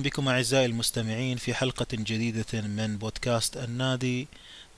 مرحبا 0.00 0.08
بكم 0.08 0.28
أعزائي 0.28 0.66
المستمعين 0.66 1.36
في 1.36 1.54
حلقة 1.54 1.86
جديدة 1.92 2.60
من 2.60 2.96
بودكاست 2.96 3.56
النادي. 3.56 4.28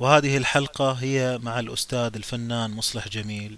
وهذه 0.01 0.37
الحلقة 0.37 0.93
هي 0.93 1.39
مع 1.43 1.59
الأستاذ 1.59 2.11
الفنان 2.17 2.71
مصلح 2.71 3.09
جميل. 3.09 3.57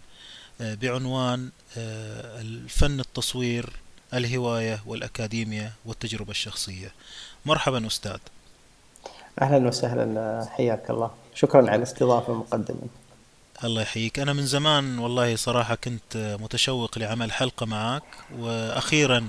آه، 0.61 0.75
بعنوان 0.75 1.50
آه، 1.79 2.40
الفن 2.40 3.00
التصوير 3.00 3.71
الهواية 4.14 4.82
والأكاديمية 4.87 5.73
والتجربة 5.85 6.31
الشخصية. 6.31 6.93
مرحبا 7.46 7.87
أستاذ. 7.87 8.18
أهلا 9.43 9.68
وسهلا 9.68 10.46
حياك 10.51 10.90
الله. 10.90 11.11
شكرا 11.35 11.61
على 11.61 11.75
الاستضافة 11.75 12.35
مقدما 12.35 12.89
الله 13.65 13.82
يحييك. 13.82 14.18
أنا 14.18 14.32
من 14.32 14.46
زمان 14.46 14.99
والله 14.99 15.37
صراحة 15.37 15.75
كنت 15.75 16.37
متشوق 16.40 16.99
لعمل 16.99 17.32
حلقة 17.32 17.67
معك. 17.67 18.03
وأخيرا 18.39 19.29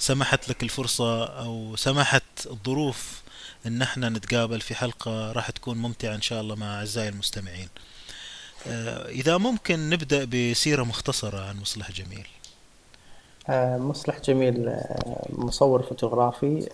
سمحت 0.00 0.48
لك 0.48 0.62
الفرصة 0.62 1.24
أو 1.24 1.76
سمحت 1.76 2.22
الظروف 2.46 3.22
إن 3.66 3.82
إحنا 3.82 4.08
نتقابل 4.08 4.60
في 4.60 4.74
حلقة 4.74 5.32
راح 5.32 5.50
تكون 5.50 5.78
ممتعة 5.78 6.14
إن 6.14 6.22
شاء 6.22 6.40
الله 6.40 6.54
مع 6.54 6.78
أعزائي 6.78 7.08
المستمعين. 7.08 7.68
آه، 8.66 9.08
إذا 9.08 9.36
ممكن 9.38 9.90
نبدأ 9.90 10.24
بسيرة 10.24 10.82
مختصرة 10.82 11.40
عن 11.40 11.60
مصلح 11.60 11.90
جميل. 11.92 12.26
آه، 13.48 13.78
مصلح 13.78 14.20
جميل 14.20 14.68
آه، 14.68 15.26
مصور 15.28 15.82
فوتوغرافي 15.82 16.68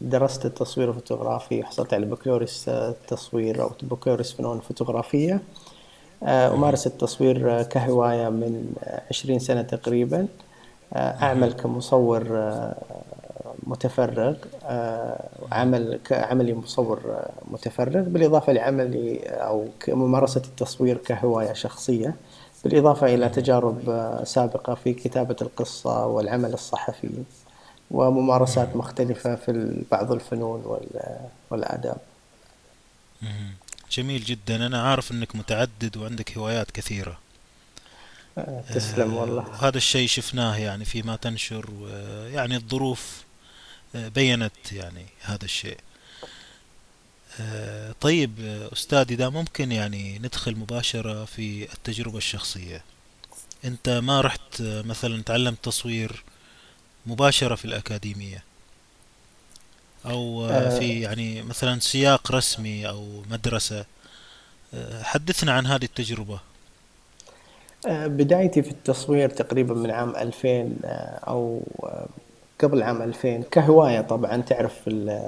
درست 0.00 0.46
التصوير 0.46 0.88
الفوتوغرافي 0.88 1.64
حصلت 1.64 1.94
على 1.94 2.06
بكالوريوس 2.06 2.70
تصوير 3.08 3.62
أو 3.62 3.72
بكالوريوس 3.82 4.32
فنون 4.32 4.60
فوتوغرافية 4.60 5.40
أمارس 6.22 6.86
التصوير 6.86 7.62
كهواية 7.62 8.28
من 8.28 8.74
عشرين 9.10 9.38
سنة 9.38 9.62
تقريبا. 9.62 10.28
أعمل 10.94 11.52
كمصور 11.52 12.26
آه، 12.30 12.74
متفرغ 13.62 14.34
آه، 14.64 15.28
عمل 15.52 16.00
كعملي 16.04 16.54
مصور 16.54 17.00
آه، 17.06 17.30
متفرغ 17.50 18.02
بالإضافة 18.02 18.52
لعملي 18.52 19.18
أو 19.18 19.68
ممارسة 19.88 20.42
التصوير 20.44 20.96
كهواية 20.96 21.52
شخصية 21.52 22.14
بالإضافة 22.64 23.14
إلى 23.14 23.28
تجارب 23.28 24.10
سابقة 24.24 24.74
في 24.74 24.92
كتابة 24.92 25.36
القصة 25.42 26.06
والعمل 26.06 26.52
الصحفي 26.54 27.10
وممارسات 27.90 28.76
مختلفة 28.76 29.34
في 29.34 29.82
بعض 29.90 30.12
الفنون 30.12 30.78
والآداب. 31.50 31.96
جميل 33.90 34.24
جدا. 34.24 34.66
أنا 34.66 34.82
عارف 34.82 35.12
أنك 35.12 35.36
متعدد 35.36 35.96
وعندك 35.96 36.38
هوايات 36.38 36.70
كثيرة. 36.70 37.18
تسلم 38.74 39.14
والله. 39.14 39.42
آه، 39.42 39.68
هذا 39.68 39.76
الشيء 39.76 40.08
شفناه 40.08 40.56
يعني 40.56 40.84
فيما 40.84 41.16
تنشر 41.16 41.70
يعني 42.32 42.56
الظروف 42.56 43.24
آه، 43.94 44.08
بينت 44.08 44.72
يعني 44.72 45.06
هذا 45.20 45.44
الشيء. 45.44 45.78
آه، 47.40 47.94
طيب 48.00 48.32
أستاذ 48.72 49.12
إذا 49.12 49.28
ممكن 49.28 49.72
يعني 49.72 50.18
ندخل 50.18 50.56
مباشرة 50.56 51.24
في 51.24 51.72
التجربة 51.72 52.18
الشخصية. 52.18 52.84
أنت 53.64 53.88
ما 53.88 54.20
رحت 54.20 54.62
مثلا 54.62 55.22
تعلمت 55.22 55.64
تصوير 55.64 56.24
مباشرة 57.06 57.54
في 57.54 57.64
الأكاديمية؟ 57.64 58.42
أو 60.06 60.48
في 60.78 61.00
يعني 61.00 61.42
مثلا 61.42 61.80
سياق 61.80 62.32
رسمي 62.32 62.88
أو 62.88 63.24
مدرسة؟ 63.30 63.84
حدثنا 65.02 65.52
عن 65.52 65.66
هذه 65.66 65.84
التجربة. 65.84 66.34
آه، 66.34 66.55
بدايتي 67.88 68.62
في 68.62 68.70
التصوير 68.70 69.28
تقريبا 69.28 69.74
من 69.74 69.90
عام 69.90 70.16
2000 70.16 70.48
آه، 70.48 70.88
أو 71.28 71.60
آه، 71.82 72.06
قبل 72.60 72.82
عام 72.82 73.02
2000 73.02 73.42
كهواية 73.50 74.00
طبعا. 74.00 74.36
تعرف 74.36 74.80
في 74.82 75.20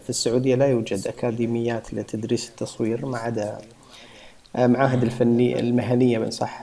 في 0.00 0.10
السعودية 0.10 0.54
لا 0.54 0.66
يوجد 0.66 1.06
أكاديميات 1.06 1.94
لتدريس 1.94 2.48
التصوير 2.48 3.06
ما 3.06 3.18
عدا 3.18 3.58
معاهد 4.54 5.02
الفنية 5.02 5.60
المهنية 5.60 6.18
من 6.18 6.30
صح 6.30 6.62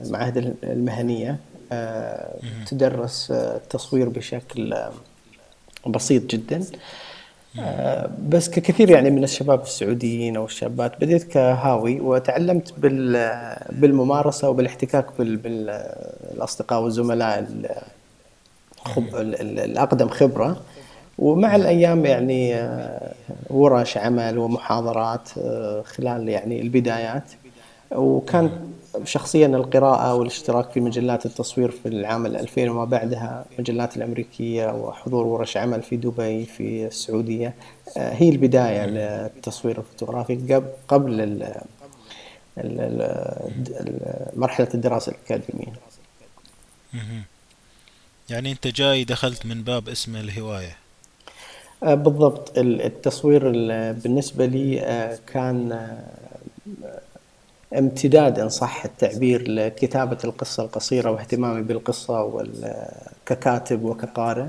المعاهد 0.00 0.56
المهنية 0.62 1.38
تدرس 2.66 3.30
التصوير 3.30 4.08
بشكل 4.08 4.74
بسيط 5.86 6.22
جدا. 6.22 6.56
آه، 6.56 6.62
بس 8.28 8.50
ككثير 8.50 8.90
يعني 8.90 9.10
من 9.10 9.24
الشباب 9.24 9.62
السعوديين 9.62 10.36
أو 10.36 10.44
الشابات 10.44 11.00
بديت 11.00 11.22
كهاوي 11.22 12.00
وتعلمت 12.00 12.74
بالممارسة 13.72 14.50
وبالاحتكاك 14.50 15.06
بالاصدقاء 15.18 16.82
والزملاء 16.82 17.46
الأقدم 18.98 20.08
خبرة. 20.08 20.56
ومع 21.18 21.56
الأيام 21.56 22.06
يعني 22.06 22.54
آه، 22.54 23.14
ورش 23.50 23.96
عمل 23.96 24.38
ومحاضرات 24.38 25.28
آه، 25.38 25.82
خلال 25.82 26.28
يعني 26.28 26.62
البدايات. 26.62 27.24
وكان 27.92 28.50
شخصيا 29.04 29.46
القراءة 29.46 30.14
والاشتراك 30.14 30.70
في 30.70 30.80
مجلات 30.80 31.26
التصوير 31.26 31.70
في 31.70 31.88
العام 31.88 32.26
2000 32.26 32.70
وما 32.70 32.84
بعدها 32.84 33.44
المجلات 33.52 33.96
الأمريكية 33.96 34.66
وحضور 34.66 35.26
ورش 35.26 35.56
عمل 35.56 35.82
في 35.82 35.96
دبي 35.96 36.44
في 36.44 36.86
السعودية 36.86 37.54
آه، 37.96 38.12
هي 38.12 38.28
البداية 38.28 38.86
للتصوير 38.86 39.78
الفوتوغرافي 39.78 40.62
قبل 40.88 41.44
مرحلة 44.36 44.68
الدراسة 44.74 45.12
الأكاديمية. 45.12 45.72
يعني 48.30 48.52
أنت 48.52 48.66
جاي 48.66 49.04
دخلت 49.04 49.46
من 49.46 49.62
باب 49.62 49.88
اسم 49.88 50.16
الهواية. 50.16 50.76
آه، 51.82 51.94
بالضبط. 51.94 52.58
التصوير 52.58 53.50
بالنسبة 53.92 54.46
لي 54.46 54.80
آه، 54.80 55.18
كان 55.26 55.88
امتداد 57.74 58.38
إن 58.38 58.48
صح 58.48 58.84
التعبير 58.84 59.50
لكتابة 59.50 60.18
القصة 60.24 60.62
القصيرة 60.64 61.10
واهتمامي 61.10 61.62
بالقصة 61.62 62.44
ككاتب 63.26 63.82
وكقارئ. 63.84 64.46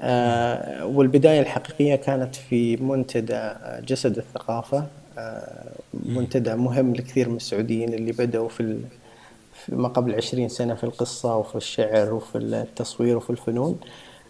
آه، 0.00 0.86
والبداية 0.86 1.40
الحقيقية 1.40 1.94
كانت 1.96 2.34
في 2.34 2.76
منتدى 2.76 3.52
جسد 3.86 4.18
الثقافة. 4.18 4.86
آه، 5.18 5.72
منتدى 5.94 6.54
مهم 6.54 6.94
لكثير 6.94 7.28
من 7.28 7.36
السعوديين 7.36 7.94
اللي 7.94 8.12
بدأوا 8.12 8.48
في 8.48 8.80
ما 9.68 9.88
قبل 9.88 10.14
عشرين 10.14 10.48
سنة 10.48 10.74
في 10.74 10.84
القصة 10.84 11.36
وفي 11.36 11.56
الشعر 11.56 12.14
وفي 12.14 12.38
التصوير 12.38 13.16
وفي 13.16 13.30
الفنون. 13.30 13.80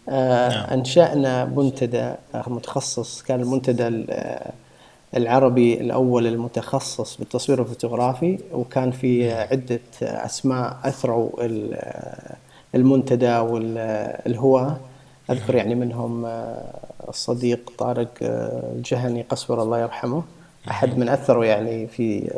آه، 0.09 0.49
نعم. 0.49 0.69
أنشأنا 0.69 1.45
منتدى 1.45 2.13
متخصص 2.47 3.21
كان 3.21 3.41
المنتدى 3.41 4.05
العربي 5.15 5.81
الأول 5.81 6.27
المتخصص 6.27 7.17
بالتصوير 7.17 7.61
الفوتوغرافي 7.61 8.39
وكان 8.53 8.91
في 8.91 9.31
عدة 9.31 9.79
أسماء 10.01 10.77
أثروا 10.83 11.29
المنتدى 12.75 13.37
والهواة. 13.37 14.77
أذكر 15.29 15.55
يعني 15.55 15.75
منهم 15.75 16.25
الصديق 17.09 17.71
طارق 17.77 18.09
الجهني 18.21 19.21
قسور 19.21 19.61
الله 19.61 19.79
يرحمه. 19.79 20.23
أحد 20.69 20.97
من 20.97 21.09
أثروا 21.09 21.45
يعني 21.45 21.87
في 21.87 22.31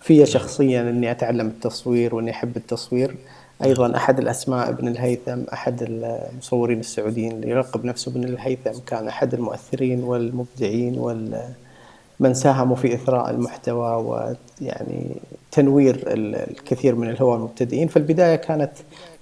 في 0.00 0.26
شخصيا 0.26 0.80
إني 0.80 1.10
أتعلم 1.10 1.46
التصوير 1.46 2.14
وإني 2.14 2.30
أحب 2.30 2.56
التصوير. 2.56 3.16
أيضا 3.64 3.96
أحد 3.96 4.18
الأسماء 4.18 4.68
ابن 4.68 4.88
الهيثم 4.88 5.40
أحد 5.52 5.82
المصورين 5.82 6.80
السعوديين 6.80 7.32
اللي 7.32 7.50
يلقب 7.50 7.84
نفسه 7.84 8.10
ابن 8.10 8.24
الهيثم 8.24 8.78
كان 8.86 9.08
أحد 9.08 9.34
المؤثرين 9.34 10.04
والمبدعين 10.04 10.98
وال 10.98 11.54
من 12.20 12.34
ساهموا 12.34 12.76
في 12.76 12.94
إثراء 12.94 13.30
المحتوى 13.30 13.94
ويعني 14.60 15.16
تنوير 15.52 16.04
الكثير 16.06 16.94
من 16.94 17.10
الهواة 17.10 17.36
المبتدئين. 17.36 17.88
فالبداية 17.88 18.36
كانت 18.36 18.72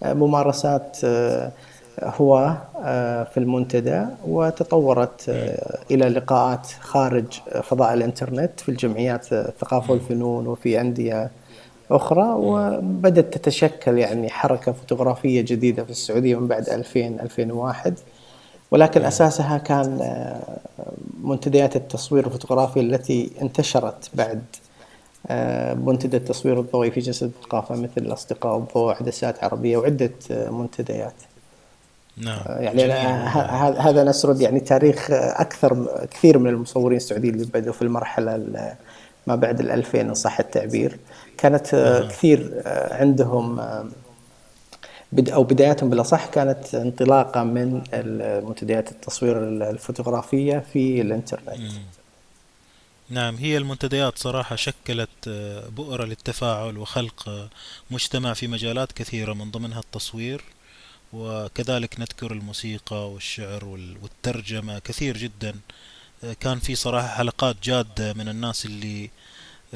آه، 0.03 0.13
ممارسات 0.13 0.97
آه، 1.05 1.53
هواة 2.03 2.59
آه، 2.85 3.25
في 3.25 3.41
المنتدى 3.41 4.03
وتطورت 4.27 5.29
إلى 5.91 6.09
لقاءات 6.09 6.67
خارج 6.81 7.27
فضاء 7.63 7.95
الإنترنت 7.95 8.61
في 8.61 8.69
الجمعيات 8.69 9.33
الثقافة 9.33 9.93
والفنون 9.93 10.47
وفي 10.47 10.81
أندية 10.81 11.31
أخرى. 11.91 12.35
وبدأت 12.37 13.35
تتشكل 13.35 13.99
يعني 13.99 14.31
حركة 14.31 14.73
فوتوغرافية 14.73 15.41
جديدة 15.41 15.85
في 15.85 15.91
السعودية 15.91 16.41
من 16.41 16.47
بعد 16.47 16.69
2000 16.69 17.21
2001 17.21 17.99
ولكن 18.73 19.05
أساسها 19.05 19.59
كان 19.59 19.99
آه، 20.03 20.59
منتديات 21.23 21.77
التصوير 21.77 22.27
الفوتوغرافي 22.27 22.81
التي 22.81 23.31
انتشرت 23.43 24.11
بعد 24.15 24.43
آه، 25.27 25.75
منتدى 25.75 26.17
التصوير 26.17 26.61
الضوئي 26.61 26.91
في 26.91 27.01
جسد 27.01 27.33
الثقافة 27.43 27.75
مثل 27.75 27.93
الأصدقاء 27.97 28.59
الضوء 28.59 28.95
عدسات 28.95 29.45
عربية 29.45 29.77
وعدة 29.77 30.13
آه، 30.31 30.51
منتديات. 30.51 31.15
نعم 32.17 32.41
يعني 32.49 32.93
هذا 33.81 34.05
نسرد 34.05 34.41
يعني 34.41 34.61
تاريخ 34.61 35.07
أكثر 35.11 35.87
كثير 36.11 36.39
من 36.39 36.51
المصورين 36.51 36.97
السعوديين 36.97 37.35
اللي 37.35 37.47
بدأوا 37.47 37.75
في 37.75 37.83
المرحلة 37.83 38.37
ما 39.27 39.37
بعد 39.37 39.61
الألفين 39.61 40.09
إن 40.09 40.15
صح 40.15 40.41
التعبير. 40.41 40.99
كانت 41.39 41.67
كثير 42.11 42.63
عندهم 42.91 43.61
أو 45.19 45.45
بداياتهم 45.45 45.91
بالأصح 45.91 46.27
كانت 46.27 46.75
انطلاقة 46.75 47.45
من 47.45 47.83
منتديات 48.49 48.93
التصوير 48.93 49.39
الفوتوغرافية 49.71 50.65
في 50.73 51.01
الإنترنت. 51.01 51.73
نعم 53.13 53.37
هي 53.37 53.57
المنتديات 53.57 54.19
صراحة 54.19 54.57
شكلت 54.57 55.09
آه، 55.29 55.69
بؤرة 55.69 56.05
للتفاعل 56.05 56.79
وخلق 56.79 57.29
آه، 57.29 57.49
مجتمع 57.91 58.33
في 58.33 58.47
مجالات 58.47 58.93
كثيرة 58.93 59.33
من 59.33 59.51
ضمنها 59.51 59.81
التصوير 59.81 60.45
وكذلك 61.13 62.01
نذكر 62.01 62.33
الموسيقى 62.33 63.11
والشعر 63.11 63.65
والترجمة 64.03 64.79
كثير 64.79 65.17
جدا. 65.17 65.55
آه، 66.25 66.33
كان 66.33 66.59
في 66.59 66.75
صراحة 66.75 67.09
حلقات 67.09 67.57
جادة 67.63 68.13
من 68.13 68.29
الناس 68.29 68.67
اللي 68.67 69.11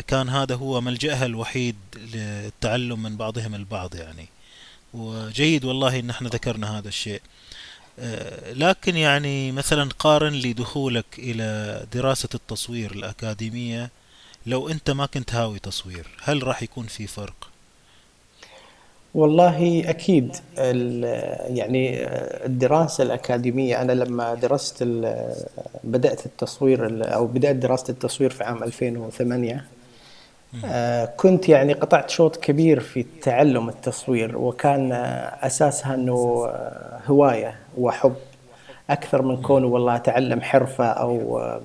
كان 0.07 0.29
هذا 0.29 0.55
هو 0.55 0.81
ملجأها 0.81 1.27
الوحيد 1.27 1.77
للتعلم 1.97 3.03
من 3.03 3.17
بعضهم 3.17 3.55
البعض 3.55 3.95
يعني. 3.95 4.29
وجيد 4.95 5.65
والله 5.65 5.99
إن 5.99 6.11
إحنا 6.11 6.29
ذكرنا 6.29 6.79
هذا 6.79 6.89
الشيء. 6.89 7.21
آه، 7.99 8.53
لكن 8.53 8.97
يعني 8.97 9.53
مثلا 9.53 9.89
قارن 9.99 10.33
لي 10.33 10.53
دخولك 10.53 11.07
إلى 11.19 11.87
دراسة 11.93 12.29
التصوير 12.35 12.93
الأكاديمية. 12.93 13.91
لو 14.47 14.69
أنت 14.69 14.91
ما 14.91 15.07
كنت 15.07 15.35
هاوي 15.35 15.59
تصوير 15.59 16.07
هل 16.23 16.47
راح 16.47 16.63
يكون 16.63 16.87
في 16.87 17.07
فرق؟ 17.07 17.51
والله 19.15 19.91
أكيد. 19.91 20.37
يعني 21.57 22.07
الدراسة 22.47 23.05
الأكاديمية 23.05 23.83
أنا 23.83 23.93
لما 23.93 24.35
درست 24.35 24.83
بدأت 25.85 26.27
التصوير 26.27 27.15
أو 27.15 27.27
بدأت 27.27 27.57
دراسة 27.57 27.91
التصوير 27.91 28.31
في 28.31 28.45
عام 28.45 28.63
2008 28.63 29.55
آه، 29.55 29.76
كنت 31.17 31.49
يعني 31.49 31.73
قطعت 31.73 32.11
شوط 32.11 32.37
كبير 32.37 32.81
في 32.81 33.07
تعلم 33.23 33.69
التصوير 33.69 34.39
وكان 34.39 34.93
أساسها 35.43 35.95
إنه 35.95 36.45
آه، 36.49 37.01
هواية 37.07 37.57
وحب. 37.79 38.15
أكثر 38.91 39.23
من 39.23 39.43
كونه 39.43 39.67
والله 39.67 39.97
أتعلم 39.97 40.41
حرفة 40.41 40.85
أو 40.85 41.39
آه، 41.39 41.61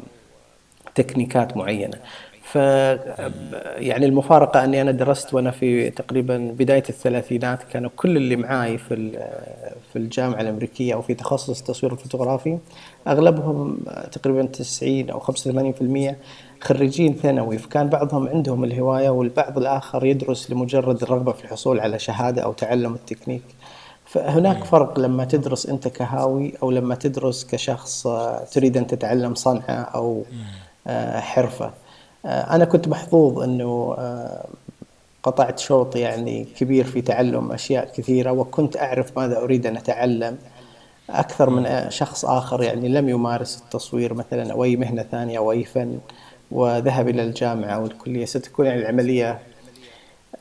تكنيكات 0.96 1.58
معينة. 1.58 1.98
ف 2.44 2.56
يعني 2.56 4.06
المفارقة 4.06 4.64
أني 4.64 4.82
أنا 4.82 4.92
درست 4.92 5.34
وأنا 5.34 5.52
في 5.52 5.90
تقريبا 5.90 6.38
بداية 6.38 6.84
الثلاثينات 6.90 7.64
كانوا 7.64 7.90
كل 7.96 8.18
اللي 8.18 8.36
معاي 8.36 8.78
في 8.78 9.12
في 9.94 10.00
الجامعة 10.00 10.42
الأمريكية 10.42 10.94
أو 10.94 11.02
في 11.02 11.14
تخصص 11.14 11.60
التصوير 11.60 11.94
الفوتوغرافي 11.94 12.58
أغلبهم 13.08 13.78
تقريبا 14.12 14.46
90 14.46 15.10
أو 15.10 15.20
85% 15.20 16.16
خريجين 16.62 17.14
ثانوي 17.14 17.58
فكان 17.58 17.90
بعضهم 17.90 18.28
عندهم 18.28 18.64
الهواية 18.64 19.10
والبعض 19.10 19.58
الآخر 19.58 20.06
يدرس 20.06 20.52
لمجرد 20.52 21.04
الرغبة 21.04 21.32
في 21.32 21.46
الحصول 21.46 21.80
على 21.80 22.00
شهادة 22.00 22.42
أو 22.42 22.54
تعلم 22.54 22.94
التكنيك. 22.94 23.44
فهناك 24.06 24.64
فرق 24.64 25.00
لما 25.00 25.26
تدرس 25.26 25.66
أنت 25.66 25.88
كهاوي 25.88 26.54
أو 26.64 26.72
لما 26.72 26.96
تدرس 26.96 27.46
كشخص 27.46 28.08
تريد 28.52 28.78
أن 28.78 28.88
تتعلم 28.88 29.36
صنعة 29.36 29.70
أو 29.70 30.24
آه، 30.88 31.20
حرفة. 31.20 31.72
آه، 32.26 32.56
أنا 32.56 32.66
كنت 32.66 32.88
محظوظ 32.88 33.40
أنه 33.40 33.96
آه، 33.98 34.48
قطعت 35.24 35.60
شوط 35.60 35.96
يعني 35.96 36.44
كبير 36.58 36.86
في 36.86 37.02
تعلم 37.02 37.52
أشياء 37.52 37.92
كثيرة 37.96 38.32
وكنت 38.32 38.78
أعرف 38.78 39.18
ماذا 39.18 39.38
أريد 39.38 39.66
أن 39.66 39.78
أتعلم. 39.78 40.38
أكثر 41.10 41.50
من 41.50 41.90
شخص 41.90 42.26
آخر 42.26 42.64
يعني 42.64 42.90
لم 42.90 43.10
يمارس 43.10 43.58
التصوير 43.58 44.14
مثلا 44.14 44.54
أو 44.54 44.64
أي 44.64 44.76
مهنة 44.76 45.04
ثانية 45.12 45.38
أو 45.38 45.52
أي 45.52 45.64
فن. 45.64 46.00
وذهب 46.52 47.10
إلى 47.10 47.24
الجامعة 47.24 47.70
أو 47.70 47.86
الكلية 47.86 48.26
ستكون 48.26 48.66
يعني 48.66 48.82
العملية 48.82 49.40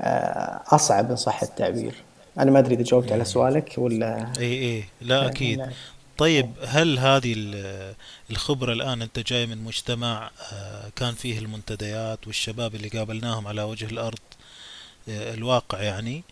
آه، 0.01 0.61
أصعب 0.67 1.11
إن 1.11 1.17
صح 1.17 1.43
التعبير. 1.43 1.95
أنا 2.39 2.51
ما 2.51 2.59
أدري 2.59 2.75
إذا 2.75 2.83
جاوبت 2.83 3.13
على 3.13 3.25
سؤالك 3.25 3.75
ولا 3.79 4.33
إي 4.39 4.63
إي 4.63 4.85
لا 5.01 5.27
أكيد. 5.27 5.63
طيب 6.19 6.51
هل 6.67 6.99
هذه 6.99 7.35
الخبرة 8.31 8.73
الآن 8.73 9.03
أنت 9.03 9.19
جاي 9.19 9.47
من 9.47 9.65
مجتمع 9.65 10.31
آه، 10.53 10.89
كان 10.97 11.15
فيه 11.15 11.39
المنتديات 11.39 12.27
والشباب 12.27 12.75
اللي 12.75 12.89
قابلناهم 12.89 13.47
على 13.47 13.63
وجه 13.63 13.87
الأرض 13.87 14.19
آه، 15.09 15.35
الواقع 15.35 15.83
يعني 15.83 16.23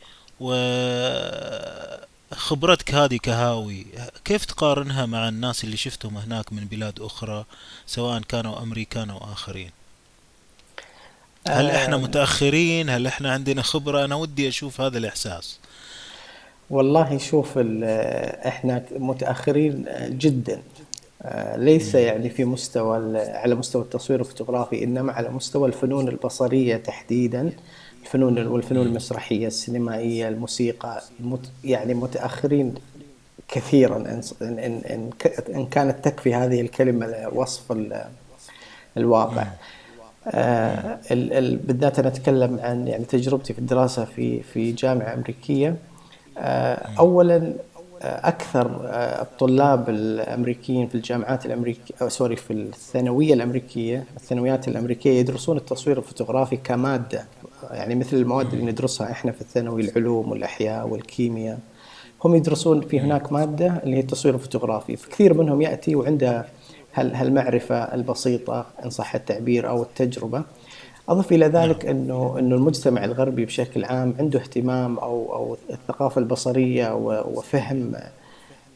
وخبرتك 2.33 2.95
هذه 2.95 3.17
كهاوي 3.17 3.87
كيف 4.25 4.45
تقارنها 4.45 5.07
مع 5.07 5.29
الناس 5.29 5.65
اللي 5.65 5.77
شفتهم 5.77 6.17
هناك 6.17 6.53
من 6.53 6.65
بلاد 6.65 7.01
أخرى 7.01 7.45
سواء 7.87 8.21
كانوا 8.21 8.63
أمريكان 8.63 9.11
أو 9.11 9.19
آخرين؟ 9.19 9.71
هل 11.49 11.71
إحنا 11.71 11.97
آه، 11.97 11.99
متأخرين؟ 11.99 12.91
هل 12.91 13.07
إحنا 13.07 13.33
عندنا 13.33 13.63
خبرة؟ 13.63 14.05
أنا 14.05 14.15
ودي 14.15 14.49
أشوف 14.49 14.81
هذا 14.81 14.99
الإحساس. 14.99 15.59
والله 16.71 17.19
شوف 17.19 17.59
إحنا 17.59 18.85
متأخرين 18.91 19.85
جدا. 20.09 20.63
آه، 21.23 21.57
ليس 21.57 21.95
يعني 21.95 22.31
في 22.31 22.45
مستوى 22.45 23.19
على 23.19 23.55
مستوى 23.55 23.83
التصوير 23.83 24.21
الفوتوغرافي 24.21 24.85
إنما 24.85 25.13
على 25.13 25.29
مستوى 25.29 25.69
الفنون 25.69 26.09
البصرية 26.09 26.77
تحديدا. 26.77 27.53
الفنون 28.09 28.47
والفنون 28.47 28.87
المسرحية 28.87 29.47
السينمائية 29.47 30.29
الموسيقى 30.29 31.03
يعني 31.65 31.95
متأخرين 31.95 32.75
كثيرا. 33.49 33.97
إن 33.97 34.23
ان 34.43 35.11
ان 35.55 35.67
كانت 35.67 36.05
تكفي 36.05 36.35
هذه 36.35 36.61
الكلمة 36.61 37.07
لوصف 37.07 37.77
الواقع. 38.97 39.47
آه، 40.27 40.99
بالذات 41.65 41.99
أنا 41.99 42.09
أتكلم 42.09 42.61
عن 42.63 42.89
يعني 42.89 43.05
تجربتي 43.05 43.53
في 43.53 43.59
الدراسة 43.59 44.05
في 44.05 44.43
في 44.43 44.73
جامعة 44.73 45.15
أمريكية. 45.15 45.77
آه، 46.39 46.89
اولا 46.99 47.53
آه، 48.03 48.29
أكثر 48.29 48.81
آه، 48.87 49.23
الطلاب 49.23 49.89
الأمريكيين 49.89 50.89
في 50.89 50.95
الجامعات 50.95 51.47
الأمريكية 51.47 52.09
sorry 52.09 52.37
في 52.37 52.53
الثانوية 52.53 53.35
الأمريكية 53.35 54.05
الثانويات 54.17 54.69
الأمريكية 54.69 55.11
يدرسون 55.11 55.57
التصوير 55.57 55.99
الفوتوغرافي 55.99 56.57
كمادة. 56.57 57.25
يعني 57.71 57.95
مثل 57.95 58.17
المواد 58.17 58.53
اللي 58.53 58.73
ندرسها 58.73 59.11
إحنا 59.11 59.33
في 59.33 59.41
الثانوي 59.41 59.83
العلوم 59.83 60.31
والأحياء 60.31 60.89
والكيمياء. 60.89 61.59
هم 62.25 62.35
يدرسون 62.35 62.81
في 62.81 63.01
هناك 63.01 63.33
مادة 63.33 63.81
اللي 63.85 63.97
هي 63.97 64.01
التصوير 64.01 64.35
الفوتوغرافي. 64.35 64.97
فكثير 64.97 65.35
منهم 65.35 65.63
يأتي 65.63 65.97
وعنده 65.97 66.47
هالمعرفة 66.95 67.77
البسيطة 67.77 68.67
إن 68.85 68.91
صح 68.91 69.15
التعبير 69.15 69.69
أو 69.69 69.83
التجربة. 69.83 70.43
أضف 71.09 71.33
إلى 71.33 71.47
ذلك 71.47 71.85
نعم. 71.85 71.97
إنه 71.97 72.39
إنه 72.39 72.57
المجتمع 72.57 73.05
الغربي 73.05 73.45
بشكل 73.45 73.85
عام 73.85 74.15
عنده 74.19 74.41
اهتمام 74.41 74.99
أو 74.99 75.35
أو 75.35 75.57
الثقافة 75.71 76.19
البصرية 76.19 76.95
وفهم 77.35 77.93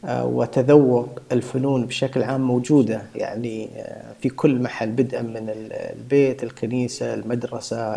وتذوق 0.09 1.19
الفنون 1.31 1.85
بشكل 1.85 2.23
عام 2.23 2.41
موجودة. 2.41 3.01
يعني 3.15 3.69
آه، 3.75 4.13
في 4.21 4.29
كل 4.29 4.61
محل 4.61 4.91
بدءا 4.91 5.21
من 5.21 5.49
البيت 5.49 6.43
الكنيسة 6.43 7.13
المدرسة 7.13 7.95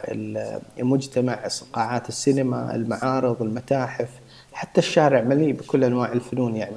المجتمع 0.79 1.39
قاعات 1.73 2.09
السينما 2.09 2.75
المعارض 2.75 3.43
المتاحف 3.43 4.09
حتى 4.53 4.79
الشارع 4.79 5.23
مليء 5.23 5.53
بكل 5.53 5.85
أنواع 5.85 6.13
الفنون. 6.13 6.57
يعني 6.57 6.77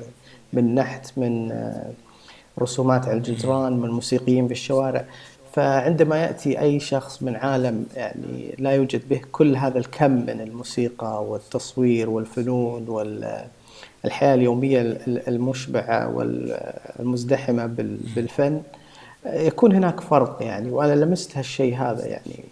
من 0.54 0.76
نحت 0.76 1.18
من 1.18 1.52
آه، 1.52 1.92
رسومات 2.60 3.08
على 3.08 3.18
الجدران 3.18 3.74
من 3.74 3.90
موسيقيين 3.90 4.48
في 4.48 4.54
الشوارع. 4.54 5.06
فعندما 5.54 6.24
يأتي 6.24 6.60
أي 6.60 6.80
شخص 6.80 7.24
من 7.24 7.36
عالم 7.36 7.86
يعني 7.96 8.56
لا 8.60 8.72
يوجد 8.72 9.10
به 9.10 9.22
كل 9.32 9.56
هذا 9.56 9.78
الكم 9.78 10.12
من 10.12 10.42
الموسيقى 10.42 11.24
والتصوير 11.26 12.10
والفنون 12.10 12.86
والحياة 14.04 14.36
اليومية 14.36 14.98
المشبعة 15.08 16.16
والمزدحمة 16.16 17.66
بالفن 18.16 18.62
يكون 19.26 19.76
هناك 19.76 20.00
فرق 20.00 20.38
يعني 20.42 20.72
وأنا 20.72 20.94
لمست 20.94 21.38
هالشيء 21.38 21.76
هذا 21.76 22.06
يعني. 22.06 22.44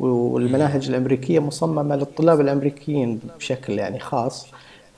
والمناهج 0.00 0.88
الأمريكية 0.88 1.38
مصممة 1.38 1.96
للطلاب 1.96 2.40
الأمريكيين 2.40 3.20
بشكل 3.38 3.78
يعني 3.78 3.98
خاص 3.98 4.46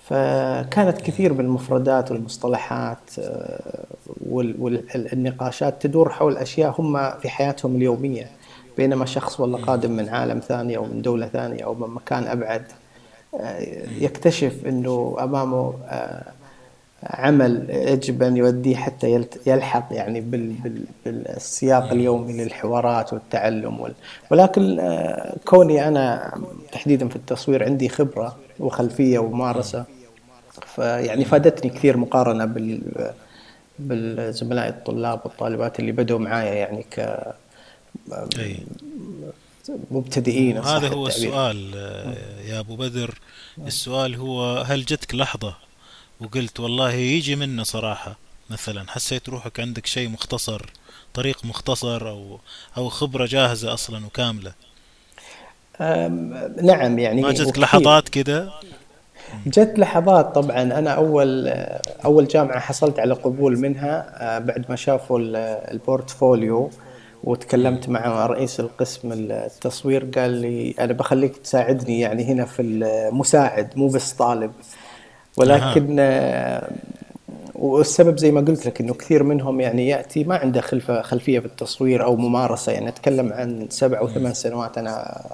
فكانت 0.03 1.01
كثير 1.01 1.33
من 1.33 1.41
المفردات 1.41 2.11
والمصطلحات 2.11 3.19
آه، 3.19 3.85
والنقاشات 4.27 5.83
تدور 5.83 6.11
حول 6.11 6.37
أشياء 6.37 6.75
هم 6.81 7.11
في 7.11 7.29
حياتهم 7.29 7.77
اليومية 7.77 8.31
بينما 8.77 9.07
شخص 9.07 9.41
والله 9.41 9.59
قادم 9.59 9.91
من 9.91 10.09
عالم 10.09 10.39
ثاني 10.39 10.77
أو 10.77 10.85
من 10.85 11.03
دولة 11.03 11.27
ثانية 11.27 11.65
أو 11.65 11.75
من 11.75 11.95
مكان 11.95 12.27
أبعد. 12.27 12.65
يكتشف 14.01 14.67
أنه 14.67 15.17
أمامه 15.21 15.75
آه، 15.89 16.33
عمل 17.07 17.67
يجب 17.71 18.23
أن 18.23 18.37
يوديه 18.37 18.77
حتى 18.77 19.27
يلحق 19.47 19.89
يعني 19.91 20.21
بالسياق 21.07 21.93
اليومي 21.93 22.33
للحوارات 22.33 23.13
والتعلم 23.13 23.93
ولكن 24.31 24.81
كوني 25.45 25.89
أنا 25.89 26.35
تحديدا 26.73 27.09
في 27.09 27.17
التصوير 27.17 27.65
عندي 27.65 27.89
خبرة 27.89 28.37
وخلفية 28.61 29.19
وممارسة 29.19 29.85
فيعني 30.67 31.25
فادتني 31.25 31.71
كثير 31.71 31.97
مقارنة 31.97 32.45
بال 32.45 32.81
بالزملاء 33.79 34.69
الطلاب 34.69 35.21
والطالبات 35.25 35.81
اللي 35.81 35.93
بدوا 35.93 36.19
معايا 36.19 36.55
يعني 36.55 36.83
ك 36.83 37.19
مبتدئين 39.91 40.59
هذا 40.59 40.89
هو 40.89 41.07
السؤال 41.07 41.75
يا 42.45 42.61
أبو 42.61 42.77
بدر. 42.77 43.19
السؤال 43.67 44.15
هو 44.15 44.59
هل 44.59 44.85
جتك 44.85 45.15
لحظة 45.15 45.55
وقلت 46.21 46.61
والله 46.61 46.93
يجي 46.93 47.37
منا 47.37 47.65
صراحة؟ 47.65 48.17
مثلا 48.51 48.91
حسيت 48.91 49.29
روحك 49.29 49.61
عندك 49.61 49.87
شيء 49.87 50.09
مختصر 50.09 50.63
طريق 51.15 51.45
مختصر 51.45 52.09
أو 52.77 52.89
خبرة 52.89 53.27
جاهزة 53.27 53.75
أصلا 53.75 54.07
وكاملة؟ 54.07 54.53
أم، 55.81 56.31
نعم 56.63 56.93
ما 56.97 57.03
يعني 57.03 57.33
جتك 57.33 57.47
وكثير. 57.47 57.63
لحظات 57.63 58.09
كده؟ 58.09 58.53
جت 59.47 59.75
لحظات 59.79 60.35
طبعا. 60.35 60.63
أنا 60.63 60.91
أول 60.91 61.49
أول 62.05 62.27
جامعة 62.29 62.61
حصلت 62.61 62.99
على 62.99 63.15
قبول 63.15 63.59
منها 63.59 64.07
آه، 64.37 64.39
بعد 64.39 64.65
ما 64.69 64.77
شافوا 64.77 65.19
ال- 65.19 65.37
البورتفوليو. 65.73 66.71
وتكلمت 67.25 67.89
مع 67.89 68.27
رئيس 68.27 68.61
القسم 68.61 69.13
التصوير 69.13 70.11
قال 70.17 70.31
لي 70.31 70.75
أنا 70.81 70.93
بخليك 70.93 71.37
تساعدني 71.37 72.01
يعني 72.01 72.25
هنا 72.25 72.45
في 72.45 72.63
المساعد 72.63 73.69
مو 73.77 73.89
بس 73.89 74.13
طالب. 74.13 74.53
ولكن 75.37 75.97
آه، 76.01 76.71
والسبب 77.55 78.19
زي 78.19 78.31
ما 78.31 78.41
قلت 78.41 78.67
لك 78.67 78.81
إنه 78.81 78.95
كثير 78.95 79.23
منهم 79.23 79.61
يعني 79.61 79.89
يأتي 79.89 80.25
ما 80.25 80.37
عنده 80.37 80.61
خلفة 80.61 81.03
خلفية 81.03 81.39
في 81.39 81.47
التصوير 81.47 82.05
أو 82.05 82.17
ممارسة. 82.17 82.73
يعني 82.73 82.89
أتكلم 82.89 83.33
عن 83.33 83.67
سبع 83.71 83.99
أو 83.99 84.09
ثمان 84.09 84.35
سنوات 84.35 84.79
أنا 84.79 85.25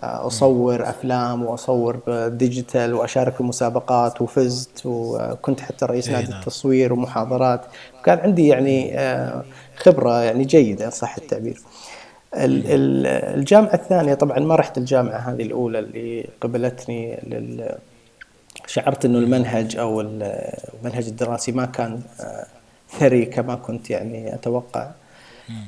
أصور 0.00 0.88
أفلام 0.88 1.44
وأصور 1.44 2.00
ديجيتال 2.28 2.94
وأشارك 2.94 3.34
في 3.34 3.42
مسابقات 3.42 4.22
وفزت 4.22 4.82
وكنت 4.84 5.60
حتى 5.60 5.86
رئيس 5.86 6.08
نادي 6.08 6.30
نعم. 6.30 6.40
التصوير 6.40 6.92
ومحاضرات. 6.92 7.60
وكان 8.00 8.18
عندي 8.18 8.48
يعني 8.48 8.98
آه، 8.98 9.44
خبرة 9.78 10.22
يعني 10.22 10.44
جيدة 10.44 10.84
ان 10.86 10.90
صح 10.90 11.16
التعبير. 11.16 11.60
ال- 12.34 12.66
ال- 12.66 13.06
الجامعة 13.38 13.74
الثانية 13.74 14.14
طبعا 14.14 14.38
ما 14.38 14.54
رحت 14.56 14.78
الجامعة 14.78 15.16
هذه 15.18 15.42
الأولى 15.42 15.78
اللي 15.78 16.26
قبلتني 16.40 17.18
لل 17.26 17.74
شعرت 18.66 19.04
إنه 19.04 19.18
المنهج 19.18 19.76
أو 19.76 20.00
ال- 20.00 20.52
المنهج 20.82 21.06
الدراسي 21.06 21.52
ما 21.52 21.66
كان 21.66 22.00
آه، 22.20 22.46
ثري 22.98 23.24
كما 23.26 23.54
كنت 23.54 23.90
يعني 23.90 24.34
أتوقع. 24.34 24.90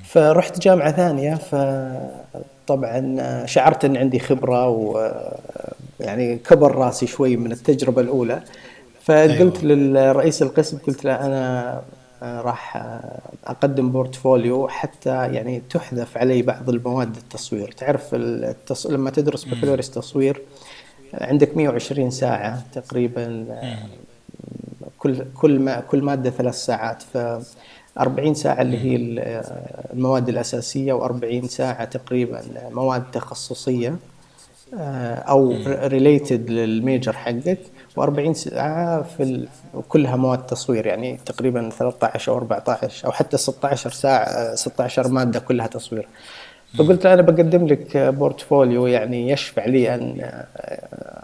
فرحت 0.05 0.61
جامعة 0.61 0.93
ثانية 0.93 1.35
فطبعا 1.35 3.17
آه، 3.21 3.47
شعرت 3.47 3.85
إن 3.85 3.97
عندي 3.97 4.19
خبرة 4.19 4.69
ويعني 6.01 6.37
كبر 6.37 6.75
راسي 6.75 7.07
شوي 7.07 7.37
من 7.37 7.53
التجربة 7.53 8.03
الأولى. 8.03 8.43
فقلت 9.05 9.31
أيوه. 9.31 9.63
للرئيس 9.63 10.43
القسم 10.43 10.79
قلت 10.79 11.05
له 11.05 11.27
أنا 11.27 11.73
آه، 11.77 11.83
راح 12.23 12.77
آه، 12.77 13.21
أقدم 13.47 13.91
portfolio 13.93 14.69
حتى 14.69 15.11
يعني 15.11 15.63
تحذف 15.71 16.17
علي 16.19 16.43
بعض 16.43 16.69
المواد 16.71 17.17
التصوير 17.17 17.73
تعرف 17.73 18.09
التص... 18.13 18.87
لما 18.87 19.11
تدرس. 19.11 19.45
بكالوريوس 19.45 19.91
تصوير 19.91 20.41
عندك 21.15 21.57
120 21.57 22.11
ساعة 22.11 22.63
تقريبا. 22.73 23.47
كل 24.99 25.25
كل 25.35 25.59
ما 25.61 25.81
كل 25.81 26.03
مادة 26.03 26.31
ثلاث 26.31 26.55
ساعات 26.55 27.03
ف 27.03 27.19
40 27.99 28.35
ساعة 28.35 28.63
اللي. 28.63 28.79
هي 28.79 28.97
ال- 28.97 29.43
المواد 29.93 30.29
الأساسية 30.29 30.93
و40 31.09 31.47
ساعة 31.47 31.85
تقريبا 31.85 32.43
مواد 32.71 33.11
تخصصية 33.11 33.97
آه، 34.79 35.15
أو. 35.15 35.55
related 35.67 36.51
لل 36.51 36.68
major 36.68 37.13
حقك 37.13 37.59
و40 37.99 38.33
ساعة 38.33 39.03
في. 39.03 39.49
كلها 39.89 40.17
مواد 40.17 40.47
تصوير 40.47 40.87
يعني 40.87 41.19
تقريبا 41.27 41.71
13 41.79 42.33
أو 42.33 42.37
14 42.39 43.07
أو 43.07 43.13
حتى 43.13 43.37
16 43.37 43.91
ساعة 43.91 44.23
آه، 44.25 44.55
16 44.55 45.09
مادة 45.09 45.41
كلها 45.41 45.67
تصوير. 45.67 46.09
فقلت 46.79 47.07
أنا 47.07 47.23
بقدم 47.23 47.67
لك 47.67 47.97
بورتفوليو 47.97 48.87
يعني 48.87 49.31
يشفع 49.31 49.65
لي 49.65 49.95
أن 49.95 50.33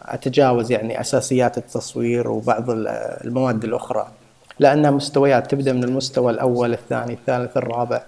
أتجاوز 0.08 0.72
يعني 0.72 1.00
أساسيات 1.00 1.58
التصوير 1.58 2.30
وبعض 2.30 2.70
ال- 2.70 2.88
المواد 3.24 3.64
الأخرى 3.64 4.06
لأنها 4.58 4.90
مستويات 4.90 5.50
تبدأ 5.50 5.72
من 5.72 5.84
المستوى 5.84 6.32
الأول 6.32 6.72
الثاني 6.72 7.12
الثالث 7.12 7.56
الرابع 7.56 8.02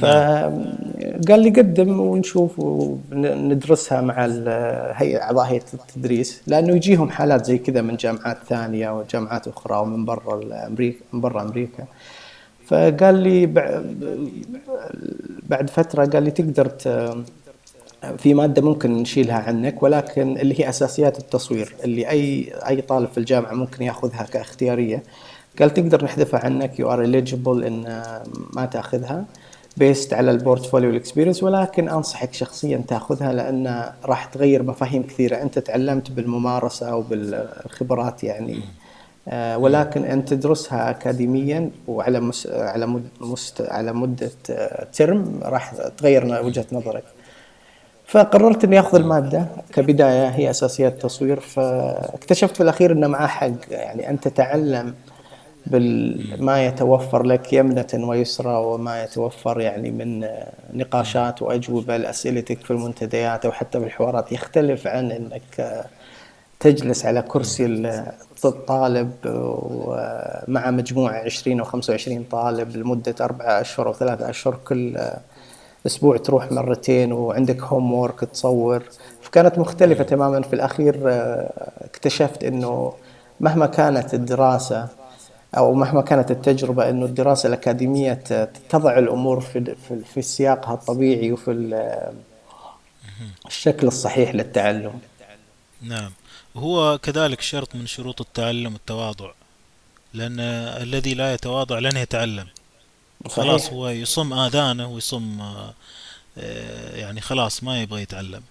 فقال 0.00 1.40
لي 1.40 1.50
قدم 1.50 2.00
ونشوف 2.00 2.58
وندرسها 2.58 4.00
مع 4.00 4.24
ال- 4.24 4.92
هيئة 4.96 5.22
أعضاء 5.22 5.44
هيئة 5.46 5.62
التدريس 5.74 6.42
لأنه 6.46 6.76
يجيهم 6.76 7.10
حالات 7.10 7.44
زي 7.46 7.58
كذا 7.58 7.82
من 7.82 7.96
جامعات 7.96 8.38
ثانية 8.48 8.98
وجامعات 8.98 9.48
أخرى 9.48 9.76
ومن 9.78 10.04
برا 10.04 10.40
أمريكا 10.66 10.98
من 11.12 11.20
برا 11.20 11.42
أمريكا. 11.42 11.84
فقال 12.66 13.14
لي 13.14 13.46
بع- 13.46 13.80
بعد 15.48 15.70
فترة 15.70 16.04
قال 16.06 16.22
لي 16.22 16.30
تقدر 16.30 16.68
في 18.18 18.34
مادة 18.34 18.62
ممكن 18.62 18.90
نشيلها 18.96 19.36
عنك 19.36 19.82
ولكن 19.82 20.38
اللي 20.38 20.60
هي 20.60 20.68
أساسيات 20.68 21.18
التصوير 21.18 21.74
اللي 21.84 22.08
أي 22.10 22.52
أي 22.68 22.80
طالب 22.80 23.08
في 23.08 23.18
الجامعة 23.18 23.52
ممكن 23.54 23.84
يأخذها 23.84 24.22
كاختيارية. 24.32 25.02
قال 25.58 25.74
تقدر 25.74 26.04
نحذفها 26.04 26.40
عنك 26.44 26.78
you 26.80 26.92
are 26.92 27.06
eligible 27.06 27.48
إن 27.66 28.02
ما 28.56 28.66
تأخذها. 28.66 29.24
based 29.76 30.14
على 30.14 30.30
ال 30.30 30.36
portfolio 30.36 30.88
وال 30.88 30.97
experience 30.97 31.42
ولكن 31.42 31.88
أنصحك 31.88 32.34
شخصيا 32.34 32.82
تأخذها 32.88 33.32
لأن 33.32 33.92
راح 34.04 34.24
تغير 34.24 34.62
مفاهيم 34.62 35.02
كثيرة 35.02 35.42
أنت 35.42 35.58
تعلمت 35.58 36.10
بالممارسة 36.10 36.96
وبالخبرات 36.96 38.24
يعني 38.24 38.60
آه،. 39.28 39.58
ولكن 39.58 40.04
أن 40.04 40.24
تدرسها 40.24 40.90
اكاديميا 40.90 41.70
وعلى 41.88 42.20
مس... 42.20 42.46
على 42.46 42.86
مد... 42.86 43.08
مست... 43.20 43.60
على 43.60 43.92
مدة 43.92 44.30
آه، 44.50 44.86
ترم 44.92 45.40
راح 45.42 45.72
تغير 45.96 46.44
وجهة 46.44 46.66
نظرك 46.72 47.04
فقررت 48.06 48.64
إني 48.64 48.80
أخذ. 48.80 48.98
المادة 48.98 49.46
كبداية 49.72 50.28
هي 50.28 50.50
أساسيات 50.50 50.92
التصوير 50.92 51.40
فاكتشفت 51.40 52.56
في 52.56 52.62
الأخير 52.62 52.92
إنه 52.92 53.06
معاه 53.06 53.26
حق 53.26 53.50
يعني 53.70 54.10
أن 54.10 54.20
تتعلم. 54.20 54.94
بما 55.66 56.66
يتوفر 56.66 57.22
لك 57.22 57.52
يمنة 57.52 57.86
ويسرى 57.94 58.56
وما 58.56 59.02
يتوفر 59.02 59.60
يعني 59.60 59.90
من. 59.90 60.28
نقاشات 60.74 61.42
وأجوبة 61.42 61.96
لأسئلتك 61.96 62.58
في 62.58 62.70
المنتديات 62.70 63.44
أو 63.44 63.52
حتى 63.52 63.78
بالحوارات 63.78 64.32
يختلف 64.32 64.86
عن 64.86 65.10
أنك 65.12 65.84
تجلس 66.60 67.06
على. 67.06 67.22
كرسي 67.22 67.66
الطالب 68.44 69.10
ومع 69.24 70.70
مجموعة 70.70 71.14
20 71.14 71.58
أو 71.60 71.64
25 71.64 72.24
طالب 72.24 72.76
لمدة 72.76 73.14
أربعة 73.20 73.60
أشهر 73.60 73.86
أو 73.88 73.92
ثلاثة 73.92 74.30
أشهر 74.30 74.58
كل 74.68 74.98
أسبوع 75.86 76.16
تروح 76.16 76.52
مرتين 76.52 77.12
وعندك 77.12 77.62
هوم 77.62 77.92
وورك 77.92 78.20
تصور 78.20 78.82
فكانت 79.22 79.58
مختلفة. 79.58 80.04
تماما 80.04 80.42
في 80.42 80.52
الأخير 80.52 81.00
اكتشفت 81.84 82.44
أنه 82.44 82.92
مهما 83.40 83.66
كانت 83.66 84.14
الدراسة 84.14 84.88
أو 85.56 85.74
مهما 85.74 86.02
كانت 86.02 86.30
التجربة 86.30 86.90
أنه 86.90 87.06
الدراسة 87.06 87.46
الأكاديمية 87.46 88.12
ت- 88.12 88.50
تضع 88.68 88.98
الأمور 88.98 89.40
في 89.40 89.74
في 89.88 90.04
في 90.14 90.22
سياقها 90.22 90.74
الطبيعي 90.74 91.32
وفي. 91.32 91.50
الشكل 93.46 93.86
الصحيح 93.86 94.34
للتعلم. 94.34 95.00
نعم. 95.82 96.10
وهو 96.54 96.98
كذلك 96.98 97.40
شرط 97.40 97.74
من 97.74 97.86
شروط 97.86 98.20
التعلم 98.20 98.74
التواضع 98.74 99.30
لأن 100.14 100.40
الذي 100.82 101.14
لا 101.14 101.34
يتواضع 101.34 101.78
لن 101.78 101.96
يتعلم. 101.96 102.46
خلاص 103.28 103.60
صحيح. 103.62 103.72
هو 103.72 103.88
يصم 103.88 104.32
آذانه 104.32 104.88
ويصم 104.88 105.40
آه، 106.38 106.96
يعني 106.96 107.20
خلاص 107.20 107.62
ما 107.64 107.82
يبغى 107.82 108.02
يتعلم. 108.02 108.42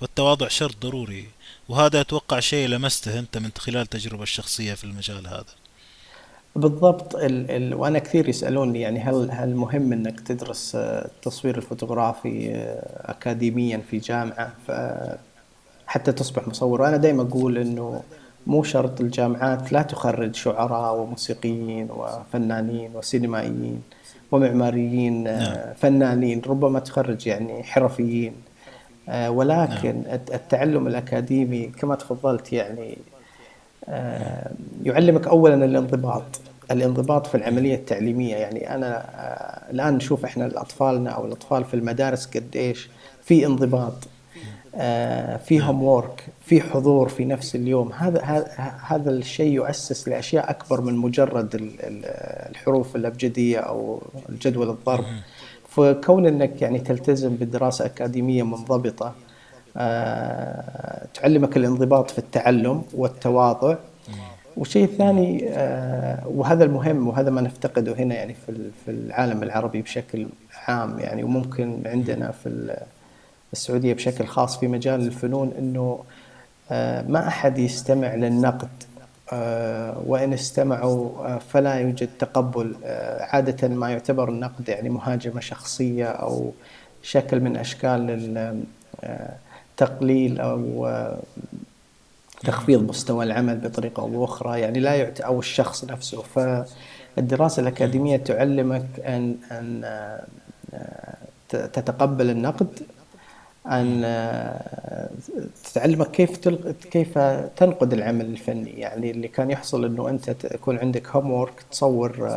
فالتواضع 0.00 0.48
شرط 0.48 0.76
ضروري. 0.82 1.28
وهذا 1.68 2.00
أتوقع 2.00 2.40
شيء 2.40 2.68
لمسته 2.68 3.18
أنت 3.18 3.38
من 3.38 3.50
خلال 3.58 3.76
التجربة 3.82 4.22
الشخصية 4.22 4.74
في 4.74 4.84
المجال 4.84 5.26
هذا. 5.26 5.44
بالضبط 6.56 7.16
ال 7.16 7.50
ال 7.50 7.74
وأنا 7.74 7.98
كثير 7.98 8.28
يسألوني 8.28 8.80
يعني 8.80 9.00
هل 9.00 9.30
هل 9.30 9.56
مهم 9.56 9.92
إنك 9.92 10.20
تدرس 10.20 10.74
آه، 10.76 11.04
التصوير 11.04 11.56
الفوتوغرافي 11.56 12.50
آه، 12.54 13.10
أكاديميا 13.10 13.80
في 13.90 13.98
جامعة؟ 13.98 14.52
ف- 14.66 15.16
حتى 15.86 16.12
تصبح 16.12 16.48
مصور. 16.48 16.82
وأنا 16.82 16.96
دائما 16.96 17.22
أقول 17.22 17.58
إنه 17.58 18.02
مو 18.46 18.62
شرط 18.62 19.00
الجامعات 19.00 19.72
لا 19.72 19.82
تخرج 19.82 20.34
شعراء 20.34 21.00
وموسيقيين 21.00 21.88
وفنانين 21.90 22.90
وسينمائيين 22.96 23.82
ومعماريين 24.32 25.24
نعم. 25.24 25.32
آه، 25.34 25.72
فنانين 25.72 26.42
ربما 26.46 26.78
تخرج 26.80 27.26
يعني 27.26 27.62
حرفيين. 27.62 28.32
نعم 29.08 29.36
ولكن 29.36 30.02
الت- 30.12 30.34
التعلم 30.34 30.86
الأكاديمي 30.86 31.66
كما 31.66 31.94
تفضلت 31.94 32.52
يعني 32.52 32.98
يعلمك 34.84 35.26
أولا 35.26 35.64
الانضباط 35.64 36.22
الانضباط 36.70 37.26
في 37.26 37.36
مم. 37.36 37.42
العملية 37.42 37.74
التعليمية 37.74 38.36
يعني 38.36 38.74
أنا 38.74 38.96
آه، 38.98 39.70
الآن 39.70 39.94
نشوف 39.94 40.24
إحنا 40.24 40.46
الأطفالنا 40.46 41.10
أو 41.10 41.26
الأطفال 41.26 41.64
في 41.64 41.74
المدارس 41.74 42.26
قديش 42.26 42.88
في 43.22 43.46
انضباط 43.46 43.94
آه، 44.74 45.36
في 45.36 45.58
نعم 45.58 45.66
هوم 45.66 45.82
وورك 45.82 46.26
في 46.46 46.60
حضور 46.60 47.08
في 47.08 47.24
نفس 47.24 47.54
اليوم 47.56 47.92
هذا 47.92 48.20
هذا 48.86 49.10
الشيء 49.10 49.52
يؤسس 49.52 50.08
لأشياء 50.08 50.50
أكبر 50.50 50.80
من 50.80 50.96
مجرد 50.96 51.54
ال- 51.54 51.80
ال- 51.80 52.04
الحروف 52.50 52.96
الأبجدية 52.96 53.58
أو 53.58 54.02
الجدول 54.28 54.70
الضرب. 54.70 55.04
فكون 55.68 56.26
أنك 56.26 56.62
يعني 56.62 56.78
تلتزم 56.78 57.28
بدراسة 57.36 57.84
أكاديمية 57.84 58.42
منضبطة 58.42 59.06
آه، 59.06 59.12
تعلمك 61.14 61.56
الانضباط 61.56 62.10
في 62.10 62.18
التعلم 62.18 62.82
والتواضع. 62.94 63.76
والشيء 64.56 64.84
الثاني 64.84 65.48
آه، 65.48 66.22
وهذا 66.26 66.64
المهم 66.64 67.08
وهذا 67.08 67.30
ما 67.30 67.40
نفتقده 67.40 67.94
هنا 67.94 68.14
يعني 68.14 68.34
في 68.34 68.70
في 68.84 68.90
العالم 68.90 69.42
العربي 69.42 69.82
بشكل 69.82 70.26
عام 70.68 70.98
يعني 70.98 71.24
وممكن 71.24 71.82
عندنا 71.86 72.30
في 72.30 72.76
السعودية 73.52 73.94
بشكل 73.94 74.26
خاص 74.26 74.58
في 74.58 74.68
مجال 74.68 75.00
الفنون 75.00 75.52
إنه 75.58 76.04
آه، 76.70 77.02
ما 77.02 77.28
أحد 77.28 77.58
يستمع 77.58 78.14
للنقد 78.14 78.68
وإن 80.06 80.32
استمعوا 80.32 81.38
فلا 81.38 81.74
يوجد 81.74 82.08
تقبل 82.18 82.74
عادة 83.20 83.68
ما 83.68 83.90
يعتبر 83.90 84.28
النقد 84.28 84.68
يعني 84.68 84.88
مهاجمة 84.88 85.40
شخصية 85.40 86.06
أو 86.06 86.52
شكل 87.02 87.40
من 87.40 87.56
أشكال 87.56 88.06
تقليل 89.76 90.40
أو 90.40 90.88
تخفيض 92.44 92.88
مستوى 92.88 93.24
العمل 93.24 93.56
بطريقة 93.56 94.00
أو 94.00 94.08
بأخرى 94.08 94.60
يعني 94.60 94.80
لا 94.80 94.94
يعت 94.94 95.20
أو 95.20 95.38
الشخص 95.38 95.84
نفسه. 95.84 96.22
فالدراسة 96.22 97.62
الأكاديمية 97.62 98.16
تعلمك 98.16 98.86
أن 99.00 99.36
أن 99.52 99.84
تتقبل 101.48 102.30
النقد 102.30 102.68
أن 103.66 104.02
تعلمك 105.74 106.10
كيف 106.10 106.48
كيف 106.90 107.18
تنقد 107.56 107.92
العمل 107.92 108.26
الفني. 108.26 108.70
يعني 108.70 109.10
اللي 109.10 109.28
كان 109.28 109.50
يحصل 109.50 109.84
أنه 109.84 110.08
أنت 110.08 110.44
يكون 110.44 110.78
عندك 110.78 111.08
هوم 111.08 111.46
تصور 111.70 112.30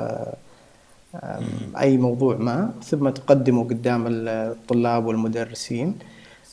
أي 1.80 1.98
موضوع 1.98 2.36
ما 2.36 2.72
ثم 2.84 3.10
تقدمه 3.10 3.63
قدام 3.63 4.06
الطلاب 4.08 5.06
والمدرسين. 5.06 5.96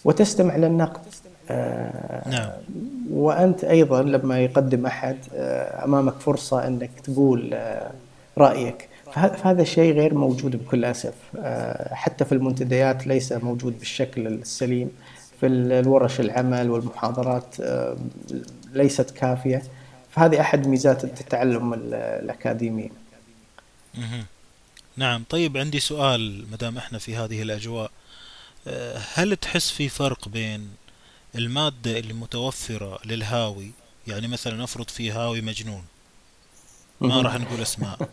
وتستمع 0.05 0.57
للنقد. 0.57 1.01
آه، 1.51 2.29
نعم. 2.29 2.51
وأنت 3.11 3.65
أيضا 3.65 4.03
لما 4.03 4.41
يقدم 4.41 4.87
أحد 4.87 5.17
آه، 5.35 5.85
أمامك 5.85 6.15
فرصة 6.15 6.67
أنك 6.67 6.91
تقول 7.05 7.55
آه، 7.55 7.91
رأيك. 8.39 8.89
فهذا 9.13 9.63
الشيء 9.63 9.95
غير 9.95 10.15
موجود 10.15 10.57
بكل 10.57 10.85
أسف. 10.85 11.15
حتى 11.93 12.25
في 12.25 12.33
المنتديات 12.33 13.07
ليس 13.07 13.33
موجود 13.33 13.79
بالشكل 13.79 14.27
السليم. 14.27 14.91
في 15.41 15.47
الورش 15.47 16.21
العمل 16.21 16.71
والمحاضرات 16.71 17.57
ليست 18.73 19.11
كافية. 19.11 19.63
فهذه 20.11 20.41
أحد 20.41 20.67
ميزات 20.67 21.05
التعلم 21.05 21.75
الأكاديمي. 21.75 22.91
نعم. 24.97 25.25
طيب 25.31 25.57
عندي 25.57 25.81
سؤال 25.81 26.45
مدام 26.53 26.79
إحنا 26.79 26.99
في 26.99 27.17
هذه 27.17 27.43
الأجواء. 27.43 27.91
هل 29.15 29.37
تحس 29.37 29.71
في 29.71 29.89
فرق 29.89 30.29
بين 30.29 30.71
المادة 31.35 31.99
اللي 31.99 32.13
متوفرة 32.13 32.99
للهاوي؟ 33.05 33.71
يعني 34.07 34.29
مثلا 34.29 34.63
نفرض 34.63 34.89
في 34.89 35.11
هاوي 35.11 35.41
مجنون. 35.41 35.85
ما 37.01 37.23
راح 37.23 37.35
نقول 37.35 37.63
أسماء. 37.63 38.09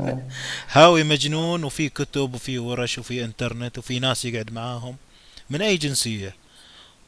هاوي 0.72 1.02
مجنون 1.04 1.64
وفي 1.64 1.88
كتب 1.88 2.34
وفي 2.34 2.58
ورش 2.58 2.98
وفي 2.98 3.24
إنترنت 3.24 3.78
وفي 3.78 3.98
ناس 3.98 4.24
يقعد 4.24 4.52
معاهم 4.52 4.96
من 5.50 5.62
أي 5.62 5.76
جنسية. 5.76 6.34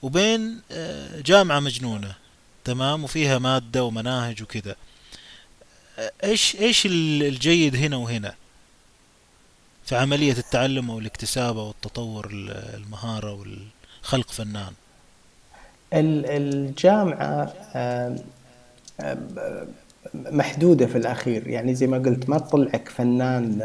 وبين 0.02 0.60
آه، 0.70 1.20
جامعة 1.20 1.60
مجنونة. 1.60 2.14
تمام؟ 2.64 3.04
وفيها 3.04 3.38
مادة 3.38 3.84
ومناهج 3.84 4.42
وكذا. 4.42 4.76
إيش 6.24 6.56
إيش 6.56 6.86
الجيد 6.86 7.76
هنا 7.76 7.96
وهنا؟ 7.96 8.34
في 9.84 9.96
عملية 9.96 10.32
التعلم 10.32 10.90
أو 10.90 10.98
الاكتساب 10.98 11.58
أو 11.58 11.70
التطور 11.70 12.28
المهارة 12.74 13.32
والخلق 13.32 14.30
فنان؟ 14.30 14.72
الجامعة 15.92 17.52
محدودة 20.14 20.86
في 20.86 20.98
الأخير. 20.98 21.48
يعني 21.48 21.74
زي 21.74 21.86
ما 21.86 21.98
قلت 21.98 22.28
ما 22.28 22.38
تطلعك 22.38 22.88
فنان 22.88 23.58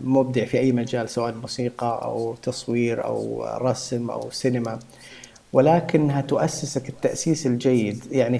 مبدع 0.00 0.44
في 0.44 0.58
أي 0.58 0.72
مجال 0.72 1.08
سواء 1.08 1.34
موسيقى 1.34 2.00
أو 2.02 2.34
تصوير 2.42 3.04
أو 3.04 3.44
رسم 3.58 4.10
أو 4.10 4.30
سينما. 4.30 4.78
ولكنها 5.52 6.20
تؤسسك 6.20 6.88
التأسيس 6.88 7.46
الجيد. 7.46 8.04
يعني 8.10 8.38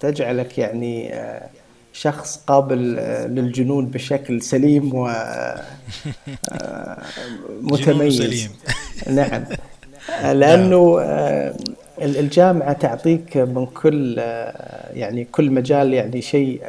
تجعلك 0.00 0.58
يعني 0.58 1.14
شخص 1.92 2.40
قابل 2.46 2.96
آه، 2.98 3.26
للجنون 3.26 3.86
بشكل 3.86 4.42
سليم 4.42 4.94
و 4.94 5.08
آه، 5.08 5.62
متميز. 7.72 8.22
سليم. 8.22 8.50
نعم. 9.16 9.44
لأنه 10.32 11.00
آه، 11.00 11.54
الجامعة 12.02 12.72
تعطيك 12.72 13.36
من 13.36 13.66
كل 13.66 14.18
يعني 14.92 15.24
كل 15.24 15.50
مجال 15.50 15.94
يعني 15.94 16.22
شيء 16.22 16.62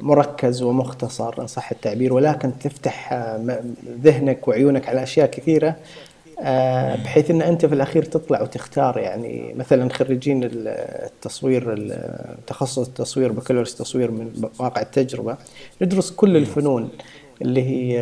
مركز 0.00 0.62
ومختصر 0.62 1.42
إن 1.42 1.46
صح 1.46 1.70
التعبير 1.70 2.12
ولكن 2.12 2.58
تفتح 2.58 3.12
ذهنك 4.02 4.48
وعيونك 4.48 4.88
على 4.88 5.02
أشياء 5.02 5.26
كثيرة. 5.30 5.76
بحيث 7.04 7.30
إن 7.30 7.42
أنت 7.42 7.66
في 7.66 7.74
الأخير 7.74 8.02
تطلع 8.02 8.42
وتختار 8.42 8.98
يعني 8.98 9.54
مثلا 9.56 9.92
خريجين 9.92 10.40
التصوير 10.44 11.92
تخصص 12.46 12.88
التصوير 12.88 13.32
بكالوريوس 13.32 13.76
تصوير 13.76 14.10
من 14.10 14.48
واقع 14.58 14.82
التجربة 14.82 15.36
ندرس 15.82 16.10
كل 16.10 16.36
الفنون 16.36 16.88
اللي 17.42 17.62
هي 17.62 18.00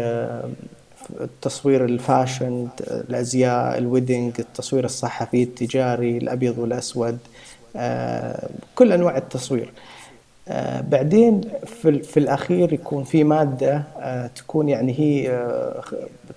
التصوير 1.21 1.85
ال 1.85 1.95
fashion 1.95 2.69
الأزياء 2.81 3.79
ال 3.79 3.86
wedding 3.86 4.33
التصوير 4.39 4.85
الصحفي 4.85 5.43
التجاري 5.43 6.19
الأبيض 6.19 6.59
والأسود 6.59 7.19
آه، 7.77 8.49
كل 8.75 8.93
أنواع 8.93 9.17
التصوير. 9.17 9.73
آه 10.49 10.81
بعدين 10.81 11.41
في, 11.67 12.03
في 12.03 12.17
الأخير 12.17 12.73
يكون 12.73 13.05
في 13.05 13.25
مادة 13.25 13.83
آه 13.99 14.27
تكون 14.27 14.69
يعني 14.69 14.99
هي 14.99 15.31
آه 15.31 15.83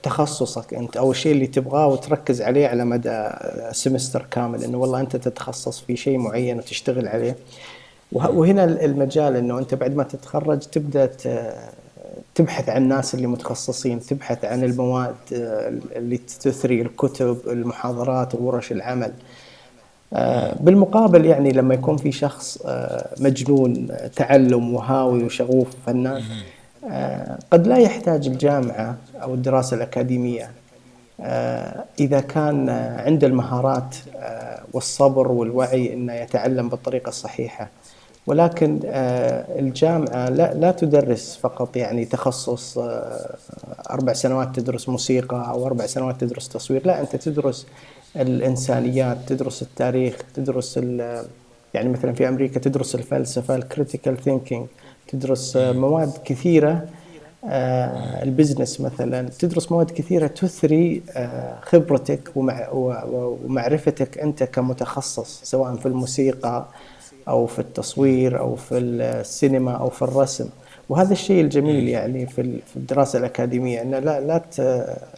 تخصصك 0.03 0.73
أنت 0.73 0.97
أو 0.97 1.11
الشيء 1.11 1.31
اللي 1.31 1.47
تبغاه 1.47 1.87
وتركز 1.87 2.41
عليه 2.41 2.67
على 2.67 2.85
مدى 2.85 3.29
semester 3.71 4.25
كامل 4.31 4.63
إنه 4.63 4.77
والله 4.77 4.99
أنت 4.99 5.15
تتخصص 5.15 5.79
في 5.79 5.95
شيء 5.97 6.17
معين 6.17 6.57
وتشتغل 6.57 7.07
عليه. 7.07 7.35
وهنا 8.11 8.63
المجال 8.63 9.35
إنه 9.35 9.59
أنت 9.59 9.73
بعد 9.73 9.95
ما 9.95 10.03
تتخرج 10.03 10.59
تبدأ 10.59 11.09
تبحث 12.35 12.69
عن 12.69 12.83
الناس 12.83 13.15
اللي 13.15 13.27
متخصصين 13.27 13.99
تبحث 13.99 14.45
عن 14.45 14.63
المواد 14.63 15.15
آه، 15.33 15.73
اللي 15.95 16.17
تثري 16.17 16.81
الكتب 16.81 17.37
المحاضرات 17.47 18.35
وورش 18.35 18.71
العمل. 18.71 19.11
آه، 19.11 19.13
بالمقابل 20.59 21.25
يعني 21.25 21.51
لما 21.51 21.73
يكون 21.73 21.97
في 21.97 22.11
شخص 22.11 22.57
آه، 22.65 23.09
مجنون 23.19 23.87
تعلم 24.15 24.73
وهاوي 24.73 25.23
وشغوف 25.23 25.67
فنان 25.85 26.23
آه، 26.91 27.37
قد 27.51 27.67
لا 27.67 27.77
يحتاج 27.77 28.27
الجامعة 28.27 28.97
أو 29.23 29.33
الدراسة 29.33 29.75
الأكاديمية. 29.77 30.51
إذا 31.99 32.19
كان 32.19 32.69
عنده 33.05 33.27
المهارات 33.27 33.95
والصبر 34.73 35.31
والوعي 35.31 35.93
أنه 35.93 36.13
يتعلم 36.13 36.69
بالطريقة 36.69 37.09
الصحيحة. 37.09 37.69
ولكن 38.27 38.79
الجامعة 39.59 40.29
لا, 40.29 40.53
لا 40.53 40.71
تدرس 40.71 41.39
فقط 41.41 41.77
يعني 41.77 42.05
تخصص 42.05 42.77
أربع 43.89 44.13
سنوات 44.13 44.55
تدرس 44.55 44.89
موسيقى 44.89 45.49
أو 45.49 45.65
أربع 45.65 45.85
سنوات 45.85 46.21
تدرس 46.21 46.49
تصوير. 46.49 46.81
لا 46.85 47.01
أنت 47.01 47.15
تدرس 47.15 47.67
الإنسانيات 48.15 49.17
تدرس 49.27 49.61
التاريخ 49.61 50.15
تدرس 50.33 50.77
يعني 51.73 51.89
مثلا 51.89 52.13
في 52.13 52.27
أمريكا 52.27 52.59
تدرس 52.59 52.95
الفلسفة 52.95 53.55
ال 53.55 53.62
critical 53.62 54.17
thinking 54.17 54.67
تدرس 55.07 55.57
مواد 55.57 56.11
كثيرة 56.25 56.85
آه، 57.49 58.23
ال 58.23 58.30
business 58.30 58.81
مثلا 58.81 59.29
تدرس 59.39 59.71
مواد 59.71 59.91
كثيرة 59.91 60.27
تثري 60.27 61.01
آه، 61.15 61.59
خبرتك 61.61 62.31
ومعرفتك 62.35 64.17
أنت 64.17 64.43
كمتخصص 64.43 65.41
سواء 65.43 65.75
في 65.75 65.85
الموسيقى 65.85 66.65
أو 67.27 67.45
في 67.45 67.59
التصوير 67.59 68.39
أو 68.39 68.55
في 68.55 68.77
السينما 68.77 69.71
أو 69.71 69.89
في 69.89 70.01
الرسم. 70.01 70.49
وهذا 70.89 71.11
الشيء 71.11 71.41
الجميل 71.41 71.87
يعني 71.87 72.25
في 72.25 72.61
الدراسة 72.75 73.19
الأكاديمية 73.19 73.81
إنه 73.81 73.99
لا 73.99 74.21
لا 74.21 74.41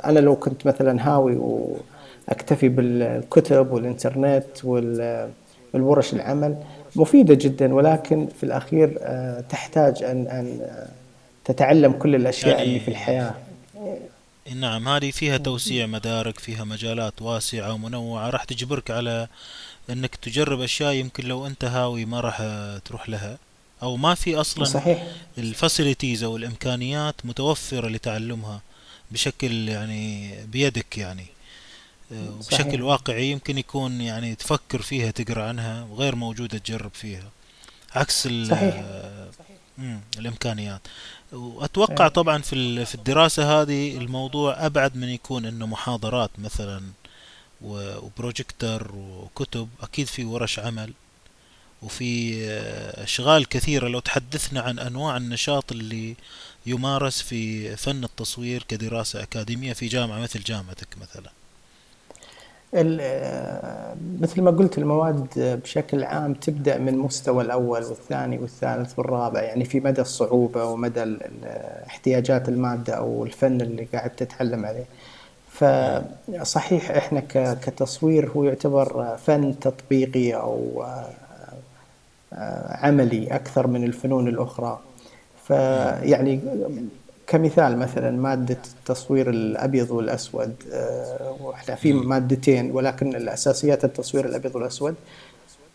أنا 0.06 0.20
لو 0.20 0.36
كنت 0.36 0.68
مثلا 0.68 1.10
هاوي 1.10 1.36
و 1.36 1.78
أكتفي 2.30 2.70
بالكتب 2.70 3.72
والإنترنت 3.72 4.66
والورش 5.74 6.14
العمل. 6.14 6.58
مفيدة 6.96 7.34
جدا 7.34 7.74
ولكن 7.74 8.28
في 8.38 8.44
الأخير 8.44 8.98
آه، 9.02 9.44
تحتاج 9.50 10.04
ان 10.04 10.28
أن 10.28 10.60
آه، 10.62 10.88
تتعلم 11.46 11.92
كل 11.92 12.16
الأشياء 12.16 12.50
يعني 12.58 12.64
اللي 12.64 12.80
في 12.80 12.88
الحياة. 12.88 13.34
نعم 14.56 14.88
هذه 14.88 15.12
فيها 15.12 15.38
توسيع 15.38 15.86
مدارك 15.86 16.40
فيها 16.40 16.64
مجالات 16.64 17.22
واسعة 17.22 17.74
ومنوعة. 17.74 18.30
راح 18.30 18.44
تجبرك 18.44 18.92
على 18.92 19.28
إنك 19.90 20.16
تجرب 20.16 20.62
أشياء 20.62 20.94
يمكن 20.94 21.26
لو 21.26 21.48
أنت 21.48 21.64
هاوي 21.66 22.06
ما 22.06 22.20
راح 22.20 22.42
تروح 22.86 23.10
لها. 23.10 23.38
أو 23.84 23.98
ما 23.98 24.16
في 24.16 24.36
أصلا 24.36 24.64
صحيح. 24.64 25.08
الفاسيلتيز 25.38 26.24
أو 26.24 26.38
الإمكانيات 26.38 27.16
متوفرة 27.24 27.88
لتعلمها 27.88 28.62
بشكل 29.12 29.70
يعني 29.70 30.32
بيدك 30.46 30.98
يعني. 30.98 31.26
آه، 32.12 32.30
وبشكل 32.30 32.56
صحيح 32.64 32.82
واقعي 32.82 33.32
يمكن 33.32 33.58
يكون 33.58 34.02
يعني 34.02 34.36
تفكر 34.36 34.82
فيها 34.82 35.12
تقرأ 35.12 35.44
عنها 35.48 35.84
وغير 35.84 36.16
موجودة 36.16 36.58
تجرب 36.58 36.92
فيها. 36.94 37.30
عكس 37.96 38.28
ال 38.28 38.48
صحيح. 38.48 38.84
مم، 39.78 40.00
الإمكانيات. 40.18 40.82
وأتوقع 41.32 42.04
إيه. 42.06 42.12
طبعا 42.12 42.42
في 42.42 42.86
في 42.86 42.96
الدراسة 42.96 43.62
هذه 43.62 43.98
الموضوع 43.98 44.66
أبعد 44.66 44.96
من 44.98 45.10
يكون 45.10 45.46
إنه 45.46 45.66
محاضرات 45.68 46.32
مثلا 46.38 46.82
و- 47.62 47.98
وبروجيكتور 47.98 48.92
وكتب. 48.96 49.70
أكيد 49.82 50.08
في 50.08 50.26
ورش 50.26 50.60
عمل 50.60 50.94
وفي 51.82 52.36
آه، 52.46 53.04
أشغال 53.04 53.46
كثيرة. 53.50 53.88
لو 53.88 54.00
تحدثنا 54.00 54.62
عن 54.62 54.80
أنواع 54.80 55.18
النشاط 55.18 55.72
اللي 55.72 56.16
يمارس 56.66 57.22
في 57.22 57.76
فن 57.76 58.04
التصوير 58.04 58.64
كدراسة 58.64 59.24
أكاديمية 59.24 59.74
في 59.74 59.88
جامعة 59.88 60.20
مثل 60.20 60.40
جامعتك 60.44 60.88
مثلا. 61.02 61.30
آه، 61.30 61.37
مثل 62.74 64.42
ما 64.42 64.52
قلت 64.52 64.78
المواد 64.78 65.28
بشكل 65.64 66.04
عام 66.04 66.34
تبدأ 66.34 66.78
من 66.78 66.98
مستوى 66.98 67.44
الأول 67.44 67.84
والثاني 67.84 68.38
والثالث 68.38 69.00
والرابع 69.00 69.42
يعني 69.42 69.66
في 69.66 69.80
مدى 69.80 70.02
الصعوبة 70.02 70.66
ومدى 70.66 71.18
احتياجات 71.88 72.50
المادة 72.50 72.94
أو 72.94 73.26
الفن 73.26 73.62
اللي 73.62 73.88
قاعد 73.94 74.10
تتعلم 74.10 74.66
عليه. 74.66 74.86
فصحيح 75.52 76.92
إحنا 76.92 77.20
كتصوير 77.54 78.30
هو 78.30 78.44
يعتبر 78.44 79.18
فن 79.18 79.60
تطبيقي 79.60 80.34
أو 80.34 80.84
آه، 80.84 81.10
آه، 82.34 82.86
عملي 82.86 83.28
أكثر 83.36 83.68
من 83.68 83.84
الفنون 83.84 84.28
الأخرى. 84.28 84.80
فيعني 85.48 86.40
كمثال 87.28 87.78
مثلا 87.78 88.12
مادة 88.12 88.58
التصوير 88.80 89.30
الأبيض 89.30 89.92
والأسود 89.92 90.56
آه، 90.74 91.36
وإحنا 91.42 91.76
في 91.76 91.94
مادتين 91.94 92.72
ولكن 92.72 93.16
الأساسيات 93.16 93.86
التصوير 93.86 94.26
الأبيض 94.26 94.56
والأسود. 94.56 94.96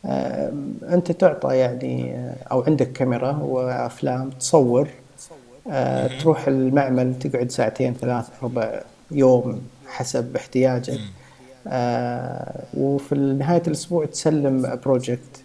آه، 0.05 0.53
أنت 0.89 1.13
تعطى 1.13 1.57
يعني 1.57 2.15
آه، 2.15 2.35
أو 2.53 2.63
عندك 2.63 2.93
كاميرا 2.93 3.33
وأفلام 3.33 4.31
تصور 4.31 4.89
تروح 6.21 6.49
المعمل 6.49 7.19
تقعد 7.19 7.51
ساعتين 7.51 7.95
ثلاث 7.95 8.29
أربع 8.43 8.83
يوم 9.11 9.63
حسب 9.87 10.37
احتياجك. 10.37 11.01
وفي 12.75 13.15
نهاية 13.15 13.63
الأسبوع 13.67 14.05
تسلم 14.05 14.79
project 14.85 15.42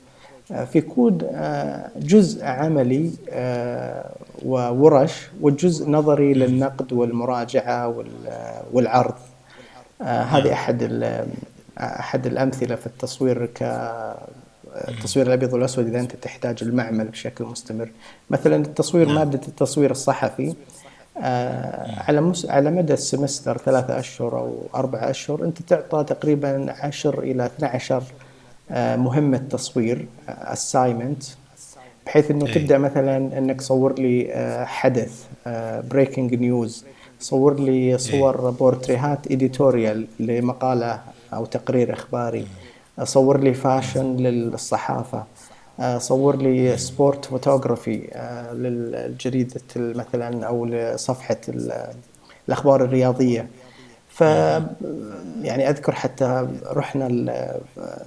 في 0.71 0.81
كود 0.81 1.29
آه، 1.33 1.89
جزء 1.95 2.45
عملي 2.45 3.11
آه، 3.29 4.09
وورش 4.45 5.27
والجزء 5.41 5.89
نظري 5.89 6.33
للنقد 6.33 6.93
والمراجعة 6.93 7.87
وال- 7.87 8.61
والعرض. 8.73 9.13
آه، 10.01 10.21
هذه 10.23 10.43
نعم. 10.43 10.53
أحد 10.53 10.83
ال- 10.83 11.27
أحد 11.79 12.25
الأمثلة 12.27 12.75
في 12.75 12.87
التصوير 12.87 13.45
ك 13.45 13.63
التصوير 14.87 15.27
الأبيض 15.27 15.53
والأسود 15.53 15.87
إذا 15.87 15.99
أنت 15.99 16.15
تحتاج 16.15 16.57
المعمل 16.61 17.07
بشكل 17.07 17.45
مستمر. 17.45 17.89
مثلا 18.29 18.55
التصوير 18.55 19.05
نعم. 19.07 19.15
مادة 19.15 19.41
التصوير 19.47 19.91
الصحفي 19.91 20.53
على 22.07 22.21
مس... 22.21 22.45
على 22.45 22.71
مدى 22.71 22.93
ال 22.93 23.00
semester 23.00 23.57
ثلاثة 23.57 23.99
أشهر 23.99 24.39
أو 24.39 24.57
أربعة 24.75 25.09
أشهر 25.09 25.43
أنت 25.43 25.61
تعطى 25.61 26.03
تقريبا 26.03 26.75
عشر 26.79 27.19
إلى 27.19 27.45
12 27.45 28.03
آه، 28.71 28.95
مهمة 28.95 29.37
تصوير 29.37 30.05
آه، 30.29 30.53
assignment 30.55 31.25
بحيث 32.05 32.31
إنه 32.31 32.45
اي 32.45 32.51
تبدأ 32.53 32.77
مثلا 32.77 33.17
إنك 33.37 33.61
صور 33.61 33.93
لي 33.99 34.33
آه، 34.33 34.65
حدث 34.65 35.23
breaking 35.91 36.33
news 36.35 36.85
صور 37.19 37.59
لي 37.59 37.97
صور 37.97 38.49
بورتريهات 38.49 39.31
editorial 39.31 40.07
لمقالة 40.19 40.99
أو 41.33 41.45
تقرير 41.45 41.93
إخباري 41.93 42.47
صور 43.03 43.39
لي 43.39 43.53
fashion 43.53 44.15
للصحافة 44.17 45.23
آه، 45.79 45.97
صور 45.97 46.35
لي 46.35 46.77
sport 46.77 47.25
photography 47.25 48.01
للجريدة 48.53 49.61
مثلا 49.75 50.45
أو 50.47 50.65
لصفحة 50.65 51.37
ال- 51.49 51.87
الأخبار 52.47 52.83
الرياضية. 52.83 53.47
ف 54.17 54.21
يعني 55.41 55.69
أذكر 55.69 55.91
حتى 55.91 56.47
رحنا 56.65 57.07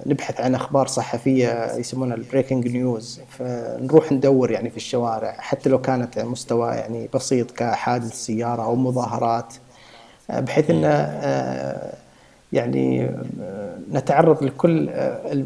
نبحث 0.05 0.41
عن 0.41 0.55
أخبار 0.55 0.87
صحفية 0.87 1.75
يسمونها 1.75 2.15
ال 2.15 2.21
breaking 2.21 2.67
news 2.67 3.21
فنروح 3.29 4.11
ندور 4.11 4.51
يعني 4.51 4.69
في 4.69 4.77
الشوارع 4.77 5.35
حتى 5.39 5.69
لو 5.69 5.81
كانت 5.81 6.19
مستوى 6.19 6.71
يعني 6.71 7.09
بسيط 7.13 7.51
كحادث 7.51 8.13
سيارة 8.13 8.63
أو 8.63 8.75
مظاهرات 8.75 9.53
بحيث 10.29 10.69
إن 10.69 10.81
آه، 10.85 11.93
يعني 12.53 13.05
آه، 13.41 13.77
نتعرض 13.91 14.43
لكل 14.43 14.89
آه، 14.89 15.45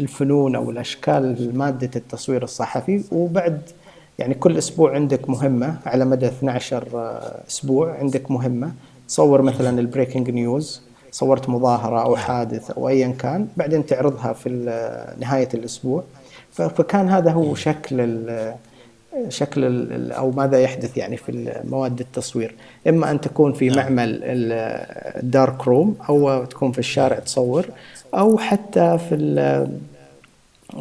الفنون 0.00 0.56
أو 0.56 0.70
الأشكال 0.70 1.58
ماده 1.58 1.90
التصوير 1.96 2.42
الصحفي 2.42 3.04
وبعد 3.12 3.60
يعني 4.18 4.34
كل 4.34 4.58
أسبوع 4.58 4.94
عندك 4.94 5.30
مهمة 5.30 5.76
على 5.86 6.04
مدى 6.04 6.26
12 6.26 6.88
أسبوع 7.48 7.98
عندك 7.98 8.30
مهمة. 8.30 8.72
تصور 9.08 9.42
مثلا 9.42 9.80
البريكنج 9.80 10.30
نيوز 10.30 10.82
صورت 11.12 11.48
مظاهرة 11.48 12.02
أو 12.02 12.14
نعم 12.14 12.24
حادث 12.24 12.70
أو 12.70 12.88
ايا 12.88 13.08
كان 13.18 13.48
بعدين 13.56 13.86
تعرضها 13.86 14.32
في 14.32 14.48
ال- 14.48 15.20
نهاية 15.20 15.48
الأسبوع. 15.54 16.02
ف- 16.52 16.62
فكان 16.62 17.08
هذا 17.08 17.30
هو 17.30 17.54
شكل 17.54 18.00
ال- 18.00 18.54
شكل 19.28 19.64
ال- 19.64 20.12
أو 20.12 20.30
ماذا 20.30 20.60
يحدث 20.60 20.96
يعني 20.96 21.16
في 21.16 21.60
مواد 21.64 22.00
التصوير. 22.00 22.54
إما 22.88 23.10
أن 23.10 23.20
تكون 23.20 23.52
في 23.52 23.68
نعم. 23.68 23.78
معمل 23.78 24.20
ال 24.24 24.53
dark 24.53 25.68
room 25.68 25.96
أو 26.08 26.44
تكون 26.44 26.72
في 26.72 26.78
الشارع 26.78 27.18
تصور 27.18 27.66
أو 28.14 28.38
حتى 28.38 28.98
في 29.08 29.68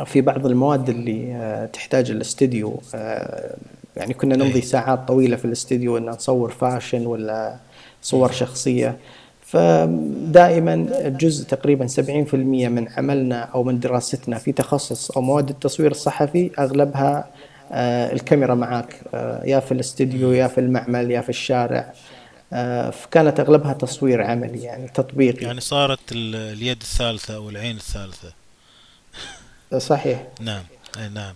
في 0.06 0.22
بعض 0.22 0.46
المواد 0.46 0.90
اللي 0.90 1.34
آه، 1.36 1.66
تحتاج 1.66 2.12
الاستديو 2.12 2.80
آه، 2.96 3.56
يعني 3.98 4.14
كنا 4.14 4.36
نمضي 4.36 4.56
اي 4.56 4.62
ساعات 4.62 5.08
طويلة 5.08 5.36
في 5.36 5.46
الاستديو 5.46 5.98
إن 5.98 6.06
نصور 6.06 6.52
fashion 6.52 7.06
ولا 7.06 7.56
صور 8.08 8.32
شخصية. 8.32 8.98
فدائما 9.46 10.76
جزء 11.10 11.46
تقريبا 11.46 11.88
70% 11.88 12.34
من 12.36 12.88
عملنا 12.98 13.42
أو 13.44 13.64
من 13.64 13.80
دراستنا 13.80 14.38
في 14.38 14.52
تخصص 14.52 15.12
أو 15.12 15.22
مواد 15.22 15.50
التصوير 15.50 15.92
الصحفي 15.92 16.52
أغلبها 16.60 17.30
آه، 17.72 18.14
الكاميرا 18.14 18.56
معك 18.56 19.02
آه، 19.14 19.44
يا 19.46 19.60
في 19.60 19.72
الاستديو 19.72 20.32
يا 20.32 20.48
في 20.48 20.58
المعمل 20.58 21.12
يا 21.12 21.22
في 21.22 21.30
الشارع. 21.30 21.94
آه، 22.54 22.90
فكانت 22.90 23.40
أغلبها 23.40 23.74
تصوير 23.74 24.22
عملي 24.22 24.64
يعني 24.64 24.88
تطبيقي. 24.88 25.46
يعني 25.46 25.62
صارت 25.62 26.00
ال- 26.12 26.36
اليد 26.36 26.82
الثالثة 26.82 27.36
أو 27.36 27.50
العين 27.50 27.76
الثالثة. 27.76 28.34
صحيح. 29.78 30.28
نعم. 30.42 30.64
أي 30.98 31.10
نعم. 31.10 31.36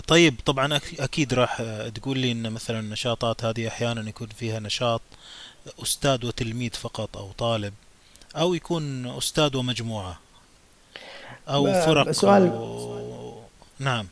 طيب 0.00 0.34
طبعا 0.46 0.80
أكيد 1.00 1.34
راح 1.34 1.62
تقول 1.94 2.18
لي 2.18 2.32
إن 2.32 2.50
مثلا 2.52 2.80
النشاطات 2.80 3.44
هذه 3.44 3.68
أحيانا 3.68 4.08
يكون 4.08 4.28
فيها 4.38 4.60
نشاط 4.60 5.00
أستاذ 5.82 6.26
وتلميذ 6.26 6.70
فقط 6.70 7.16
أو 7.16 7.32
طالب 7.38 7.72
أو 8.36 8.54
يكون 8.54 9.06
أستاذ 9.06 9.56
ومجموعة 9.56 10.18
أو 11.48 11.64
فرق 11.64 12.10
سؤال 12.10 12.48
و... 12.48 13.34
نعم 13.78 14.06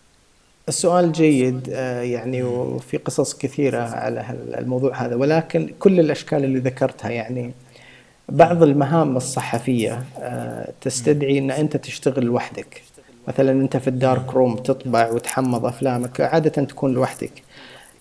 السؤال 0.68 1.12
جيد 1.12 1.70
آه، 1.72 2.00
يعني. 2.00 2.42
وفي 2.42 2.96
قصص 2.96 3.34
كثيرة 3.34 3.78
على 3.78 4.36
الموضوع 4.58 5.02
هذا 5.02 5.14
ولكن 5.14 5.74
كل 5.78 6.00
الأشكال 6.00 6.44
اللي 6.44 6.58
ذكرتها 6.58 7.10
يعني. 7.10 7.52
بعض 8.28 8.62
المهام 8.62 9.16
الصحفية 9.16 10.04
آه،. 10.18 10.72
تستدعي 10.80 11.38
أن 11.38 11.50
أنت 11.50 11.76
تشتغل 11.76 12.24
لوحدك 12.24 12.82
مثلا 13.28 13.52
أنت 13.52 13.76
في. 13.76 13.88
الدارك 13.88 14.34
روم 14.34 14.56
تطبع 14.56 15.10
وتحمض 15.10 15.66
أفلامك 15.66 16.20
عادة 16.20 16.64
تكون 16.64 16.92
لوحدك 16.92 17.45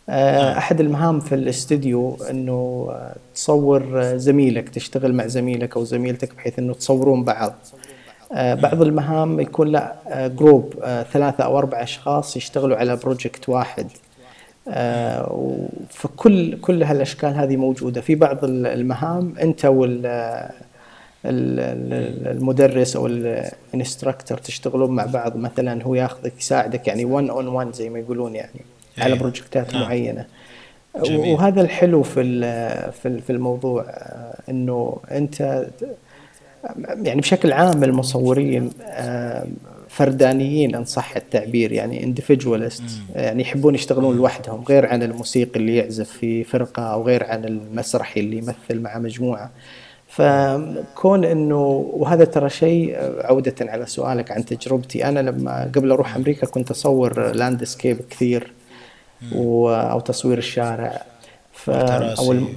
آه، 0.10 0.42
نعم. 0.46 0.58
أحد 0.58 0.80
المهام 0.80 1.20
في 1.20 1.36
الاستديو 1.36 2.18
أنه 2.30 2.88
آه، 2.92 3.16
تصور 3.36 4.02
آه، 4.04 4.16
زميلك 4.18 4.70
تشتغل 4.70 5.14
مع 5.14 5.28
زميلك 5.28 5.78
أو 5.78 5.84
زميلتك 5.84 6.36
بحيث 6.36 6.60
أنه 6.60 6.74
تصورون 6.74 7.24
بعض. 7.24 7.54
بعض. 8.32 8.82
المهام 8.82 9.40
يكون 9.40 9.68
لا 9.68 9.96
group 10.28 10.74
ثلاثة 11.14 11.44
أو 11.44 11.58
أربع 11.58 11.84
أشخاص 11.84 12.38
يشتغلوا 12.38 12.78
على 12.78 12.96
project 12.96 13.50
واحد. 13.50 13.88
فكل 15.90 16.60
كل 16.62 16.84
هالأشكال 16.84 17.30
هذه 17.36 17.56
موجودة. 17.56 18.02
في 18.02 18.16
بعض 18.16 18.44
ال- 18.44 18.68
المهام 18.68 19.34
أنت 19.42 19.66
وال 19.66 20.06
ال- 20.06 21.60
ال- 21.60 22.28
المدرس 22.38 22.96
أو 22.96 23.08
ال 23.08 23.19
instructor 23.19 24.38
تشتغلون 24.38 24.92
مع 24.92 25.06
بعض. 25.06 25.38
مثلا 25.38 25.84
هو 25.84 25.96
ياخذك 25.96 26.34
يساعدك 26.40 26.88
يعني 26.88 27.06
1 27.06 27.30
on 27.30 27.48
1 27.48 27.74
زي 27.74 27.90
ما 27.90 28.00
يقولون 28.00 28.36
يعني. 28.36 28.62
على 29.00 29.16
project 29.16 29.66
ات 29.66 29.74
نعم. 29.74 29.84
معينة. 29.84 30.26
جميل. 31.04 31.34
وهذا 31.34 31.62
الحلو 31.62 32.04
في 32.04 32.22
في 32.92 33.08
ال- 33.08 33.22
في 33.22 33.30
الموضوع 33.30 33.82
آه، 33.90 34.36
إنه 34.50 34.98
أنت 35.12 35.66
يعني 37.04 37.22
بشكل 37.22 37.52
عام 37.52 37.84
المصورين 37.84 38.70
آه، 38.84 39.48
فردانيين 39.90 40.76
ان 40.76 40.86
صح 40.86 41.16
التعبير 41.16 41.72
يعني 41.72 42.00
مم. 42.82 43.06
يعني 43.16 43.42
يحبون 43.42 43.76
يشتغلون. 43.76 44.18
لوحدهم 44.18 44.64
غير 44.70 44.86
عن 44.86 45.04
الموسيقي 45.04 45.60
اللي 45.60 45.76
يعزف 45.76 46.10
في 46.10 46.44
فرقة 46.44 46.84
أو 46.84 47.04
غير 47.04 47.24
عن 47.24 47.46
المسرحي 47.46 48.20
اللي 48.20 48.38
يمثل 48.38 48.82
مع 48.82 48.98
مجموعة. 48.98 49.52
فكون 50.08 51.26
إنه 51.26 51.90
وهذا 51.94 52.26
ترى 52.26 52.50
شيء 52.50 52.96
عودة 53.22 53.56
على 53.62 53.86
سؤالك 53.86 54.32
عن 54.32 54.46
تجربتي. 54.46 55.06
أنا 55.06 55.20
لما 55.20 55.72
قبل 55.76 55.92
أروح 55.92 56.16
أمريكا 56.16 56.48
كنت 56.48 56.72
أصور 56.72 57.32
لاندسكيب 57.32 57.98
كثير. 58.10 58.54
و... 59.36 59.70
أو 59.70 60.00
تصوير 60.00 60.38
الشارع. 60.38 61.02
ف... 61.54 61.70
أو 61.70 62.32
الم... 62.32 62.48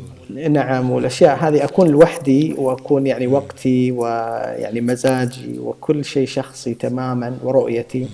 نعم 0.51 0.91
والأشياء 0.91 1.39
هذه 1.39 1.65
أكون 1.65 1.89
لوحدي 1.89 2.55
وأكون 2.59 3.07
يعني 3.07 3.27
وقتي 3.27 3.93
ويعني 3.93 4.81
مزاجي 4.81 5.59
وكل 5.59 6.05
شيء 6.05 6.27
شخصي 6.27 6.75
تماما 6.75 7.39
ورؤيتي. 7.43 8.09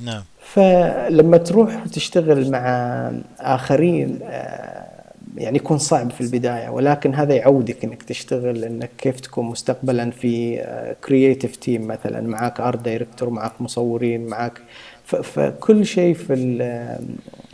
نعم. 0.00 0.22
فلما 0.40 1.36
تروح 1.36 1.84
تشتغل 1.92 2.50
مع 2.50 3.12
آخرين 3.40 4.18
آه، 4.22 4.81
يعني 5.36 5.56
يكون 5.56 5.78
صعب 5.78 6.10
في 6.10 6.20
البداية 6.20 6.68
ولكن 6.68 7.14
هذا 7.14 7.34
يعودك 7.34 7.84
إنك 7.84 8.02
تشتغل 8.02 8.64
إنك 8.64 8.90
كيف 8.98 9.20
تكون 9.20 9.44
مستقبلا 9.44 10.10
في 10.10 10.64
creative 11.04 11.56
team 11.56 11.86
مثلا 11.86 12.20
معك 12.20 12.60
art 12.60 12.84
director 12.84 13.30
معك 13.30 13.52
مصورين 13.60 14.26
معك 14.26 14.60
فكل 15.04 15.86
شيء 15.86 16.14
في 16.14 16.34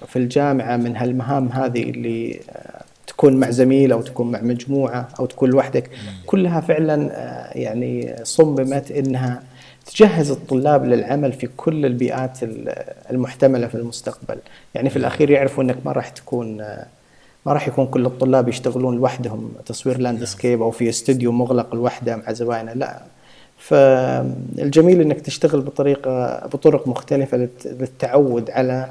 في 0.06 0.16
الجامعة 0.16 0.76
من 0.76 0.96
هالمهام 0.96 1.48
هذه 1.48 1.82
اللي 1.82 2.40
آه، 2.50 2.82
تكون 3.06 3.36
مع 3.36 3.50
زميل 3.50 3.92
أو 3.92 4.02
تكون 4.02 4.30
مع 4.30 4.40
مجموعة 4.40 5.08
أو 5.20 5.26
تكون 5.26 5.50
لوحدك 5.50 5.90
كلها 6.26 6.60
فعلا 6.60 7.10
آه، 7.12 7.58
يعني 7.58 8.16
صممت 8.22 8.90
إنها 8.90 9.42
تجهز 9.86 10.30
الطلاب 10.30 10.84
للعمل 10.84 11.32
في 11.32 11.48
كل 11.56 11.86
البيئات 11.86 12.38
المحتملة 13.10 13.66
في 13.66 13.74
المستقبل. 13.74 14.38
يعني 14.74 14.90
في 14.90 14.96
الأخير 14.96 15.30
يعرفوا 15.30 15.64
أنك 15.64 15.76
ما 15.84 15.92
راح 15.92 16.08
تكون 16.08 16.66
ما 17.48 17.54
راح 17.54 17.68
يكون 17.68 17.87
كل 17.87 18.06
الطلاب 18.06 18.48
يشتغلون 18.48 18.96
لوحدهم 18.96 19.52
تصوير 19.66 19.98
لاندسكيب 19.98 20.62
أو 20.62 20.70
في 20.70 20.88
استوديو 20.88 21.32
مغلق 21.32 21.74
لوحده 21.74 22.16
مع 22.16 22.32
زباينه 22.32 22.72
لا. 22.72 23.02
فالجميل 23.58 25.00
أنك 25.00 25.20
تشتغل 25.20 25.61
بطريقة 25.61 26.46
بطرق 26.46 26.88
مختلفة 26.88 27.48
للتعود 27.64 28.50
على 28.50 28.88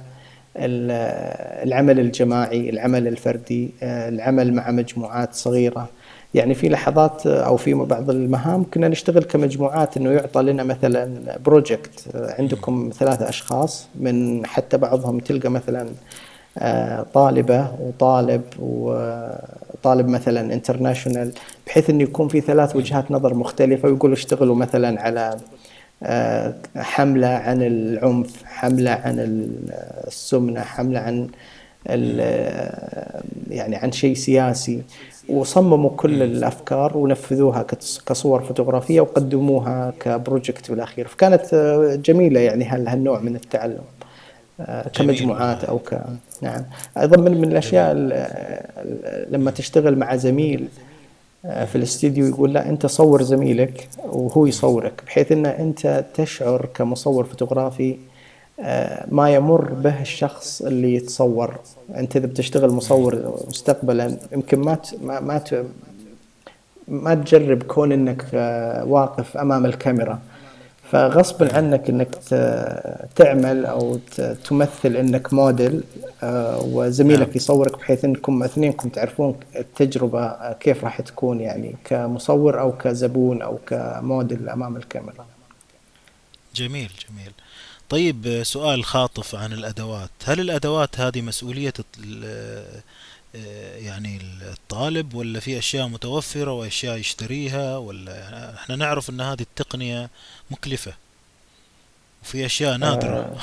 العمل 0.56 2.00
الجماعي 2.00 2.70
العمل 2.70 3.08
الفردي 3.08 3.70
العمل 3.84 4.54
مع 4.54 4.72
مجموعات 4.72 5.34
صغيرة. 5.34 5.90
يعني 6.34 6.54
في 6.54 6.70
لحظات 6.70 7.28
أو 7.28 7.58
في 7.58 7.74
بعض 7.74 8.10
المهام 8.10 8.66
كنا 8.74 8.88
نشتغل 8.88 9.24
كمجموعات 9.24 9.98
إنه 9.98 10.12
يعطى 10.12 10.42
لنا 10.42 10.64
مثلا 10.64 11.38
project 11.46 12.16
عندكم 12.16 12.90
ثلاثة 13.00 13.30
أشخاص 13.30 13.88
من 13.96 14.46
حتى 14.46 14.78
بعضهم 14.78 15.20
تلقى 15.20 15.50
مثلا 15.50 15.90
آه، 16.58 17.06
طالبة 17.14 17.68
وطالب 17.82 18.42
وطالب 18.60 20.08
مثلا 20.08 20.54
international 20.54 21.34
بحيث 21.68 21.90
إنه 21.90 22.04
يكون 22.04 22.28
في 22.28 22.42
ثلاث 22.42 22.76
وجهات 22.76 23.12
نظر 23.12 23.34
مختلفة 23.34 23.90
ويقولوا 23.90 24.16
اشتغلوا 24.16 24.56
مثلا 24.56 25.02
على 25.02 25.38
آه، 26.04 26.54
حملة 26.76 27.28
عن 27.28 27.62
العنف 27.62 28.44
حملة 28.46 28.92
عن 28.92 29.16
السمنة 30.08 30.62
حملة 30.62 31.00
عن 31.00 31.30
يعني 33.50 33.76
عن 33.76 33.92
شيء 33.92 34.16
سياسي. 34.16 34.82
وصمموا 35.30 35.90
كل 35.90 36.24
الأفكار 36.24 36.98
ونفذوها 36.98 37.66
كصور 38.06 38.44
فوتوغرافية 38.44 39.02
وقدموها 39.02 39.94
كبروجكت 40.00 40.72
بالأخير. 40.72 41.08
فكانت 41.08 41.54
آه، 41.54 41.96
جميلة 41.96 42.40
يعني 42.40 42.66
هالنوع 42.66 43.20
من 43.20 43.36
التعلم 43.36 43.84
آه، 44.60 44.88
كمجموعات 44.88 45.64
أو 45.64 45.80
ك 45.80 46.02
نعم. 46.42 46.64
أيضا 46.98 47.18
من 47.18 47.42
من 47.42 47.52
الأشياء 47.52 47.94
لما 49.30 49.52
تشتغل 49.52 49.98
مع 49.98 50.16
زميل 50.16 50.68
آه، 51.46 51.66
في 51.66 51.76
الاستديو 51.76 52.28
يقول 52.28 52.54
لا 52.54 52.70
أنت 52.70 52.86
صور 52.86 53.22
زميلك 53.22 53.88
وهو 54.04 54.46
يصورك 54.46 55.04
بحيث 55.06 55.32
إن 55.32 55.46
أنت 55.46 56.06
تشعر 56.14 56.66
كمصور 56.74 57.24
فوتوغرافي 57.24 57.98
ما 59.12 59.30
يمر 59.30 59.74
به 59.74 60.02
الشخص 60.02 60.62
اللي 60.62 60.96
يتصور. 60.96 61.56
أنت 61.96 62.16
إذا 62.16 62.28
بتشتغل 62.28 62.70
مصور 62.70 63.40
مستقبلا 63.48 64.18
يمكن 64.32 64.60
ما 64.60 64.78
ما 65.02 65.20
ما, 65.20 65.42
ما 66.88 67.16
تجرب 67.16 67.64
كون 67.64 67.92
إنك 67.92 68.26
آه، 68.34 68.86
واقف 68.86 69.38
أمام 69.38 69.66
الكاميرا. 69.66 70.20
فغصبا 70.92 71.56
عنك 71.56 71.90
إنك 71.90 72.16
تعمل 73.16 73.66
أو 73.66 74.00
تمثل 74.44 74.96
إنك 74.96 75.34
موديل 75.34 75.84
آه، 76.24 76.62
وزميلك 76.64 77.28
نعم. 77.28 77.36
يصورك 77.36 77.78
بحيث 77.78 78.06
إنكم 78.06 78.44
اثنينكم 78.44 78.90
تعرفون 78.90 79.40
التجربة 79.56 80.26
آه، 80.26 80.54
كيف 80.54 80.84
راح 80.84 81.02
تكون 81.02 81.40
يعني 81.40 81.76
كمصور 81.86 82.60
أو 82.60 82.78
كزبون 82.78 83.42
أو 83.42 83.60
كموديل 83.68 84.50
أمام 84.50 84.78
الكاميرا. 84.78 85.26
جميل 86.56 86.92
جميل. 87.10 87.32
طيب 87.90 88.44
سؤال 88.44 88.84
خاطف 88.84 89.36
عن 89.36 89.54
الأدوات 89.54 90.10
هل 90.26 90.40
الأدوات 90.40 91.00
هذه 91.00 91.22
مسؤولية 91.22 91.74
يعني 93.78 94.20
الطالب 94.42 95.14
ولا 95.16 95.40
في 95.40 95.58
أشياء 95.60 95.88
متوفرة 95.88 96.52
وأشياء 96.52 96.98
يشتريها 96.98 97.78
ولا 97.78 98.16
يعني 98.16 98.56
إحنا 98.56 98.76
نعرف 98.76 99.10
أن 99.10 99.22
هذه 99.22 99.42
التقنية 99.42 100.10
مكلفة 100.52 100.94
وفي 102.24 102.46
أشياء 102.46 102.78
نادرة. 102.78 103.38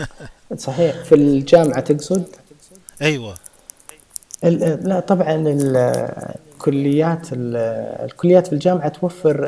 آه 0.00 0.54
صحيح. 0.56 1.04
في 1.04 1.14
الجامعة 1.14 1.80
تقصد؟ 1.80 2.24
أيوة. 3.02 3.36
لا 4.42 5.00
طبعا 5.00 5.36
الكليات 6.56 7.26
الكليات 7.32 8.46
في 8.46 8.52
الجامعة 8.52 8.88
توفر 8.88 9.44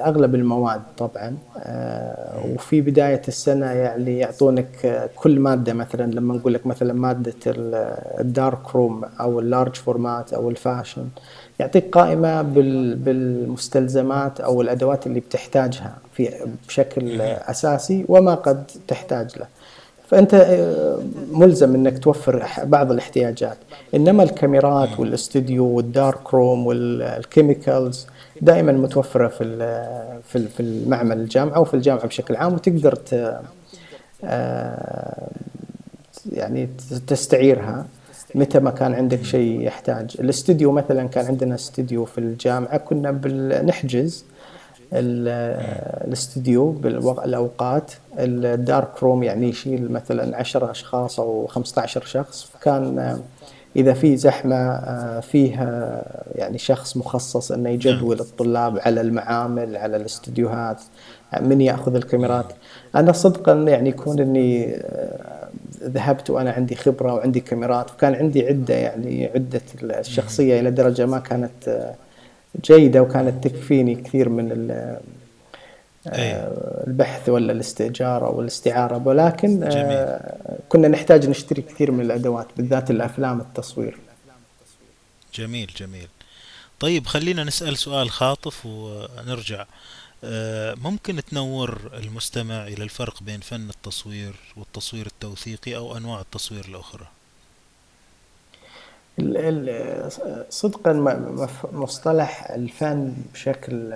اغلب 0.00 0.34
المواد 0.34 0.80
طبعا 0.98 1.36
آه، 1.58 2.46
وفي 2.54 2.80
بداية 2.80 3.22
السنة 3.28 3.66
يعني 3.66 4.18
يعطونك 4.18 5.10
كل 5.16 5.40
مادة 5.40 5.72
مثلا 5.72 6.12
لما 6.12 6.34
نقول 6.34 6.54
لك 6.54 6.66
مثلا 6.66 6.92
مادة 6.92 7.34
ال 8.20 8.31
dark 8.31 8.74
room 8.74 9.04
أو 9.20 9.40
ال 9.40 9.46
large 9.46 9.74
format 9.74 10.32
أو 10.32 10.50
ال 10.50 10.57
fashion 10.57 11.08
يعطيك 11.60 11.90
قائمة 11.90 12.42
بالمستلزمات 12.42 14.40
أو 14.40 14.62
الأدوات 14.62 15.06
اللي 15.06 15.20
بتحتاجها 15.20 15.96
في 16.12 16.30
بشكل 16.68 17.20
أساسي 17.20 18.04
وما 18.08 18.34
قد 18.34 18.64
تحتاج 18.88 19.38
له. 19.38 19.46
فأنت 20.12 20.34
آه، 20.34 20.98
ملزم 21.32 21.74
إنك 21.74 21.98
توفر 21.98 22.46
بعض 22.64 22.92
الاحتياجات. 22.92 23.56
إنما 23.94 24.22
الكاميرات 24.22 25.00
والاستوديو 25.00 25.64
وال 25.64 25.87
dark 25.87 26.34
room 26.34 26.66
وال 26.66 26.91
chemicals 26.91 28.06
دائما 28.40 28.72
متوفرة 28.72 29.28
في 29.28 29.44
في 30.28 30.48
في 30.48 30.60
المعمل 30.60 31.20
الجامعة 31.20 31.60
وفي 31.60 31.74
الجامعة 31.74 32.06
بشكل 32.06 32.36
عام 32.36 32.54
وتقدر 32.54 32.98
آه، 34.24 35.30
يعني 36.32 36.68
تستعيرها 37.06 37.86
متى 38.34 38.60
ما 38.60 38.70
كان 38.70 38.94
عندك 38.94 39.22
شيء 39.22 39.60
يحتاج. 39.60 40.16
الاستوديو 40.20 40.72
مثلا 40.72 41.08
كان 41.08 41.26
عندنا 41.26 41.54
استوديو 41.54 42.04
في 42.04 42.18
الجامعة 42.18 42.76
كنا 42.76 43.10
نحجز 43.64 44.24
الاستديو 44.92 46.70
بالاوقات 46.70 47.92
الدارك 48.18 49.02
روم 49.02 49.22
يعني 49.22 49.48
يشيل 49.48 49.92
مثلا 49.92 50.36
10 50.36 50.70
أشخاص 50.70 51.20
أو 51.20 51.46
15 51.46 52.04
شخص. 52.04 52.50
كان 52.62 53.18
إذا 53.76 53.92
في 53.92 54.16
زحمة 54.16 54.56
آه، 54.56 55.20
فيها 55.20 56.02
يعني 56.34 56.58
شخص 56.58 56.96
مخصص 56.96 57.52
إنه 57.52 57.70
يجدول 57.70 58.16
نعم. 58.16 58.26
الطلاب 58.26 58.78
على 58.78 59.00
المعامل 59.00 59.76
على 59.76 59.96
الاستديوهات 59.96 60.80
من 61.40 61.60
يأخذ 61.60 61.94
الكاميرات. 61.94 62.52
أنا 62.94 63.12
صدقا 63.12 63.52
يعني 63.52 63.88
يكون 63.88 64.20
إني 64.20 64.74
آه، 64.74 65.48
ذهبت 65.82 66.30
وأنا 66.30 66.50
عندي 66.50 66.74
خبرة 66.74 67.14
وعندي 67.14 67.40
كاميرات. 67.40 67.90
وكان 67.90 68.14
عندي 68.14 68.46
عدة 68.46 68.74
يعني 68.74 69.30
عدة 69.34 69.60
الشخصية 69.82 70.60
إلى 70.60 70.70
درجة 70.70 71.06
ما 71.06 71.18
كانت 71.18 71.92
جيدة 72.60 73.02
وكانت 73.02 73.44
تكفيني 73.48 73.94
كثير 73.94 74.28
من 74.28 74.70
آه، 76.06 76.84
البحث 76.86 77.28
ولا 77.28 77.52
الاستئجار 77.52 78.26
أو 78.26 78.40
الاستعارة. 78.40 79.02
ولكن 79.06 79.60
جميل. 79.60 79.74
آه، 79.74 80.58
كنا 80.68 80.88
نحتاج 80.88 81.28
نشتري 81.28 81.62
كثير 81.62 81.90
من 81.90 82.00
الأدوات 82.00 82.46
بالذات 82.56 82.90
الأفلام 82.90 83.40
التصوير. 83.40 83.98
جميل 85.34 85.70
جميل. 85.76 86.08
طيب 86.80 87.06
خلينا 87.06 87.44
نسأل 87.44 87.78
سؤال 87.78 88.10
خاطف 88.10 88.66
ونرجع. 88.66 89.64
آه، 90.24 90.74
ممكن 90.74 91.24
تنور 91.24 91.90
المستمع 91.94 92.66
إلى 92.66 92.84
الفرق 92.84 93.22
بين 93.22 93.40
فن 93.40 93.70
التصوير 93.70 94.34
والتصوير 94.56 95.06
التوثيقي 95.06 95.76
أو 95.76 95.96
أنواع 95.96 96.20
التصوير 96.20 96.64
الأخرى؟ 96.64 97.06
صدقا 100.50 100.92
مصطلح 101.72 102.50
الفن 102.50 103.12
بشكل 103.34 103.94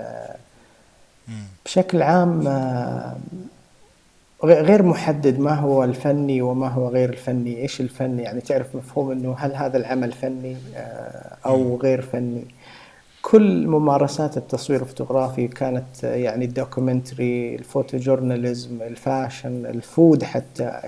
بشكل 1.64 2.02
عام 2.02 2.48
غير 4.44 4.82
محدد 4.82 5.38
ما 5.38 5.54
هو 5.54 5.84
الفني 5.84 6.42
وما 6.42 6.68
هو 6.68 6.88
غير 6.88 7.10
الفني 7.10 7.62
إيش 7.62 7.80
الفني؟ 7.80 8.22
يعني 8.22 8.40
تعرف 8.40 8.76
مفهوم 8.76 9.10
إنه 9.10 9.34
هل 9.38 9.54
هذا 9.54 9.76
العمل 9.76 10.12
فني 10.12 10.56
آه، 10.76 11.36
أو 11.46 11.76
غير 11.76 12.02
فني. 12.02 12.44
كل 13.22 13.66
ممارسات 13.66 14.36
التصوير 14.36 14.80
الفوتوغرافي 14.82 15.48
كانت 15.48 16.02
يعني 16.02 16.44
ال 16.44 16.53
documentary 16.53 17.46
ال 17.46 17.54
photojournalism 17.54 18.82
ال 18.82 18.93
fashion 18.93 19.66
ال 19.66 19.78
food 19.78 20.24
حتى 20.24 20.80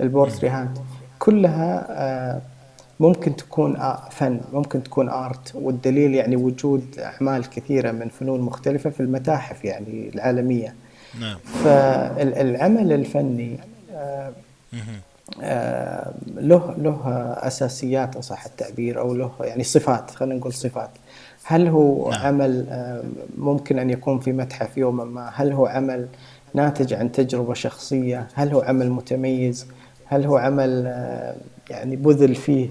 البورتريهات 0.00 0.78
كلها 1.18 1.86
آه، 1.90 2.40
ممكن 3.00 3.36
تكون 3.36 3.96
فن 4.10 4.40
ممكن 4.52 4.82
تكون 4.82 5.08
art. 5.08 5.52
والدليل 5.54 6.14
يعني 6.14 6.36
وجود 6.36 6.98
أعمال 6.98 7.50
كثيرة 7.50 7.92
من 7.92 8.08
فنون 8.08 8.40
مختلفة 8.40 8.90
في 8.90 9.00
المتاحف 9.00 9.64
يعني 9.64 10.10
العالمية. 10.14 10.74
نعم. 11.20 11.36
فالعمل 11.64 12.92
الفني 12.92 13.58
آه، 13.92 14.32
آه، 15.42 16.14
له 16.36 16.74
له 16.78 17.00
أساسيات 17.36 18.16
إن 18.16 18.22
صح 18.22 18.44
التعبير 18.44 19.00
أو 19.00 19.14
له 19.14 19.32
يعني 19.40 19.64
صفات 19.64 20.10
خلينا 20.10 20.34
نقول 20.34 20.52
صفات. 20.52 20.90
هل 21.44 21.68
هو 21.68 22.10
نعم. 22.10 22.26
عمل 22.26 22.66
آه، 22.68 23.02
ممكن 23.38 23.78
أن 23.78 23.90
يكون 23.90 24.20
في 24.20 24.32
متحف 24.32 24.78
يوما 24.78 25.04
ما؟ 25.04 25.30
هل 25.34 25.52
هو 25.52 25.66
عمل 25.66 26.08
ناتج 26.54 26.94
عن 26.94 27.12
تجربة 27.12 27.54
شخصية؟ 27.54 28.26
هل 28.34 28.52
هو 28.52 28.60
عمل 28.60 28.90
متميز؟ 28.90 29.66
هل 30.06 30.24
هو 30.24 30.36
عمل 30.36 30.86
يعني 31.70 31.96
بذل 31.96 32.34
فيه 32.34 32.68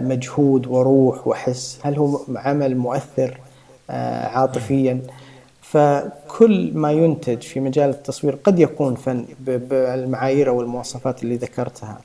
مجهود 0.00 0.66
وروح 0.66 1.28
وحس. 1.28 1.78
هل 1.82 1.98
هو 1.98 2.20
عمل 2.36 2.76
مؤثر؟ 2.76 3.40
عاطفيا. 4.34 5.00
فكل 5.60 6.70
ما 6.74 6.92
ينتج 6.92 7.42
في 7.42 7.60
مجال 7.60 7.90
التصوير 7.90 8.38
قد 8.44 8.58
يكون 8.58 8.94
فن 8.94 9.24
بالمعايير 9.40 10.48
أو 10.48 10.60
المواصفات 10.60 11.22
اللي 11.22 11.36
ذكرتها. 11.36 12.00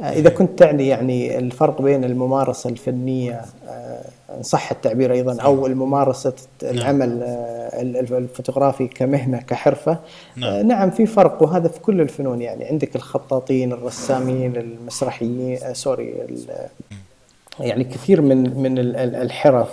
آه، 0.00 0.12
إذا 0.12 0.30
كنت 0.30 0.58
تعني 0.58 0.88
يعني 0.88 1.38
الفرق 1.38 1.82
بين 1.82 2.04
الممارسة 2.04 2.70
الفنية 2.70 3.42
آه، 3.68 4.04
إن 4.36 4.42
صح 4.42 4.70
التعبير 4.70 5.12
أيضا 5.12 5.42
أو 5.42 5.66
الممارسة 5.66 6.32
نعم. 6.62 6.74
العمل 6.74 7.22
آه، 7.22 7.82
الفوتوغرافي 8.18 8.88
كمهنة 8.88 9.38
كحرفة 9.38 9.98
نعم. 10.36 10.66
نعم 10.66 10.90
في 10.90 11.06
فرق 11.06 11.42
وهذا 11.42 11.68
في 11.68 11.80
كل 11.80 12.00
الفنون 12.00 12.42
يعني 12.42 12.64
عندك 12.64 12.96
الخطاطين 12.96 13.72
الرسامين 13.72 14.56
المسرحيين 14.56 15.58
sorry 15.72 16.14
يعني 17.60 17.84
كثير 17.84 18.20
من 18.20 18.62
من 18.62 18.78
الحرف 18.98 19.68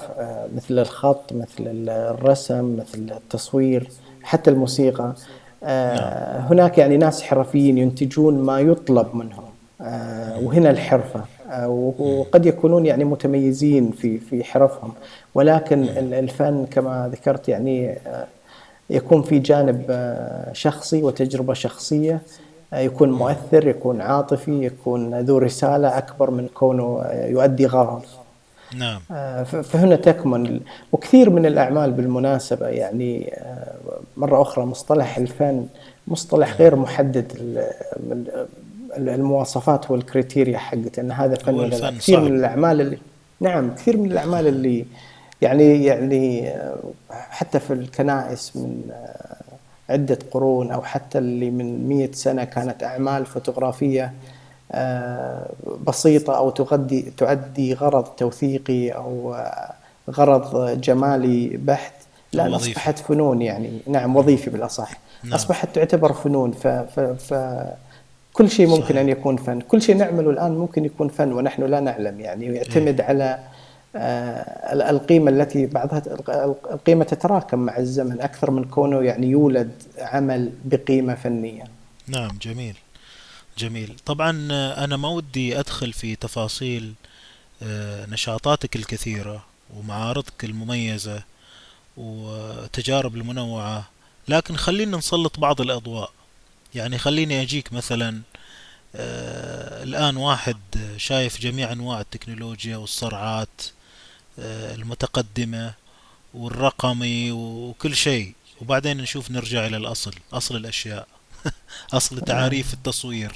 مثل 0.55 0.79
الخط 0.79 1.33
مثل 1.33 1.63
الرسم 1.89 2.75
مثل 2.75 3.11
التصوير 3.15 3.89
حتى 4.23 4.49
الموسيقى 4.49 5.13
نعم. 5.63 6.41
هناك 6.49 6.77
يعني 6.77 6.97
ناس 6.97 7.21
حرفيين 7.21 7.77
ينتجون 7.77 8.37
ما 8.39 8.59
يطلب 8.59 9.15
منهم 9.15 9.52
وهنا 10.43 10.69
الحرفة. 10.69 11.23
وقد 11.99 12.45
يكونون 12.45 12.85
يعني 12.85 13.03
متميزين 13.03 13.91
في 13.91 14.19
في 14.19 14.43
حرفهم. 14.43 14.93
ولكن 15.35 15.83
الفن 15.97 16.65
كما 16.65 17.09
ذكرت 17.11 17.49
يعني 17.49 17.97
يكون 18.89 19.21
في 19.21 19.39
جانب 19.39 20.15
شخصي 20.53 21.03
وتجربة 21.03 21.53
شخصية. 21.53 22.21
يكون 22.73 23.11
مؤثر 23.11 23.67
يكون 23.67 24.01
عاطفي 24.01 24.65
يكون 24.65 25.19
ذو 25.19 25.37
رسالة 25.37 25.97
أكبر 25.97 26.31
من 26.31 26.47
كونه 26.47 27.03
يؤدي 27.11 27.65
غرض. 27.65 28.03
نعم. 28.77 29.01
آه، 29.11 29.43
فهنا 29.43 29.95
تكمن. 29.95 30.59
وكثير 30.91 31.29
من 31.29 31.45
الأعمال 31.45 31.91
بالمناسبة 31.91 32.67
يعني 32.67 33.33
آه، 33.37 33.73
مرة 34.17 34.41
أخرى 34.41 34.65
مصطلح 34.65 35.17
الفن 35.17 35.65
مصطلح 36.07 36.53
غير 36.61 36.75
محدد 36.75 37.57
المواصفات 38.97 39.91
وال 39.91 40.04
criteria 40.04 40.57
حقت 40.57 40.99
أن 40.99 41.11
هذا 41.11 41.35
فن 41.35 41.53
ولا 41.53 41.75
لا 41.75 41.89
كثير 41.89 42.15
صعب. 42.15 42.23
من 42.23 42.35
الأعمال 42.35 42.81
اللي 42.81 42.97
نعم 43.39 43.75
كثير 43.75 43.97
من 43.97 44.11
الأعمال 44.11 44.47
اللي 44.47 44.85
يعني 45.41 45.85
يعني 45.85 46.49
آه، 46.49 46.77
حتى 47.09 47.59
في 47.59 47.73
الكنائس 47.73 48.55
من 48.55 48.91
عدة 49.89 50.19
قرون 50.31 50.71
أو 50.71 50.81
حتى 50.81 51.17
اللي 51.17 51.51
من 51.51 51.87
مئة 51.87 52.11
سنة 52.11 52.43
كانت 52.43 52.83
أعمال 52.83 53.25
فوتوغرافية 53.25 54.13
آه، 54.71 55.49
بسيطة 55.87 56.37
أو 56.37 56.49
تغدي 56.49 57.01
تؤدي 57.17 57.73
غرض 57.73 58.03
توثيقي 58.03 58.89
أو 58.89 59.35
غرض 60.09 60.81
جمالي 60.81 61.47
بحت 61.57 61.93
لا. 62.33 62.55
أصبحت 62.55 62.99
فنون 62.99 63.41
يعني 63.41 63.79
نعم 63.87 64.15
وظيفي 64.15 64.49
بالأصح 64.49 64.91
نعم. 65.23 65.33
أصبحت 65.33 65.75
تعتبر 65.75 66.13
فنون 66.13 66.51
ف, 66.51 66.67
ف, 66.67 66.99
ف 66.99 67.33
كل 68.33 68.49
شيء 68.49 68.67
ممكن 68.67 68.83
صحيح. 68.83 68.97
أن 68.97 69.09
يكون 69.09 69.37
فن. 69.37 69.61
كل 69.61 69.81
شيء 69.81 69.95
نعمله 69.95 70.29
الآن 70.29 70.51
ممكن 70.51 70.85
يكون 70.85 71.07
فن 71.09 71.31
ونحن 71.31 71.63
لا 71.63 71.79
نعلم. 71.79 72.19
يعني 72.19 72.49
ويعتمد 72.49 73.01
إيه. 73.01 73.07
على 73.07 73.39
آه، 73.95 74.89
القيمة 74.89 75.31
التي 75.31 75.65
بعضها 75.65 76.03
القيمة 76.73 77.03
تتراكم 77.03 77.59
مع 77.59 77.77
الزمن. 77.77 78.21
أكثر 78.21 78.51
من 78.51 78.63
كونه 78.63 79.01
يعني 79.01 79.27
يولد 79.27 79.71
عمل 79.97 80.51
بقيمة 80.65 81.15
فنية. 81.15 81.63
نعم 82.07 82.37
جميل. 82.41 82.75
جميل. 83.57 83.95
طبعا 84.05 84.47
أنا 84.83 84.97
ما 84.97 85.09
ودي 85.09 85.59
أدخل 85.59 85.93
في 85.93 86.15
تفاصيل 86.15 86.93
آه، 87.63 88.05
نشاطاتك 88.05 88.75
الكثيرة 88.75 89.43
ومعارضك 89.77 90.43
المميزة 90.43 91.23
وتجارب 91.97 93.15
المنوعة 93.15 93.89
لكن 94.27 94.55
خلينا 94.55 94.97
نسلط 94.97 95.39
بعض 95.39 95.61
الأضواء. 95.61 96.11
يعني 96.75 96.97
خليني 96.97 97.41
أجيك 97.41 97.73
مثلا 97.73 98.21
الآن 99.83 100.17
واحد 100.17 100.57
شايف 100.97 101.41
جميع 101.41 101.71
أنواع 101.71 102.01
التكنولوجيا 102.01 102.77
والسرعات 102.77 103.61
آه، 104.39 104.75
المتقدمة 104.75 105.73
والرقمي 106.33 107.31
وكل 107.31 107.95
شيء. 107.95 108.33
وبعدين 108.61 108.97
نشوف 108.97 109.31
نرجع 109.31 109.65
إلى 109.65 109.77
الأصل 109.77 110.13
أصل 110.33 110.55
الأشياء 110.55 111.07
أصل 111.93 112.21
تعاريف 112.21 112.73
التصوير. 112.73 113.35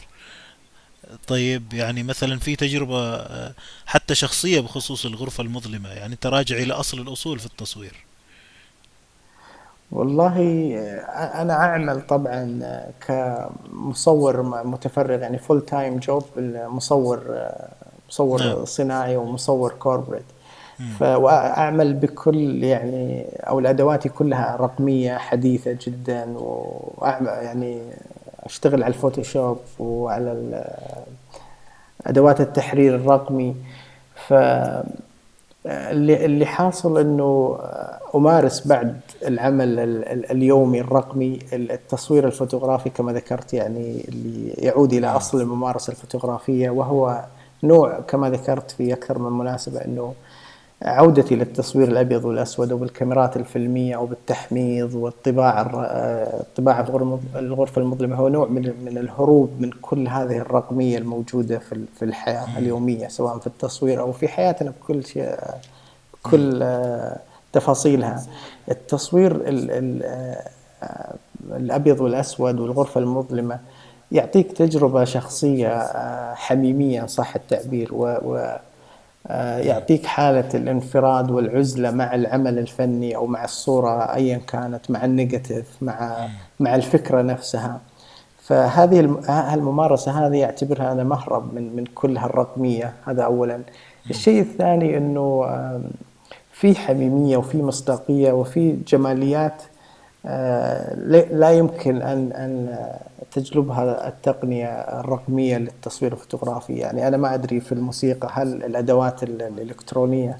طيب 1.28 1.73
يعني 1.73 2.04
مثلا 2.04 2.39
في 2.39 2.56
تجربة 2.56 3.15
آه، 3.15 3.54
حتى 3.86 4.15
شخصية 4.15 4.60
بخصوص 4.60 5.06
الغرفة 5.06 5.43
المظلمة 5.43 5.89
يعني 5.89 6.15
تراجع 6.15 6.58
إلى 6.58 6.73
أصل 6.73 7.02
الأصول 7.02 7.39
في 7.39 7.45
التصوير. 7.45 8.07
والله 9.91 10.38
آه، 10.78 11.41
أنا 11.41 11.54
أعمل 11.54 12.02
طبعا 12.02 12.62
كمصور 13.08 14.43
متفرغ 14.65 15.21
يعني 15.21 15.38
full 15.38 15.62
time 15.65 15.97
job 15.97 16.23
مصور 16.67 17.47
مصور 18.10 18.43
نعم. 18.43 18.65
صناعي 18.65 19.17
ومصور 19.17 19.73
corporate 19.80 20.25
فاعمل 21.00 21.93
بكل 21.93 22.63
يعني 22.63 23.26
أو 23.39 23.60
الادوات 23.60 24.08
كلها 24.08 24.56
رقمية 24.56 25.17
حديثة 25.17 25.78
جدا 25.82 26.38
وأعمل 26.38 27.28
يعني 27.28 27.82
أشتغل 28.43 28.84
على 28.84 28.93
الفوتوشوب 28.93 29.58
وعلى 29.80 30.63
أدوات 32.08 32.41
التحرير 32.41 32.95
الرقمي. 32.95 33.56
ف 34.28 34.34
اللي 35.67 36.25
اللي 36.25 36.45
حاصل 36.45 36.97
إنه 36.97 37.60
امارس 38.15 38.67
بعد 38.67 38.99
العمل 39.27 39.80
اليومي 40.32 40.82
الرقمي 40.82 41.39
التصوير 41.53 42.27
الفوتوغرافي 42.27 42.89
كما 42.89 43.13
ذكرت 43.13 43.53
يعني 43.53 44.06
اللي 44.08 44.49
يعود 44.58 44.93
إلى 44.93 45.08
أصل 45.08 45.41
الممارسة 45.41 45.91
الفوتوغرافية 45.91 46.69
وهو 46.69 47.25
نوع 47.63 47.99
كما 47.99 48.30
ذكرت 48.30 48.71
في 48.71 48.93
أكثر 48.93 49.20
من 49.20 49.38
مناسبة 49.38 49.86
إنه 49.86 50.13
عودتي 50.82 51.36
للتصوير 51.36 51.88
الأبيض 51.88 52.25
والأسود 52.25 52.71
وبالكاميرات 52.71 53.38
الفيلمية 53.38 53.95
أو 53.95 54.05
بالتحميض 54.05 54.93
والطباعه 54.95 55.61
الطباعه 56.41 56.84
في 56.84 57.39
الغرفة 57.39 57.82
المظلمة. 57.82 58.15
هو 58.15 58.28
نوع 58.28 58.47
من 58.47 58.73
من 58.86 58.97
الهروب 58.97 59.51
من 59.59 59.71
كل 59.82 60.07
هذه 60.07 60.38
الرقمية 60.38 60.97
الموجودة 60.97 61.59
في 61.59 61.86
في 61.99 62.05
الحياة 62.05 62.57
اليومية 62.57 63.07
سواء 63.07 63.38
في 63.39 63.47
التصوير 63.47 63.99
أو 64.01 64.11
في 64.11 64.28
حياتنا 64.28 64.71
بكل 64.82 65.05
شيء 65.05 65.36
كل 66.23 66.63
تفاصيلها. 67.53 68.23
التصوير 68.71 69.36
ال 69.36 69.71
ال 69.71 70.03
الأبيض 71.55 72.01
والأسود 72.01 72.59
والغرفة 72.59 72.99
المظلمة 73.01 73.59
يعطيك 74.11 74.51
تجربة 74.51 75.03
شخصية 75.03 75.88
حميمية 76.36 77.05
صح 77.05 77.36
التعبير 77.36 77.93
و 77.93 78.07
آه، 78.07 78.59
يعطيك 79.59 80.05
حالة 80.05 80.49
الانفراد 80.53 81.32
والعزلة 81.32 81.91
مع 81.91 82.15
العمل 82.15 82.59
الفني 82.59 83.15
أو 83.15 83.28
مع 83.28 83.43
الصورة 83.43 84.13
أيا 84.15 84.38
كانت 84.38 84.91
مع 84.91 85.05
النيجاتيف 85.05 85.65
مع 85.82 86.28
مع 86.59 86.75
الفكرة 86.75 87.21
نفسها. 87.21 87.80
فهذه 88.43 88.99
الممارسة 89.53 90.28
هذه 90.28 90.43
أعتبرها 90.43 90.91
أنا 90.91 91.03
مهرب 91.03 91.53
من 91.53 91.75
من 91.75 91.86
كل 91.86 92.17
هالرقمية 92.17 92.93
هذا 93.05 93.23
أولا. 93.23 93.61
الشيء 94.09 94.41
الثاني 94.41 94.97
أنه 94.97 95.45
في 96.51 96.75
حميمية 96.75 97.38
وفي 97.38 97.61
مصداقية 97.61 98.32
وفي 98.32 98.78
جماليات 98.88 99.61
آه، 99.61 99.76
لا 101.32 101.51
يمكن 101.51 102.01
أن 102.01 102.32
أن 102.32 102.78
تجلبها 103.32 104.07
التقنية 104.07 104.68
الرقمية 104.68 105.57
للتصوير 105.57 106.13
الفوتوغرافي. 106.13 106.74
يعني 106.74 107.07
أنا 107.07 107.18
ما 107.18 107.34
أدري 107.34 107.59
في 107.59 107.72
الموسيقى 107.72 108.30
هل 108.32 108.63
الأدوات 108.63 109.24
الإلكترونية 109.24 110.38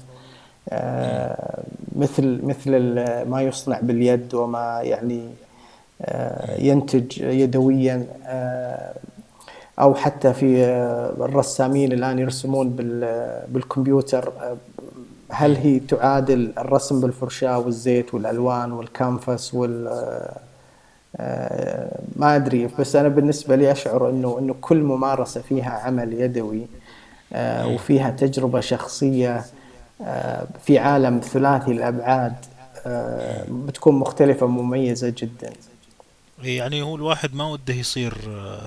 آه، 0.70 1.62
مثل 1.96 2.40
مثل 2.42 2.72
ما 3.28 3.42
يصنع 3.42 3.80
باليد 3.80 4.34
وما 4.34 4.80
يعني 4.82 5.28
آه، 6.02 6.60
ينتج 6.60 7.20
يدويا 7.20 8.06
آه، 8.26 8.94
أو 9.80 9.94
حتى 9.94 10.32
في 10.32 10.64
الرسامين 11.20 11.92
الآن 11.92 12.18
يرسمون 12.18 12.70
بالكمبيوتر 13.48 14.32
هل 15.30 15.56
هي 15.56 15.80
تعادل 15.80 16.52
الرسم 16.58 17.00
بالفرشاة 17.00 17.58
والزيت 17.58 18.14
والألوان 18.14 18.72
والكانفاس 18.72 19.54
وال 19.54 19.84
ما 22.16 22.36
أدري. 22.36 22.68
بس 22.78 22.96
أنا 22.96 23.08
بالنسبة 23.08 23.56
لي 23.56 23.72
أشعر 23.72 24.10
إنه 24.10 24.38
إنه 24.38 24.54
كل 24.60 24.82
ممارسة 24.82 25.40
فيها 25.40 25.70
عمل 25.70 26.12
يدوي 26.12 26.66
وفيها 27.64 28.10
تجربة 28.10 28.60
شخصية 28.60 29.44
في 30.64 30.78
عالم 30.78 31.20
ثلاثي 31.20 31.70
الأبعاد 31.70 32.34
آه، 32.86 33.44
بتكون 33.48 33.94
مختلفة 33.94 34.46
مميزة 34.46 35.14
جدا. 35.18 35.52
يعني 36.42 36.82
هو 36.82 36.96
الواحد 36.96 37.34
ما 37.34 37.44
وده 37.48 37.74
يصير 37.74 38.14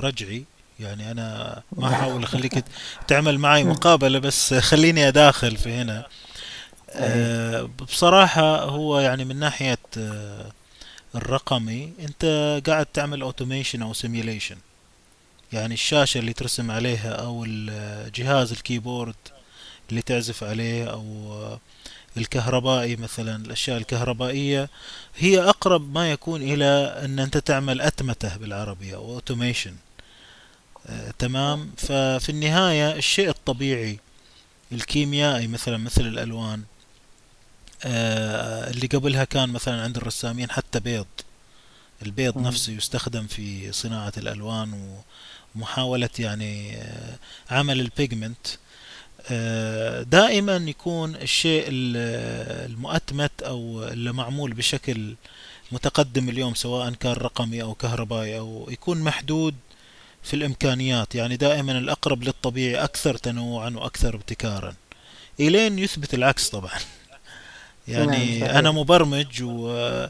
رجعي. 0.04 0.44
يعني 0.80 1.12
أنا 1.12 1.62
ما 1.78 1.88
أحاول 1.88 2.24
أخليك 2.24 2.64
تعمل 3.08 3.40
معي 3.40 3.64
مقابلة 3.64 4.20
بس 4.20 4.54
خليني 4.54 5.08
أداخل 5.08 5.58
في 5.58 5.74
هنا. 5.74 6.06
آه، 6.94 7.70
بصراحة 7.82 8.64
هو 8.64 9.00
يعني 9.00 9.26
من 9.26 9.36
ناحية 9.40 9.78
آه، 9.98 10.52
الرقمي 11.16 11.94
انت 12.00 12.26
قاعد 12.68 12.86
تعمل 12.86 13.22
automation 13.22 13.82
أو 13.82 13.94
simulation 13.94 14.56
يعني 15.54 15.74
الشاشة 15.74 16.18
اللي 16.18 16.34
ترسم 16.34 16.72
عليها 16.72 17.12
أو 17.12 17.46
الجهاز 17.48 18.52
ال 18.52 18.59
keyboard 18.59 19.16
اللي 19.90 20.02
تعزف 20.02 20.44
عليه 20.44 20.86
أو 20.92 21.58
الكهربائي 22.18 22.96
مثلا 22.96 23.36
الأشياء 23.46 23.78
الكهربائية 23.78 24.70
هي 25.18 25.40
أقرب 25.42 25.94
ما 25.94 26.12
يكون 26.12 26.42
إلى 26.42 26.66
أن 27.06 27.20
أنت 27.20 27.38
تعمل 27.38 27.82
أتمتة 27.82 28.38
بالعربية 28.38 28.96
أو 28.96 29.14
automation 29.14 29.76
آه 30.88 31.12
تمام؟ 31.20 31.72
ففي 31.78 32.30
النهاية 32.30 32.96
الشيء 32.96 33.30
الطبيعي 33.30 34.00
الكيميائي 34.72 35.48
مثلا 35.48 35.78
مثل 35.78 36.02
الألوان 36.02 36.60
آه 36.60 36.71
اللي 37.86 38.88
قبلها 38.88 39.24
كان 39.24 39.50
مثلا 39.50 39.82
عند 39.82 39.98
الرسامين 39.98 40.52
حتى 40.52 40.80
بيض. 40.80 41.06
البيض 42.06 42.38
نفسه 42.38 42.74
يستخدم 42.74 43.28
في 43.28 43.72
صناعة 43.72 44.14
الألوان 44.18 44.98
ومحاولة 45.56 46.10
يعني 46.20 46.78
آه، 46.78 47.18
عمل 47.52 47.80
البيجمنت 47.80 48.48
آه، 49.32 50.04
دائما 50.04 50.56
يكون 50.56 51.16
الشيء 51.16 51.66
المؤتمت 51.70 53.42
أو 53.42 53.84
اللي 53.88 54.12
معمول 54.14 54.54
بشكل 54.54 55.16
متقدم 55.72 56.30
اليوم 56.30 56.56
سواء 56.56 56.94
كان 56.94 57.14
رقمي 57.14 57.62
أو 57.62 57.74
كهربائي 57.74 58.38
أو 58.38 58.68
يكون 58.72 59.02
محدود 59.02 59.56
في 60.24 60.34
الإمكانيات. 60.34 61.16
يعني 61.16 61.38
دائما 61.38 61.72
الأقرب 61.78 62.24
للطبيعي 62.24 62.84
أكثر 62.84 63.18
تنوعا 63.18 63.70
وأكثر 63.70 64.16
ابتكارا. 64.16 64.76
إلين 65.40 65.80
يثبت 65.80 66.14
العكس 66.14 66.50
طبعا. 66.50 66.80
يعني 67.88 68.40
نعم، 68.40 68.50
أنا 68.50 68.72
مبرمج 68.72 69.44
و 69.44 70.08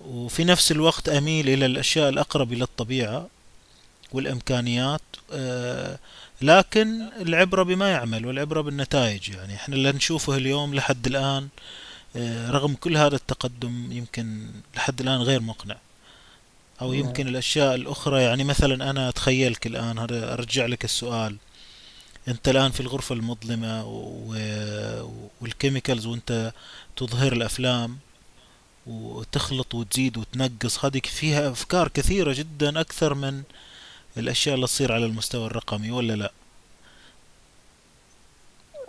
وفي 0.00 0.44
نفس 0.44 0.72
الوقت 0.72 1.08
أميل 1.08 1.48
إلى 1.48 1.66
الأشياء 1.66 2.08
الأقرب 2.08 2.52
إلى 2.52 2.64
الطبيعة 2.64 3.28
والإمكانيات 4.12 5.00
أه 5.32 5.98
لكن 6.42 7.02
العبرة 7.20 7.62
بما 7.62 7.90
يعمل 7.90 8.26
والعبرة 8.26 8.60
بالنتائج 8.60 9.28
يعني. 9.28 9.54
إحنا 9.54 9.74
اللي 9.74 9.92
نشوفه 9.92 10.36
اليوم 10.36 10.74
لحد 10.74 11.06
الآن 11.06 11.48
آه، 12.16 12.50
رغم 12.50 12.74
كل 12.74 12.96
هذا 12.96 13.16
التقدم 13.16 13.92
يمكن 13.92 14.46
لحد 14.76 15.00
الآن 15.00 15.20
غير 15.20 15.40
مقنع. 15.40 15.76
أو 16.80 16.92
نعم. 16.92 17.00
يمكن 17.00 17.28
الأشياء 17.28 17.74
الأخرى 17.74 18.22
يعني 18.22 18.44
مثلا 18.44 18.90
أنا 18.90 19.08
أتخيلك 19.08 19.66
الآن 19.66 19.98
هذا 19.98 20.32
أرجع 20.32 20.66
لك 20.66 20.84
السؤال. 20.84 21.36
أنت 22.28 22.48
الآن 22.48 22.70
في 22.70 22.80
الغرفة 22.80 23.14
المظلمة 23.14 23.84
والكيميكالز 25.40 26.06
وأنت 26.06 26.52
تظهر 26.98 27.32
الأفلام 27.32 27.98
وتخلط 28.86 29.74
وتزيد 29.74 30.16
وتنقص 30.16 30.84
هذه 30.84 31.00
فيها 31.04 31.50
أفكار 31.50 31.88
كثيرة 31.88 32.32
جدا 32.32 32.80
أكثر 32.80 33.14
من 33.14 33.42
الأشياء 34.16 34.54
اللي 34.54 34.66
تصير 34.66 34.92
على 34.92 35.06
المستوى 35.06 35.46
الرقمي 35.46 35.90
ولا 35.90 36.12
لا؟ 36.12 36.32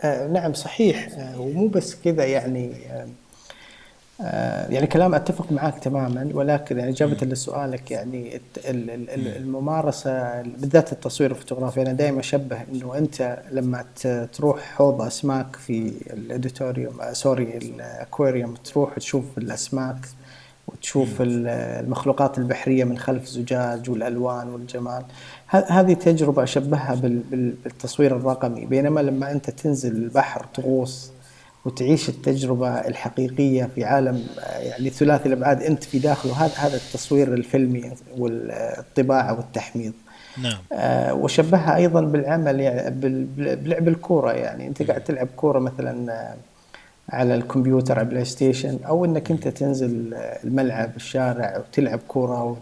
آه 0.04 0.28
نعم 0.28 0.54
صحيح 0.54 1.08
آه 1.12 1.40
ومو 1.42 1.68
بس 1.68 1.96
كذا 1.96 2.26
يعني 2.26 2.76
آه 2.88 3.10
يعني 4.70 4.88
كلام 4.88 5.16
أتفق 5.16 5.52
معك 5.52 5.80
تماما 5.80 6.30
ولكن 6.34 6.78
يعني 6.80 6.92
إجابة 6.92 7.28
لسؤالك 7.28 7.92
يعني 7.92 8.42
الممارسة 9.38 10.42
بالذات 10.42 10.94
التصوير 10.94 11.32
الفوتوغرافي 11.32 11.82
أنا 11.82 11.94
دائما 11.94 12.20
أشبه 12.20 12.58
إنه 12.74 12.98
أنت 12.98 13.40
لما 13.52 13.86
تروح 14.34 14.62
حوض 14.62 15.02
أسماك 15.02 15.56
في 15.56 15.94
ال 16.14 16.22
auditorium 16.22 17.02
آه، 17.02 17.14
sorry 17.14 17.58
ال 17.58 17.68
aquarium 17.68 18.54
تروح 18.54 18.96
تشوف 18.96 19.38
الأسماك 19.38 19.98
وتشوف 20.68 21.18
المخلوقات 21.20 22.38
البحرية 22.38 22.84
من 22.84 22.98
خلف 22.98 23.26
زجاج 23.26 23.90
والألوان 23.90 24.50
والجمال. 24.50 25.04
هذه 25.48 25.94
تجربة 25.94 26.44
أشبهها 26.44 26.96
بالتصوير 26.96 28.16
الرقمي 28.16 28.66
بينما 28.66 29.00
لما 29.00 29.32
أنت 29.32 29.50
تنزل 29.50 29.92
البحر 29.92 30.46
تغوص 30.54 31.12
وتعيش 31.70 32.10
التجربة 32.10 32.70
الحقيقية 32.70 33.70
في 33.76 33.84
عالم 33.84 34.28
يعني 34.60 34.90
ثلاثي 34.90 35.28
الأبعاد 35.28 35.64
أنت 35.64 35.84
في 35.84 36.00
داخله. 36.00 36.34
هذا 36.34 36.54
هذا 36.56 36.76
التصوير 36.76 37.34
الفيلمي 37.34 37.92
والطباعة 38.18 39.34
والتحميض. 39.38 39.94
نعم. 40.44 40.58
آه 40.74 41.14
وشبهها 41.14 41.76
أيضا 41.76 42.02
بالعمل 42.02 42.60
يعني 42.60 42.96
بلعب 43.38 43.88
الكورة 43.88 44.32
يعني. 44.32 44.68
أنت 44.68 44.84
قاعد 44.84 45.04
تلعب 45.04 45.28
كورة 45.36 45.60
مثلا 45.60 46.34
على 47.10 47.36
الكمبيوتر 47.36 48.00
على 48.00 48.06
البلاي 48.06 48.26
ستيشن 48.26 48.80
أو 48.88 49.06
إنك 49.06 49.32
أنت 49.32 49.48
تنزل 49.48 50.14
الملعب 50.44 50.92
الشارع 50.96 51.58
وتلعب 51.58 52.00
كورة 52.08 52.58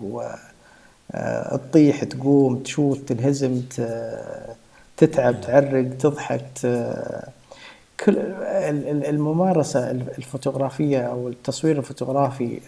وتطيح 1.14 2.04
تقوم 2.04 2.60
تشوت 2.60 3.00
تنهزم 3.14 3.62
تتعب 4.98 5.42
تعرق 5.42 5.98
تضحك 6.00 6.46
كل 8.00 8.18
الممارسة 9.10 9.92
الفوتوغرافية 9.92 11.00
أو 11.00 11.28
التصوير 11.28 11.78
الفوتوغرافي 11.78 12.60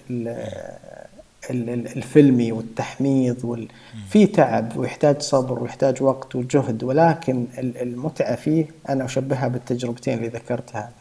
الفيلمي 1.49 2.51
والتحميض 2.51 3.67
في 4.09 4.27
تعب 4.27 4.77
ويحتاج 4.77 5.21
صبر 5.21 5.63
ويحتاج 5.63 6.03
وقت 6.03 6.35
وجهد 6.35 6.83
ولكن 6.83 7.45
المتعة 7.57 8.35
فيه 8.35 8.65
أنا 8.89 9.05
أشبهها 9.05 9.47
بالتجربتين 9.47 10.17
اللي 10.17 10.27
ذكرتها 10.27 10.91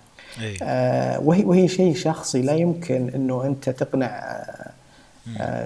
إيه. 0.41 0.57
آه 0.63 1.21
وهي 1.21 1.45
وهي 1.45 1.69
شيء 1.69 1.95
شخصي 1.95 2.43
لا 2.43 2.55
يمكن 2.55 3.09
إنه 3.15 3.45
أنت 3.45 3.71
تقنع 3.71 4.45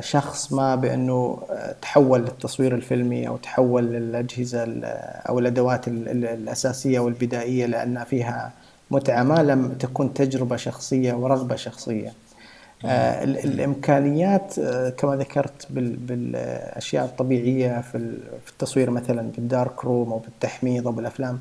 شخص 0.00 0.52
ما 0.52 0.74
بأنه 0.74 1.38
آه، 1.50 1.74
تحول 1.82 2.20
للتصوير 2.20 2.74
الفيلمي 2.74 3.28
أو 3.28 3.36
تحول 3.36 3.84
للأجهزة 3.84 4.80
أو 5.28 5.38
الأدوات 5.38 5.88
الأساسية 5.88 7.00
والبدائية 7.00 7.66
لأن 7.66 8.04
فيها 8.04 8.52
متعة 8.90 9.22
ما 9.22 9.42
لم 9.42 9.72
تكن 9.72 10.14
تجربة 10.14 10.56
شخصية 10.56 11.12
ورغبة 11.12 11.56
شخصية. 11.56 12.12
آه 12.84 13.24
الإمكانيات 13.24 14.58
آه 14.58 14.88
كما 14.90 15.16
ذكرت 15.16 15.66
بالأشياء 15.70 17.04
الطبيعية 17.04 17.80
في 17.80 18.50
التصوير 18.50 18.90
مثلا 18.90 19.30
بالدارك 19.36 19.84
روم 19.84 20.12
أو 20.12 20.18
بالتحميض 20.18 20.86
أو 20.86 20.92
بالأفلام 20.92 21.40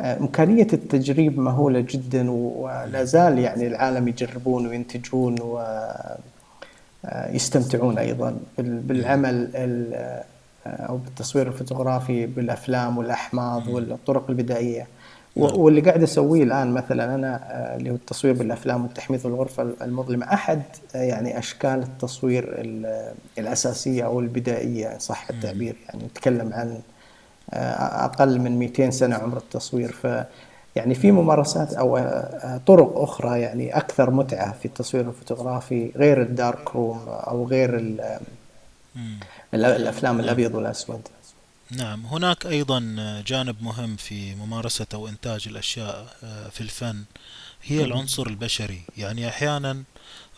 إمكانية 0.00 0.66
التجريب 0.72 1.38
مهولة 1.38 1.80
جدا 1.80 2.30
ولا 2.30 3.04
زال 3.04 3.38
يعني 3.38 3.66
العالم 3.66 4.08
يجربون 4.08 4.66
وينتجون 4.66 5.36
ويستمتعون 7.04 7.98
أيضا 7.98 8.36
بالعمل 8.58 9.50
أو 10.66 10.96
بالتصوير 10.96 11.46
الفوتوغرافي 11.46 12.26
بالأفلام 12.26 12.98
والأحماض 12.98 13.68
والطرق 13.68 14.30
البدائية. 14.30 14.86
نعم. 15.36 15.56
واللي 15.56 15.80
قاعد 15.80 16.02
أسويه 16.02 16.42
الآن 16.42 16.70
مثلا 16.70 17.14
أنا 17.14 17.40
اللي 17.76 17.90
هو 17.90 17.94
التصوير 17.94 18.34
بالأفلام 18.34 18.82
والتحميض 18.82 19.26
والغرفة 19.26 19.74
المظلمة 19.82 20.32
أحد 20.32 20.62
يعني 20.94 21.38
أشكال 21.38 21.82
التصوير 21.82 22.62
الأساسية 23.38 24.04
أو 24.04 24.20
البدائية 24.20 24.98
صح 24.98 25.26
التعبير 25.30 25.76
يعني 25.88 26.04
نتكلم 26.04 26.52
عن 26.52 26.80
آه، 27.52 28.04
أقل 28.04 28.40
من 28.40 28.58
200 28.58 28.90
سنة 28.90 29.16
عمر 29.16 29.36
التصوير. 29.36 29.92
ف 29.92 30.06
يعني 30.76 30.94
في 30.94 31.12
ممارسات 31.12 31.72
أو 31.72 31.96
آه، 31.96 32.60
طرق 32.66 32.98
أخرى 32.98 33.40
يعني 33.40 33.76
أكثر 33.76 34.10
متعة 34.10 34.52
في 34.52 34.64
التصوير 34.64 35.08
الفوتوغرافي 35.08 35.92
غير 35.96 36.22
ال 36.22 36.33
dark 36.33 36.76
room 36.76 37.08
أو 37.08 37.46
غير 37.46 37.78
الأفلام 39.54 40.20
الأبيض 40.20 40.54
والأسود. 40.54 41.08
نعم. 41.70 42.06
هناك 42.06 42.46
أيضا 42.46 42.80
جانب 43.26 43.62
مهم 43.62 43.96
في 43.96 44.34
ممارسة 44.34 44.86
أو 44.94 45.08
إنتاج 45.08 45.48
الأشياء 45.48 46.16
آه، 46.24 46.48
في 46.48 46.60
الفن 46.60 47.04
هي 47.62 47.84
العنصر 47.84 48.26
البشري. 48.26 48.80
يعني 48.96 49.28
أحيانا 49.28 49.82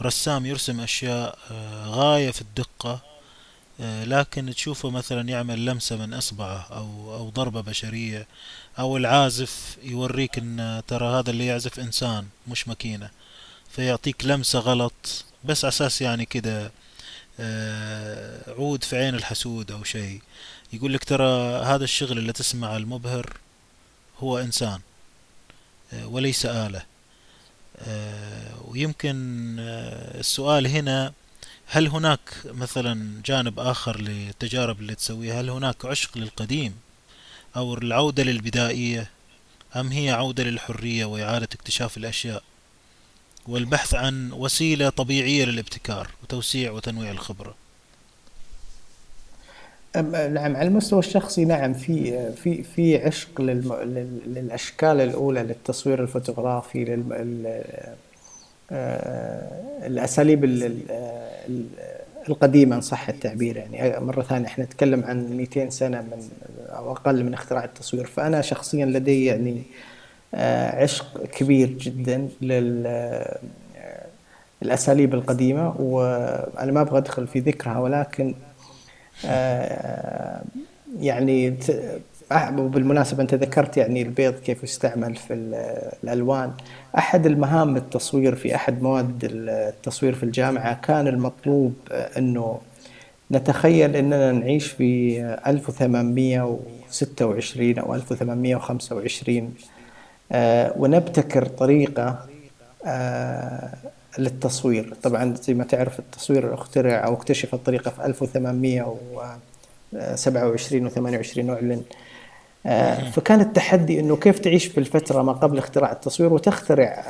رسام 0.03 0.47
يرسم 0.47 0.80
أشياء 0.80 1.39
آه، 1.51 1.87
غاية 1.87 2.30
في 2.30 2.41
الدقة 2.41 3.01
آه، 3.80 4.05
لكن 4.05 4.51
تشوفه 4.55 4.91
مثلا 4.91 5.28
يعمل 5.28 5.64
لمسة 5.66 5.97
من 5.97 6.14
إصبعه 6.14 6.66
أو 6.70 7.14
أو 7.16 7.28
ضربة 7.28 7.61
بشرية. 7.61 8.26
أو 8.78 8.96
العازف 8.96 9.76
يوريك 9.82 10.38
إن 10.38 10.82
ترى 10.88 11.06
هذا 11.06 11.30
اللي 11.30 11.46
يعزف 11.46 11.80
إنسان 11.80 12.26
مش 12.48 12.68
ماكينة. 12.68 13.10
فيعطيك 13.70 14.24
لمسة 14.24 14.58
غلط 14.58 15.24
بس 15.44 15.64
أساس 15.64 16.02
يعني 16.02 16.24
كده 16.24 16.72
آه، 17.40 18.54
عود 18.58 18.84
في 18.84 18.96
عين 18.96 19.14
الحسود 19.14 19.72
أو 19.72 19.84
شيء. 19.84 20.20
يقول 20.72 20.92
لك 20.94 21.04
ترى 21.04 21.62
هذا 21.64 21.84
الشغل 21.84 22.18
اللي 22.18 22.32
تسمع 22.32 22.76
المبهر 22.76 23.36
هو 24.18 24.38
إنسان 24.38 24.80
آه، 25.92 26.06
وليس 26.06 26.46
آلة. 26.46 26.82
آه، 27.78 28.54
ويمكن 28.64 29.56
السؤال 30.18 30.66
هنا 30.66 31.12
هل 31.66 31.88
هناك 31.88 32.20
مثلا 32.44 33.22
جانب 33.24 33.60
آخر 33.60 34.00
للتجارب 34.00 34.80
اللي 34.80 34.94
تسويها؟ 34.94 35.40
هل 35.40 35.50
هناك 35.50 35.84
عشق 35.84 36.18
للقديم؟ 36.18 36.74
أو 37.57 37.74
العودة 37.74 38.22
للبدائية 38.22 39.11
أم 39.76 39.88
هي 39.88 40.11
عودة 40.11 40.44
للحرية 40.44 41.05
وإعادة 41.05 41.48
اكتشاف 41.53 41.96
الأشياء؟ 41.96 42.42
والبحث 43.48 43.94
عن 43.94 44.32
وسيلة 44.32 44.88
طبيعية 44.88 45.44
للابتكار 45.44 46.09
وتوسيع 46.22 46.70
وتنويع 46.70 47.11
الخبرة. 47.11 47.55
نعم 49.94 50.57
على 50.57 50.68
المستوى 50.68 50.98
الشخصي 50.98 51.44
نعم 51.44 51.74
في 51.74 52.32
في 52.32 52.62
في 52.62 53.07
عشق 53.07 53.40
للم... 53.40 53.74
للأشكال 54.26 55.00
الأولى 55.00 55.42
للتصوير 55.42 56.03
الفوتوغرافي 56.03 56.84
لل... 56.84 57.53
آه، 58.70 59.86
الأساليب 59.86 60.44
القديمة 62.28 62.76
إن 62.76 62.80
صح 62.80 63.08
التعبير. 63.08 63.56
يعني 63.56 64.00
مرة 64.00 64.22
ثانية 64.22 64.46
إحنا 64.46 64.64
نتكلم 64.64 65.04
عن 65.04 65.36
200 65.36 65.70
سنة 65.70 66.00
من 66.00 66.28
أو 66.68 66.92
أقل 66.92 67.24
من 67.24 67.34
اختراع 67.34 67.64
التصوير. 67.64 68.06
فأنا 68.06 68.40
شخصيا 68.40 68.86
لدي 68.86 69.24
يعني 69.24 69.62
آه، 70.34 70.82
عشق 70.82 71.26
كبير 71.26 71.68
جدا 71.68 72.28
لل 72.40 72.82
آه، 72.86 73.38
القديمة. 75.14 75.80
وأنا 75.80 76.72
ما 76.72 76.80
أبغى 76.80 76.98
أدخل 76.98 77.26
في 77.26 77.38
ذكرها 77.38 77.78
ولكن 77.78 78.34
آه، 79.26 80.42
يعني 81.00 81.56
وبالمناسبة 82.59 83.22
أنت 83.22 83.35
ذكرت 83.35 83.76
يعني 83.76 84.03
البيض 84.03 84.35
كيف 84.35 84.64
يستعمل 84.64 85.16
في 85.16 85.35
الألوان. 86.05 86.53
أحد 86.99 87.26
المهام 87.26 87.76
التصوير 87.76 88.35
في 88.35 88.55
أحد 88.55 88.83
مواد 88.83 89.28
التصوير 89.33 90.14
في 90.14 90.22
الجامعة 90.22 90.80
كان 90.80 91.09
المطلوب 91.09 91.74
أنه 91.91 92.61
نتخيل 93.33 93.97
أننا 93.97 94.33
نعيش 94.33 94.66
في 94.66 95.20
1826 95.47 97.78
أو 97.78 97.95
1825 97.95 99.55
آه، 100.33 100.72
ونبتكر 100.76 101.47
طريقة 101.47 102.26
آه، 102.87 103.68
للتصوير. 104.18 104.95
طبعا 105.03 105.35
زي 105.35 105.55
ما 105.55 105.64
تعرف 105.64 105.99
التصوير 105.99 106.55
اخترع 106.55 107.05
أو 107.07 107.14
اكتشف 107.14 107.55
الطريقة 107.55 107.91
في 107.91 108.07
1827 108.07 110.87
و 110.87 110.89
28 110.89 111.51
أعلن 111.51 111.83
فكان 113.12 113.40
التحدي 113.40 114.00
إنه 114.00 114.16
كيف 114.16 114.38
تعيش 114.38 114.66
في 114.66 114.78
الفترة 114.78 115.22
ما 115.22 115.32
قبل 115.32 115.58
اختراع 115.58 115.92
التصوير 115.92 116.32
وتخترع 116.32 117.04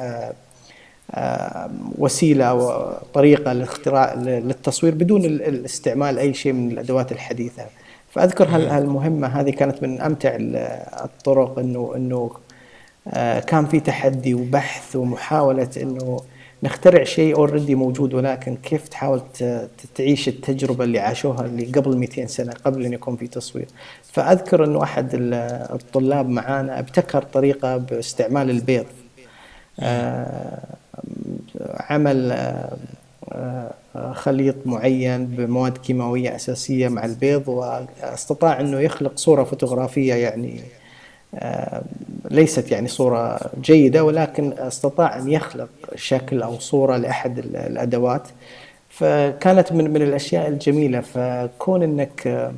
وسيلة 1.98 2.55
وطريقه 2.55 3.53
للاختراع 3.53 4.14
للتصوير 4.14 4.94
بدون 4.94 5.24
الاستعمال 5.24 6.18
أي 6.18 6.34
شيء 6.34 6.53
من 6.53 6.70
الأدوات 6.70 7.12
الحديثة. 7.12 7.66
فأذكر 8.11 8.48
هالمهمة 8.48 9.26
هذه 9.28 9.50
كانت 9.50 9.82
من 9.82 10.00
أمتع 10.00 10.36
الطرق 11.05 11.59
إنه 11.59 11.92
إنه 11.96 12.30
آه، 13.09 13.40
كان 13.40 13.66
في 13.66 13.80
تحدي 13.80 14.34
وبحث 14.34 14.96
ومحاولة 14.96 15.68
إنه 15.76 16.20
نخترع 16.62 17.04
شيء 17.04 17.36
اوريدي 17.36 17.74
موجود 17.74 18.14
ولكن 18.14 18.56
كيف 18.56 18.88
تحاول 18.88 19.20
تعيش 19.94 20.28
التجربة 20.28 20.84
اللي 20.84 20.98
عاشوها 20.98 21.46
اللي 21.46 21.64
قبل 21.64 21.96
200 21.96 22.26
سنة 22.26 22.52
قبل 22.64 22.84
أن 22.84 22.92
يكون 22.92 23.16
في 23.16 23.26
تصوير. 23.26 23.66
فأذكر 24.12 24.64
انه 24.64 24.82
احد 24.82 25.10
الطلاب 25.72 26.28
معانا 26.28 26.78
ابتكر 26.78 27.22
طريقة 27.22 27.76
باستعمال 27.76 28.50
البيض. 28.50 28.86
آه، 29.80 30.58
عمل 31.90 32.32
آه، 33.32 34.12
خليط 34.12 34.54
معين 34.66 35.26
بمواد 35.26 35.78
كيماوية 35.78 36.36
أساسية 36.36 36.88
مع 36.88 37.04
البيض 37.04 37.48
وأستطاع 37.48 38.60
أنه 38.60 38.80
يخلق 38.80 39.12
صورة 39.16 39.44
فوتوغرافية 39.44 40.14
يعني 40.14 40.60
آه، 40.60 40.82
ليست 42.30 42.70
يعني 42.70 42.89
صورة 42.89 43.41
جيدة 43.61 44.05
ولكن 44.05 44.53
أستطاع 44.59 45.18
أن 45.18 45.28
يخلق 45.28 45.68
شكل 45.95 46.43
أو 46.43 46.59
صورة 46.59 46.97
لأحد 46.97 47.39
الأدوات. 47.39 48.28
فكانت 48.89 49.72
من 49.72 49.91
من 49.91 50.03
الأشياء 50.03 50.49
الجميلة. 50.49 51.01
فكون 51.01 51.83
أنك 51.83 52.26
آه، 52.26 52.53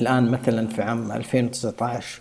الآن 0.00 0.30
مثلا 0.30 0.68
في 0.68 0.82
عام 0.82 1.12
2019 1.12 2.20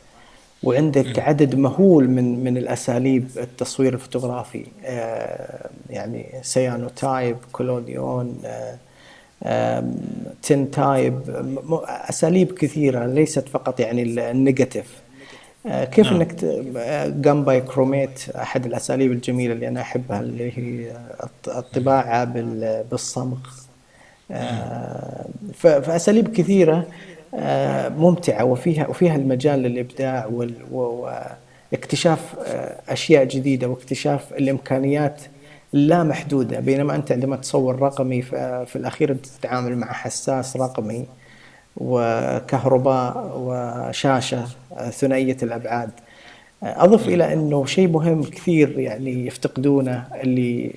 وعندك 0.64 1.20
عدد 1.20 1.56
مهول 1.56 2.10
من 2.10 2.44
من 2.44 2.58
الأساليب 2.58 3.28
التصوير 3.38 3.94
الفوتوغرافي 3.94 4.66
آه، 4.86 5.70
يعني 5.90 6.26
cyanotype 6.42 7.38
collodion 7.52 8.42
tintype 10.44 11.20
أساليب 11.86 12.52
كثيرة 12.52 13.06
ليست 13.06 13.50
فقط 13.50 13.80
يعني 13.80 14.04
ال 14.04 14.12
negative. 14.12 14.86
آه، 14.86 15.07
كيف 15.68 16.12
نعم. 16.12 16.16
إنك 16.16 16.46
gum 17.22 17.44
bichromate 17.44 18.30
أحد 18.36 18.66
الأساليب 18.66 19.12
الجميلة 19.12 19.54
اللي 19.54 19.68
أنا 19.68 19.82
أحبها 19.82 20.20
اللي 20.20 20.58
هي 20.58 20.92
الطباعة 21.48 22.24
بالصمغ؟ 22.92 23.38
آه، 24.32 25.26
فأساليب 25.54 26.28
كثيرة 26.34 26.88
آه، 27.36 27.90
ممتعة 27.90 28.44
وفيها 28.44 28.88
وفيها 28.88 29.16
المجال 29.16 29.60
للإبداع 29.60 30.30
واكتشاف 31.72 32.36
أشياء 32.90 33.24
جديدة 33.26 33.68
واكتشاف 33.68 34.34
الإمكانيات 34.34 35.22
لا 35.74 36.04
محدودة. 36.04 36.60
بينما 36.60 36.96
أنت 36.96 37.12
عندما 37.12 37.36
تصور 37.36 37.80
رقمي 37.82 38.22
في 38.22 38.76
الأخير 38.76 39.12
أنت 39.12 39.26
تتعامل 39.26 39.78
مع 39.78 39.94
حساس 39.94 40.58
رقمي. 40.58 41.06
وكهرباء 41.78 43.34
وشاشة 43.38 44.46
ثنائية 44.90 45.38
الأبعاد. 45.44 45.90
أضف 46.64 47.08
إلى 47.08 47.34
أنه 47.34 47.66
شيء 47.66 47.88
مهم 47.88 48.24
كثير 48.24 48.80
يعني 48.80 49.28
يفتقدونه 49.28 50.04
اللي 50.24 50.72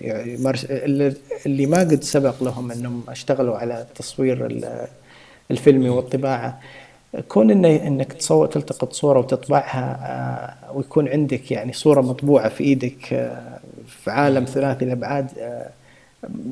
يعني 0.00 0.38
اللي 1.46 1.66
ما 1.66 1.78
قد 1.78 2.02
سبق 2.02 2.42
لهم 2.42 2.72
أنهم 2.72 3.02
اشتغلوا 3.08 3.56
على 3.56 3.80
التصوير 3.80 4.62
الفيلمي 5.50 5.88
والطباعة. 5.88 6.60
كون 7.28 7.50
إن 7.50 7.64
إنك 7.64 8.12
تصور 8.12 8.46
تلتقط 8.46 8.92
صورة 8.92 9.18
وتطبعها 9.18 10.56
ويكون 10.74 11.08
عندك 11.08 11.50
يعني 11.50 11.72
صورة 11.72 12.00
مطبوعة 12.00 12.48
في 12.48 12.64
إيدك 12.64 13.30
في 13.86 14.10
عالم 14.10 14.44
ثلاثي 14.44 14.84
الأبعاد 14.84 15.28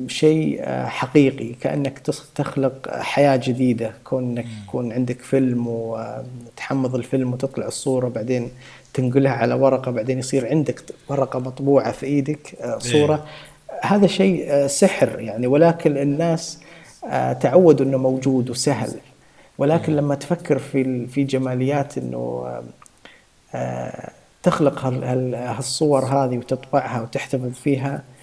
شيء 0.07 0.59
آه، 0.61 0.85
حقيقي 0.85 1.53
كأنك 1.53 1.99
تخلق 2.35 2.89
حياة 2.89 3.35
جديدة 3.35 3.93
كونك 4.03 4.45
يكون 4.63 4.93
عندك 4.93 5.21
فيلم 5.21 5.67
وتحمض 5.67 6.95
الفيلم 6.95 7.33
وتطلع 7.33 7.67
الصورة 7.67 8.07
بعدين 8.07 8.51
تنقلها 8.93 9.31
على 9.31 9.53
ورقة 9.53 9.91
بعدين 9.91 10.19
يصير 10.19 10.47
عندك 10.47 10.81
ورقة 11.09 11.39
مطبوعة 11.39 11.91
في 11.91 12.05
إيدك 12.05 12.55
آه، 12.61 12.79
صورة. 12.79 13.15
إيه. 13.15 13.81
هذا 13.81 14.07
شيء 14.07 14.45
آه، 14.47 14.67
سحر 14.67 15.19
يعني 15.19 15.47
ولكن 15.47 15.97
الناس 15.97 16.59
تعودوا 17.41 17.85
إنه 17.85 17.97
موجود 17.97 18.49
وسهل. 18.49 18.93
ولكن 19.57 19.95
لما 19.95 20.15
تفكر 20.15 20.59
في 20.59 21.07
في 21.07 21.23
جماليات 21.23 21.97
إنه 21.97 22.45
تخلق 24.45 24.85
هالصور 25.35 26.05
هذه 26.05 26.37
وتطبعها 26.37 27.01
وتحتفظ 27.01 27.51
فيها 27.53 27.95
آه، 27.95 28.14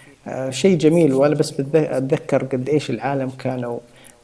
شيء 0.51 0.79
جميل 0.79 1.13
وأنا 1.15 1.35
بس 1.35 1.61
أتذكر 1.75 2.45
قد 2.45 2.69
إيش 2.69 2.91
العالم 2.91 3.31
كانوا 3.31 3.79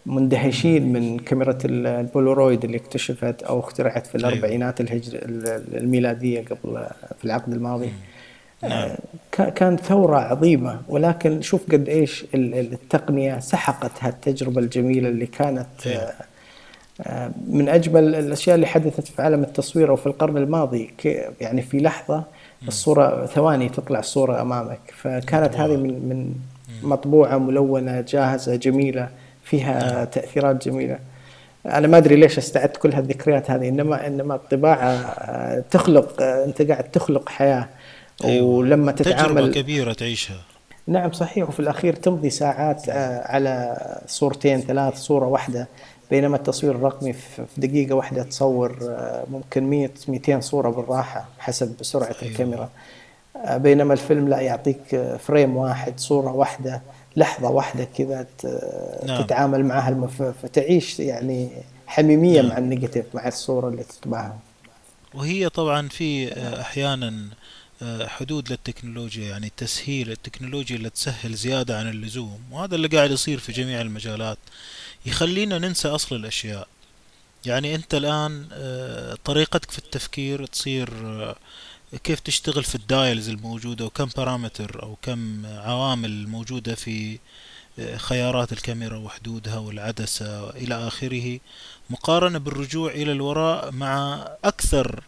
مندهشين 0.06 0.92
من 0.92 1.18
كاميرا 1.18 1.58
البولورويد 1.64 2.64
اللي 2.64 2.76
اكتشفت 2.76 3.42
أو 3.42 3.60
اخترعت 3.60 4.06
في 4.06 4.18
أيوه. 4.18 4.28
الأربعينات 4.28 4.80
الهجر 4.80 5.18
الميلادية 5.74 6.44
قبل 6.44 6.86
في 7.18 7.24
العقد 7.24 7.52
الماضي 7.52 7.92
نعم. 8.62 8.90
كانت 9.32 9.80
ثورة 9.80 10.16
عظيمة 10.16 10.80
ولكن 10.88 11.42
شوف 11.42 11.72
قد 11.72 11.88
إيش 11.88 12.24
التقنية 12.34 13.38
سحقت 13.38 13.92
هالتجربة 14.00 14.60
الجميلة 14.60 15.08
اللي 15.08 15.26
كانت 15.26 15.66
أيوه. 15.86 16.12
آه، 17.02 17.30
من 17.48 17.68
أجمل 17.68 18.14
الأشياء 18.14 18.54
اللي 18.54 18.66
حدثت 18.66 19.08
في 19.08 19.22
عالم 19.22 19.42
التصوير 19.42 19.90
أو 19.90 19.96
في 19.96 20.06
القرن 20.06 20.36
الماضي 20.36 20.90
يعني 21.40 21.62
في 21.62 21.78
لحظة 21.78 22.24
الصورة 22.68 23.26
ثواني 23.26 23.68
تطلع 23.68 23.98
الصورة 23.98 24.42
أمامك. 24.42 24.80
فكانت 24.96 25.56
هذه 25.56 25.76
مطبوعة 25.76 25.76
من 25.76 26.08
من 26.08 26.34
مطبوعة 26.82 27.38
ملونة 27.38 28.00
جاهزة 28.00 28.56
جميلة 28.56 29.00
نعم 29.00 29.10
فيها 29.44 30.04
تأثيرات 30.04 30.68
جميلة. 30.68 30.98
أنا 31.66 31.88
ما 31.88 31.98
أدري 31.98 32.16
ليش 32.16 32.38
استعدت 32.38 32.76
كل 32.76 32.92
هالذكريات 32.92 33.50
هذه 33.50 33.68
إنما 33.68 34.06
إنما 34.06 34.34
الطباعة 34.34 34.88
آه، 34.88 35.64
تخلق 35.70 36.22
آه، 36.22 36.44
أنت 36.44 36.62
قاعد 36.62 36.84
تخلق 36.84 37.28
حياة. 37.28 37.68
أيوة. 38.24 38.46
ولما 38.46 38.92
تتعامل 38.92 39.54
كبيرة 39.54 39.92
تعيشها. 39.92 40.40
نعم 40.86 41.12
صحيح. 41.12 41.48
وفي 41.48 41.60
الأخير 41.60 41.94
تمضي 41.94 42.30
ساعات 42.30 42.88
آه، 42.88 43.32
على 43.32 43.76
صورتين 44.06 44.60
ثلاث 44.60 44.94
صورة 44.94 45.26
واحدة. 45.26 45.68
بينما 46.10 46.36
التصوير 46.36 46.74
الرقمي 46.74 47.12
في 47.12 47.46
دقيقة 47.56 47.94
واحدة 47.94 48.22
تصور 48.22 48.78
آه، 48.82 49.24
ممكن 49.30 49.64
100 49.64 49.90
200 50.08 50.40
صورة 50.40 50.70
بالراحة 50.70 51.28
حسب 51.38 51.74
سرعة 51.82 52.16
أيوة 52.22 52.32
الكاميرا. 52.32 52.70
آه، 53.36 53.56
بينما 53.56 53.92
الفيلم 53.92 54.28
لا 54.28 54.40
يعطيك 54.40 54.94
آه، 54.94 55.16
frame 55.16 55.56
واحد 55.56 56.00
صورة 56.00 56.32
واحدة 56.32 56.82
لحظة 57.16 57.50
واحدة 57.50 57.84
كذا 57.84 58.26
نعم. 59.06 59.22
تتعامل 59.22 59.64
معها 59.64 59.88
المف... 59.88 60.22
فتعيش 60.22 61.00
يعني 61.00 61.48
حميمية 61.86 62.40
نعم. 62.40 62.50
مع 62.50 62.58
ال 62.58 62.64
negative 62.64 63.04
مع 63.14 63.28
الصورة 63.28 63.68
اللي 63.68 63.84
تتبعها. 63.84 64.38
وهي 65.14 65.48
طبعا 65.48 65.88
في 65.88 66.32
أحيانا 66.60 67.28
آه، 67.82 68.06
حدود 68.06 68.50
للتكنولوجيا 68.50 69.28
يعني 69.28 69.52
تسهيل 69.56 70.10
التكنولوجيا 70.10 70.76
اللي 70.76 70.90
تسهل 70.90 71.34
زيادة 71.34 71.78
عن 71.78 71.88
اللزوم 71.88 72.40
وهذا 72.52 72.74
اللي 72.74 72.88
قاعد 72.88 73.10
يصير 73.10 73.38
في 73.38 73.52
جميع 73.52 73.80
المجالات. 73.80 74.38
يخلينا 75.06 75.58
ننسى 75.58 75.88
أصل 75.88 76.16
الأشياء. 76.16 76.68
يعني 77.46 77.74
أنت 77.74 77.94
الآن 77.94 78.48
آه، 78.52 79.16
طريقتك 79.24 79.70
في 79.70 79.78
التفكير 79.78 80.46
تصير 80.46 80.90
آه، 81.04 81.36
كيف 82.04 82.20
تشتغل 82.20 82.64
في 82.64 82.74
ال 82.74 82.83
dials 82.83 83.28
الموجودة 83.28 83.84
وكم 83.84 84.08
parameter 84.16 84.82
أو 84.82 84.96
كم 85.02 85.46
عوامل 85.46 86.28
موجودة 86.28 86.74
في 86.74 87.18
آه، 87.78 87.96
خيارات 87.96 88.52
الكاميرا 88.52 88.96
وحدودها 88.96 89.58
والعدسة 89.58 90.50
إلى 90.50 90.74
آخره 90.74 91.40
مقارنة 91.90 92.38
بالرجوع 92.38 92.90
إلى 92.90 93.12
الوراء 93.12 93.70
مع 93.70 94.28
أكثر 94.44 95.02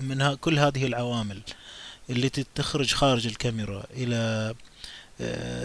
من 0.00 0.34
كل 0.34 0.58
هذه 0.58 0.86
العوامل 0.86 1.40
اللي 2.10 2.28
تخرج 2.28 2.94
خارج 2.94 3.26
الكاميرا 3.26 3.84
إلى 3.90 4.54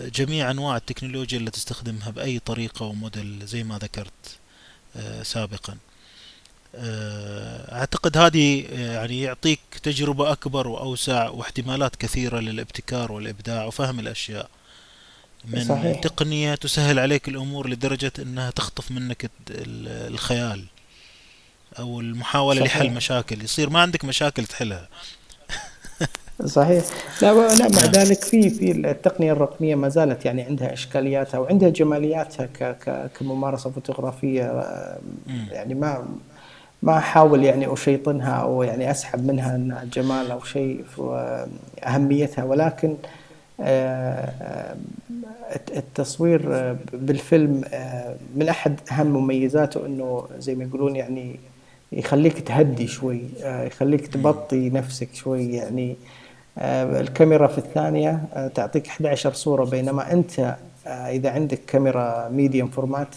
جميع 0.09 0.51
أنواع 0.51 0.77
التكنولوجيا 0.77 1.37
اللي 1.37 1.51
تستخدمها 1.51 2.09
بأي 2.09 2.39
طريقة 2.39 2.85
وموديل 2.85 3.45
زي 3.45 3.63
ما 3.63 3.77
ذكرت 3.77 4.39
آه، 4.97 5.23
سابقا. 5.23 5.77
آه، 6.75 7.79
أعتقد 7.79 8.17
هذه 8.17 8.65
آه، 8.71 8.93
يعني 8.93 9.21
يعطيك 9.21 9.59
تجربة 9.83 10.31
أكبر 10.31 10.67
وأوسع 10.67 11.29
واحتمالات 11.29 11.95
كثيرة 11.95 12.39
للابتكار 12.39 13.11
والإبداع 13.11 13.65
وفهم 13.65 13.99
الأشياء. 13.99 14.49
من 15.45 15.65
صحيح. 15.65 15.99
تقنية 15.99 16.55
تسهل 16.55 16.99
عليك 16.99 17.27
الأمور 17.27 17.69
لدرجة 17.69 18.11
أنها 18.19 18.51
تخطف 18.51 18.91
منك 18.91 19.31
الخيال 19.49 20.65
أو 21.79 21.99
المحاولة 21.99 22.61
لحل 22.65 22.79
صحيح. 22.79 22.91
مشاكل. 22.91 23.41
يصير 23.41 23.69
ما 23.69 23.81
عندك 23.81 24.05
مشاكل 24.05 24.45
تحلها. 24.45 24.87
صحيح 26.43 26.83
لا 27.21 27.33
لا 27.33 27.69
مع 27.69 27.81
نعم 27.81 27.91
ذلك 27.91 28.23
في 28.23 28.49
في 28.49 28.71
التقنية 28.71 29.31
الرقمية 29.31 29.75
ما 29.75 29.89
زالت 29.89 30.25
يعني 30.25 30.41
عندها 30.41 30.73
إشكالياتها 30.73 31.37
وعندها 31.39 31.69
جمالياتها 31.69 32.45
ك 32.45 32.63
ك 32.63 33.09
كممارسة 33.19 33.69
فوتوغرافية 33.69 34.43
آه،. 34.43 34.97
يعني 35.51 35.73
ما 35.73 36.05
ما 36.83 36.97
أحاول 36.97 37.43
يعني 37.43 37.73
أشيطنها 37.73 38.31
أو 38.33 38.63
يعني 38.63 38.91
أسحب 38.91 39.25
منها 39.27 39.55
إنها 39.55 39.83
جمال 39.93 40.31
أو 40.31 40.43
شيء 40.43 40.83
أهميتها 41.83 42.43
ولكن 42.43 42.95
آه، 43.59 43.63
آه، 44.41 44.75
الت- 45.55 45.77
التصوير 45.77 46.73
بالفيلم 46.93 47.63
من 48.35 48.49
أحد 48.49 48.79
أهم 48.91 49.07
مميزاته 49.07 49.85
إنه 49.85 50.27
زي 50.39 50.55
ما 50.55 50.63
يقولون 50.63 50.95
يعني 50.95 51.39
يخليك 51.91 52.39
تهدي 52.39 52.87
شوي 52.87 53.21
يخليك. 53.43 54.07
تبطي 54.07 54.69
نفسك 54.69 55.09
شوي 55.13 55.53
يعني 55.53 55.95
الكاميرا 56.57 57.47
في 57.47 57.57
الثانية 57.57 58.21
آه، 58.33 58.47
تعطيك 58.47 58.87
11 58.87 59.33
صورة 59.33 59.65
بينما 59.65 60.11
أنت 60.11 60.39
آه، 60.39 60.89
إذا 60.89 61.29
عندك 61.29 61.59
كاميرا 61.67 62.29
medium 62.29 62.67
format 62.69 63.15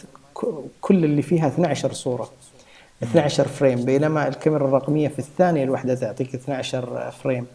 كل 0.80 1.04
اللي 1.04 1.22
فيها 1.22 1.48
12 1.48 1.92
صورة 1.92 2.30
مم. 3.02 3.08
12 3.08 3.48
frame 3.48 3.84
بينما 3.84 4.28
الكاميرا 4.28 4.64
الرقمية 4.66 5.08
في 5.08 5.18
الثانية 5.18 5.64
الواحدة 5.64 5.94
تعطيك 5.94 6.34
12 6.34 7.10
frame 7.22 7.46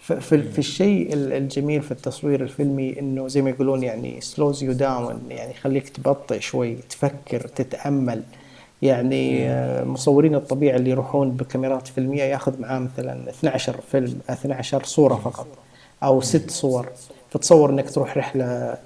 في 0.00 0.20
في. 0.42 0.58
الشيء 0.58 1.12
ال- 1.14 1.32
الجميل 1.32 1.82
في 1.82 1.90
التصوير 1.92 2.42
الفيلمي 2.42 2.98
إنه 3.00 3.28
زي 3.28 3.42
ما 3.42 3.50
يقولون 3.50 3.82
يعني 3.82 4.20
slows 4.20 4.56
you 4.56 4.78
down 4.80 5.12
يعني 5.30 5.50
يخليك 5.50 5.88
تبطئ 5.88 6.40
شوي 6.40 6.74
تفكر 6.74 7.40
تتأمل 7.40 8.22
يعني. 8.82 9.48
آه، 9.50 9.84
مصورين 9.84 10.34
الطبيعة 10.34 10.76
اللي 10.76 10.90
يروحون 10.90 11.30
بكاميرات 11.30 11.88
فيلمية 11.88 12.22
ياخذ 12.22 12.60
معاه 12.60 12.78
مثلا 12.78 13.30
12 13.30 13.76
فيلم 13.92 14.18
12 14.30 14.84
صورة 14.84 15.14
مم. 15.14 15.20
فقط 15.20 15.46
أو. 16.02 16.20
ست 16.20 16.50
صور 16.50 16.88
فتصور 17.30 17.70
إنك 17.70 17.90
تروح 17.90 18.16
رحلة 18.18 18.76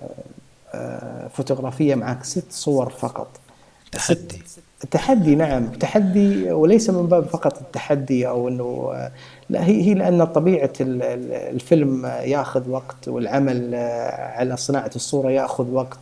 آه، 0.75 1.29
فوتوغرافية 1.29 1.95
معك 1.95 2.25
ست 2.25 2.53
صور 2.53 2.91
فقط 2.91 3.29
تحدي 3.93 4.43
تحدي 4.91 5.35
نعم 5.35 5.67
تحدي 5.67 6.53
وليس 6.53 6.91
من 6.91 7.07
باب 7.07 7.25
فقط 7.25 7.61
التحدي 7.61 8.29
أو 8.29 8.49
إنه 8.49 8.91
آه، 8.95 9.11
لا 9.51 9.65
هي 9.67 9.83
هي 9.83 9.95
لأن 9.95 10.25
طبيعة 10.25 10.73
ال- 10.81 11.03
ال- 11.03 11.33
الفيلم 11.33 12.07
ياخذ 12.07 12.71
وقت 12.71 13.09
والعمل 13.09 13.75
على 14.37 14.57
صناعة 14.57 14.91
الصورة 14.97 15.31
ياخذ 15.31 15.71
وقت. 15.71 15.99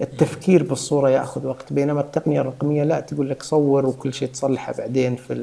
التفكير 0.00 0.62
بالصورة 0.62 1.08
يأخذ 1.10 1.46
وقت 1.46 1.72
بينما 1.72 2.00
التقنية 2.00 2.40
الرقمية 2.40 2.84
لا 2.84 3.00
تقول 3.00 3.30
لك 3.30 3.42
صور 3.42 3.86
وكل 3.86 4.14
شيء 4.14 4.28
تصلحه 4.28 4.72
بعدين 4.78 5.16
في 5.16 5.34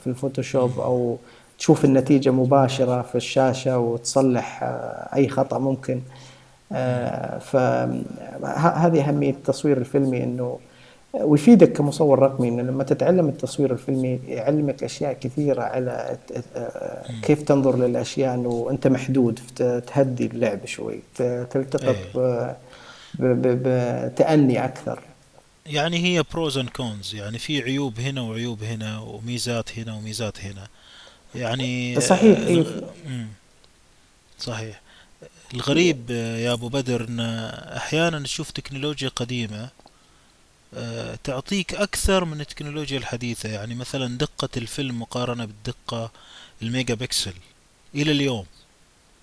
في 0.00 0.06
الفوتوشوب. 0.06 0.80
أو 0.80 1.16
تشوف 1.58 1.84
النتيجة 1.84 2.30
مباشرة 2.30 3.02
في 3.02 3.14
الشاشة 3.14 3.78
وتصلح 3.78 4.62
آه، 4.62 5.08
أي 5.16 5.28
خطأ 5.28 5.58
ممكن 5.58 5.94
مم. 5.94 7.38
فهذه 7.40 9.08
أهمية 9.08 9.30
التصوير 9.30 9.76
الفيلمي 9.76 10.24
أنه 10.24 10.58
ويفيدك 11.14 11.72
كمصور 11.72 12.18
رقمي 12.18 12.48
أنه 12.48 12.62
لما 12.62 12.84
تتعلم 12.84 13.28
التصوير 13.28 13.72
الفلمي 13.72 14.20
يعلمك 14.28 14.84
أشياء 14.84 15.12
كثيرة 15.12 15.62
على. 15.62 16.16
كيف 17.22 17.42
تنظر 17.42 17.76
للأشياء 17.76 18.34
أنه 18.34 18.66
أنت 18.70 18.86
محدود 18.86 19.40
تهدي 19.86 20.26
اللعب 20.26 20.58
شوي 20.66 21.00
تلتقط 21.50 21.96
ب- 22.14 22.50
بتأني 23.18 24.64
أكثر. 24.64 25.02
يعني 25.66 26.04
هي 26.04 26.24
pros 26.32 26.58
and 26.58 26.68
cons 26.68 27.14
يعني 27.14 27.38
في 27.38 27.62
عيوب 27.62 28.00
هنا 28.00 28.20
وعيوب 28.20 28.62
هنا 28.62 28.98
وميزات 28.98 29.78
هنا 29.78 29.94
وميزات 29.94 30.40
هنا. 30.40 30.68
يعني 31.34 32.00
صحيح 32.00 32.38
إيه. 32.38 32.64
صحيح. 34.38 34.80
الغريب 35.54 36.10
يا 36.10 36.52
أبو 36.52 36.68
بدر 36.68 37.08
إن 37.08 37.20
أحيانا 37.76 38.20
تشوف 38.20 38.50
تكنولوجيا 38.50 39.08
قديمة 39.08 39.68
آه، 40.74 41.18
تعطيك 41.24 41.74
أكثر 41.74 42.24
من 42.24 42.40
التكنولوجيا 42.40 42.98
الحديثة. 42.98 43.48
يعني 43.48 43.74
مثلا 43.74 44.18
دقة 44.18 44.48
الفيلم 44.56 45.00
مقارنة 45.00 45.44
بالدقة 45.44 46.10
الميجا 46.62 46.94
بكسل 46.94 47.34
إلى 47.94 48.12
اليوم. 48.12 48.46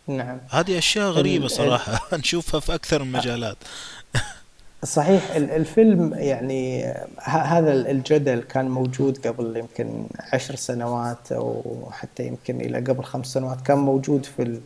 نعم. 0.07 0.37
هذه 0.49 0.77
أشياء 0.77 1.19
ال- 1.19 1.51
صراحة. 1.51 2.01
نشوفها 2.17 2.59
في 2.59 2.75
أكثر 2.75 3.03
من 3.03 3.11
مجالات. 3.11 3.57
صحيح 4.83 5.31
ال- 5.35 5.51
الفيلم 5.51 6.13
يعني 6.13 6.93
هذا 7.23 7.73
الجدل 7.73 8.39
كان 8.39 8.69
موجود 8.69 9.27
قبل 9.27 9.57
يمكن 9.57 10.05
عشر 10.33 10.55
سنوات 10.55 11.31
أو 11.31 11.63
حتى 11.91 12.27
يمكن 12.27 12.61
إلى 12.61 12.77
قبل 12.77 13.03
خمس 13.03 13.27
سنوات 13.27 13.61
كان 13.61 13.77
موجود 13.77 14.25
في 14.25 14.59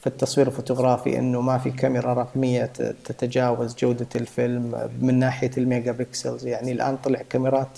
في 0.00 0.06
التصوير 0.06 0.46
الفوتوغرافي 0.46 1.18
إنه 1.18 1.40
ما 1.40 1.58
في 1.58 1.70
كاميرا 1.70 2.14
رقمية 2.14 2.64
ت- 2.64 2.94
تتجاوز 3.04 3.74
جودة 3.74 4.06
الفيلم 4.16 4.90
من 5.00 5.18
ناحية 5.18 5.50
ال 5.58 5.92
megapixels 5.92 6.46
يعني 6.46 6.72
الآن 6.72 6.96
طلع 6.96 7.22
كاميرات 7.30 7.68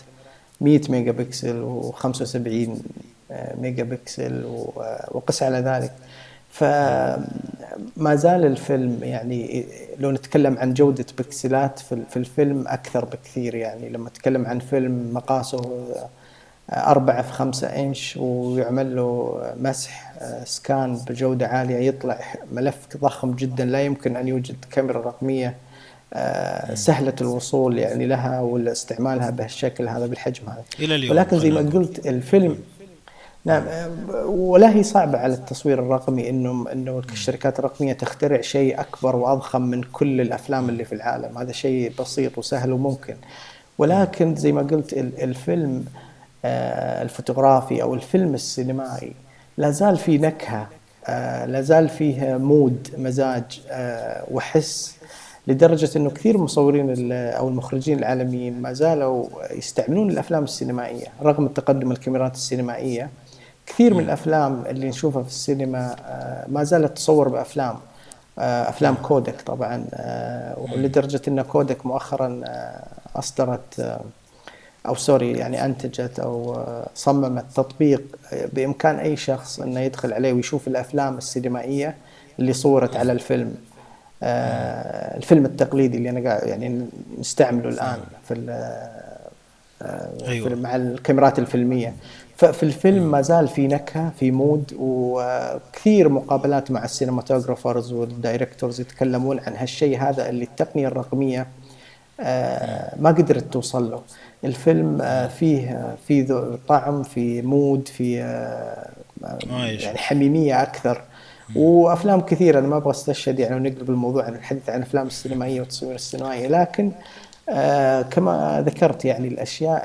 100 0.60 0.80
ميجا 0.88 1.12
بكسل 1.12 1.82
و75 1.92 2.36
ميجا 3.58 3.82
بكسل 3.84 4.44
و- 4.44 4.72
وقس 5.10 5.42
على 5.42 5.58
ذلك. 5.58 5.92
فما 6.50 8.14
زال 8.14 8.44
الفيلم 8.44 8.98
يعني 9.02 9.66
لو 9.98 10.10
نتكلم 10.10 10.58
عن 10.58 10.74
جودة 10.74 11.06
بكسلات 11.18 11.78
في 11.78 12.02
في 12.10 12.16
الفيلم 12.16 12.64
أكثر 12.68 13.04
بكثير 13.04 13.54
يعني. 13.54 13.88
لما 13.88 14.08
نتكلم 14.08 14.46
عن 14.46 14.58
فيلم 14.58 15.10
مقاسه 15.14 15.86
أربعة 16.72 17.22
في 17.22 17.32
خمسة 17.32 17.66
إنش 17.66 18.16
ويعمل 18.16 18.96
له 18.96 19.40
مسح 19.60 20.12
scan 20.44 20.96
بجودة 21.08 21.46
عالية 21.46 21.76
يطلع 21.76 22.20
ملف 22.52 22.76
ضخم 22.96 23.32
جدا 23.32 23.64
لا 23.64 23.82
يمكن 23.82 24.16
أن 24.16 24.28
يوجد 24.28 24.56
كاميرا 24.70 25.00
رقمية 25.00 25.54
آه،. 26.14 26.74
سهلة 26.74 27.14
الوصول 27.20 27.78
يعني 27.78 28.06
لها 28.06 28.40
ولا 28.40 28.72
استعمالها 28.72 29.30
بهالشكل 29.30 29.88
هذا 29.88 30.06
بالحجم 30.06 30.48
هذا. 30.48 30.64
إلى 30.80 30.94
اليوم 30.94 31.16
ولكن 31.16 31.38
زي 31.38 31.50
ما 31.50 31.60
قلت 31.60 32.06
الفيلم 32.06 32.58
نعم. 33.44 33.64
ولا 34.26 34.74
هي 34.76 34.82
صعبة 34.82 35.18
على 35.18 35.34
التصوير 35.34 35.78
الرقمي 35.78 36.30
انه 36.30 36.72
إنه 36.72 37.02
الشركات 37.12 37.58
الرقمية 37.58 37.92
تخترع 37.92 38.40
شيء 38.40 38.80
أكبر 38.80 39.16
وأضخم 39.16 39.62
من 39.62 39.82
كل 39.82 40.20
الأفلام 40.20 40.68
اللي 40.68 40.84
في 40.84 40.94
العالم، 40.94 41.38
هذا 41.38 41.52
شيء 41.52 41.92
بسيط 41.98 42.38
وسهل 42.38 42.72
وممكن. 42.72 43.16
ولكن 43.78 44.34
زي 44.34 44.52
ما 44.52 44.62
قلت 44.62 44.92
الفيلم 44.92 45.84
آه، 46.44 47.02
الفوتوغرافي 47.02 47.82
أو 47.82 47.94
الفيلم 47.94 48.34
السينمائي 48.34 49.12
لا 49.58 49.70
زال 49.70 49.96
فيه 49.96 50.18
نكهة 50.18 50.68
آه، 51.06 51.46
لا 51.46 51.60
زال 51.60 51.88
فيه 51.88 52.36
mood 52.36 52.88
مزاج 52.98 53.62
آه، 53.70 54.24
وحس 54.30 54.96
لدرجة 55.46 55.90
إنه 55.96 56.10
كثير 56.10 56.38
مصورين 56.38 57.12
أو 57.12 57.48
المخرجين 57.48 57.98
العالميين 57.98 58.62
ما 58.62 58.72
زالوا 58.72 59.26
يستعملون 59.50 60.10
الأفلام 60.10 60.44
السينمائية 60.44 61.06
رغم 61.22 61.46
التقدم 61.46 61.92
الكاميرات 61.92 62.34
السينمائية. 62.34 63.10
كثير 63.70 63.94
من 63.94 64.04
الأفلام 64.04 64.64
اللي 64.66 64.88
نشوفها 64.88 65.22
في 65.22 65.28
السينما 65.28 65.96
آه، 66.06 66.44
ما 66.48 66.64
زالت 66.64 66.96
تصور 66.96 67.28
بأفلام 67.28 67.76
آه، 68.38 68.68
أفلام 68.68 68.94
كودك 68.94 69.40
طبعا 69.40 69.84
آه، 69.94 70.58
ولدرجة 70.58 71.20
إن 71.28 71.42
كودك 71.42 71.86
مؤخرا 71.86 72.40
أصدرت 73.16 74.00
أو 74.86 74.94
سوري 74.94 75.32
يعني 75.32 75.64
أنتجت 75.64 76.20
أو 76.20 76.64
صممت 76.94 77.44
تطبيق 77.54 78.02
بإمكان 78.52 78.96
أي 78.96 79.16
شخص 79.16 79.60
إنه 79.60 79.80
يدخل 79.80 80.12
عليه 80.12 80.32
ويشوف 80.32 80.68
الأفلام 80.68 81.18
السينمائية 81.18 81.96
اللي 82.38 82.52
صورت 82.52 82.96
على 82.96 83.12
الفيلم 83.12 83.54
الفيلم 85.16 85.44
التقليدي 85.44 85.96
اللي 85.96 86.10
أنا 86.10 86.28
قاعد 86.30 86.48
يعني 86.48 86.86
نستعمله 87.18 87.68
الآن 87.68 87.98
في 88.28 88.34
أيوة. 90.28 90.54
مع 90.54 90.76
الكاميرات 90.76 91.38
الفيلمية. 91.38 91.94
ففي 92.40 92.62
الفيلم 92.62 93.10
ما 93.10 93.22
زال 93.22 93.48
في 93.48 93.66
نكهة 93.66 94.12
في 94.18 94.30
mood 94.30 94.72
وكثير 94.78 96.08
مقابلات 96.08 96.70
مع 96.70 96.84
ال 96.84 96.91
cinematographers 96.91 97.92
وال 97.92 98.08
directors 98.08 98.80
يتكلمون 98.80 99.40
عن 99.40 99.56
هالشيء 99.56 99.98
هذا 99.98 100.28
اللي 100.28 100.44
التقنية 100.44 100.88
الرقمية 100.88 101.46
آه، 102.20 102.94
ما 103.00 103.10
قدرت 103.10 103.52
توصل 103.52 103.90
له. 103.90 104.02
الفيلم 104.44 104.98
آه، 105.02 105.26
فيه 105.26 105.96
في 106.08 106.58
طعم 106.68 107.02
في 107.02 107.42
mood 107.42 107.88
في 107.88 108.22
آه، 108.22 108.90
يعني 109.52 109.98
حميمية 109.98 110.62
أكثر. 110.62 111.02
وأفلام 111.56 112.20
كثيره 112.20 112.58
أنا 112.58 112.68
ما 112.68 112.76
أبغى 112.76 112.90
أستشهد 112.90 113.38
يعني 113.38 113.56
ونقلب 113.56 113.90
الموضوع 113.90 114.24
عن 114.24 114.34
الحديث 114.34 114.70
عن 114.70 114.78
الافلام 114.78 115.06
السينمائية 115.06 115.60
والتصوير 115.60 115.94
السينمائي 115.94 116.48
لكن 116.48 116.92
آه 117.50 118.02
كما 118.02 118.64
ذكرت 118.66 119.04
يعني 119.04 119.28
الأشياء 119.28 119.84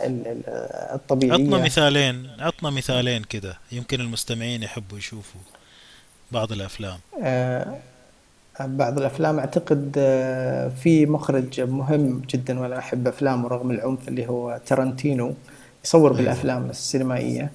الطبيعية. 0.93 1.33
عطنا 1.33 1.57
مثالين 1.65 2.27
عطنا 2.39 2.69
مثالين 2.69 3.23
كده 3.23 3.57
يمكن 3.71 4.01
المستمعين 4.01 4.63
يحبوا 4.63 4.97
يشوفوا 4.97 5.41
بعض 6.31 6.51
الأفلام. 6.51 6.97
آه 7.23 7.77
بعض 8.59 8.97
الأفلام 8.97 9.39
أعتقد 9.39 9.95
آه 9.97 10.71
في 10.83 11.05
مخرج 11.05 11.61
مهم 11.61 12.21
جدا 12.29 12.59
وأنا 12.59 12.77
أحب 12.79 13.07
أفلامه 13.07 13.47
رغم 13.47 13.71
العنف 13.71 14.07
اللي 14.07 14.27
هو 14.27 14.59
ترنتينو 14.65 15.33
يصور 15.85 16.09
أيوه. 16.09 16.17
بالأفلام 16.17 16.69
السينمائية. 16.69 17.51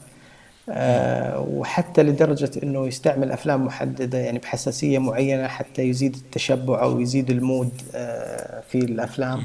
آه 0.71 1.41
وحتى 1.41 2.03
لدرجة 2.03 2.51
أنه 2.63 2.87
يستعمل 2.87 3.33
أفلام 3.33 3.67
محددة 3.67 4.19
يعني 4.19 4.39
بحساسية 4.39 4.99
معينة 4.99 5.49
حتى 5.49 5.83
يزيد 5.83 6.15
التشبع 6.15 6.83
أو 6.83 7.01
يزيد 7.01 7.31
ال 7.31 7.41
mood 7.41 7.83
آه 7.95 8.63
في 8.71 8.79
الأفلام. 8.79 9.43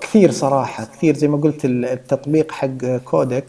كثير 0.00 0.30
صراحة 0.30 0.84
كثير 0.84 1.16
زي 1.16 1.28
ما 1.28 1.36
قلت 1.36 1.64
التطبيق 1.64 2.52
حق 2.52 2.96
كودك 3.04 3.44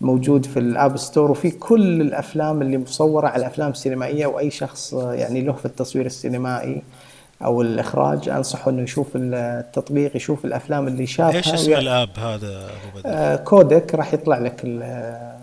موجود 0.00 0.46
في 0.46 0.58
ال 0.58 0.67
App 0.67 0.96
Store 0.96 1.30
وفي 1.30 1.50
كل 1.50 2.00
الأفلام 2.00 2.62
اللي 2.62 2.78
مصورة 2.78 3.28
على 3.28 3.46
أفلام 3.46 3.74
سينمائية 3.74 4.26
وأي 4.26 4.50
شخص 4.50 4.92
يعني 4.92 5.40
له 5.40 5.52
في 5.52 5.64
التصوير 5.64 6.06
السينمائي 6.06 6.82
أو 7.44 7.62
الإخراج 7.62 8.28
أنصحه 8.28 8.70
إنه 8.70 8.82
يشوف 8.82 9.06
التطبيق 9.16 10.16
يشوف 10.16 10.44
الأفلام 10.44 10.88
اللي 10.88 11.06
شافها 11.06 11.36
إيش 11.36 11.48
اسم 11.48 11.72
الأب 11.72 12.18
هذا 12.18 12.64
أبو 12.64 12.98
بدر؟ 12.98 13.02
آه 13.06 13.36
كودك 13.36 13.94
راح 13.94 14.14
يطلع 14.14 14.38
لك 14.38 14.62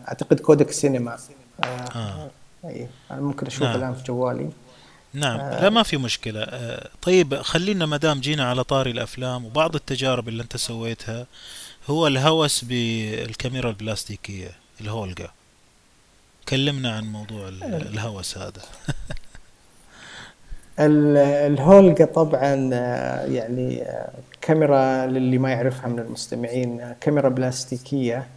أعتقد 0.08 0.40
كودك 0.40 0.72
سينما 0.72 1.18
آه, 1.64 1.68
آه. 1.68 2.30
اي 2.66 2.88
ممكن 3.12 3.48
اشوفه 3.48 3.66
نعم. 3.66 3.76
الآن 3.76 3.94
في 3.94 4.04
جوالي 4.04 4.50
نعم 5.14 5.39
آه. 5.39 5.62
لا 5.62 5.70
ما 5.70 5.84
في 5.84 5.97
مشكلة. 5.97 6.41
آه 6.41 6.89
طيب 7.01 7.36
خلينا 7.36 7.86
ما 7.86 7.97
دام 7.97 8.20
جينا 8.20 8.49
على 8.49 8.64
طاري 8.64 8.91
الأفلام 8.91 9.45
وبعض 9.45 9.76
التجارب 9.76 10.28
اللي 10.28 10.43
أنت 10.43 10.57
سويتها 10.57 11.28
هو 11.88 12.07
الهوس 12.07 12.64
بالكاميرا 12.64 13.70
البلاستيكية 13.70 14.51
الهولجا 14.82 15.30
كلمنا 16.49 16.91
عن 16.91 17.03
موضوع 17.03 17.47
الهوس 17.47 18.38
هذا. 18.38 18.62
الهولجا 20.80 22.05
طبعا 22.05 22.70
آه، 22.74 23.26
يعني 23.26 23.82
آه، 23.82 24.09
كاميرا 24.41 25.05
للي 25.05 25.38
ما 25.38 25.51
يعرفها 25.51 25.88
من 25.88 25.99
المستمعين 25.99 26.82
آه، 26.82 26.95
كاميرا 27.01 27.30
بلاستيكية. 27.30 28.28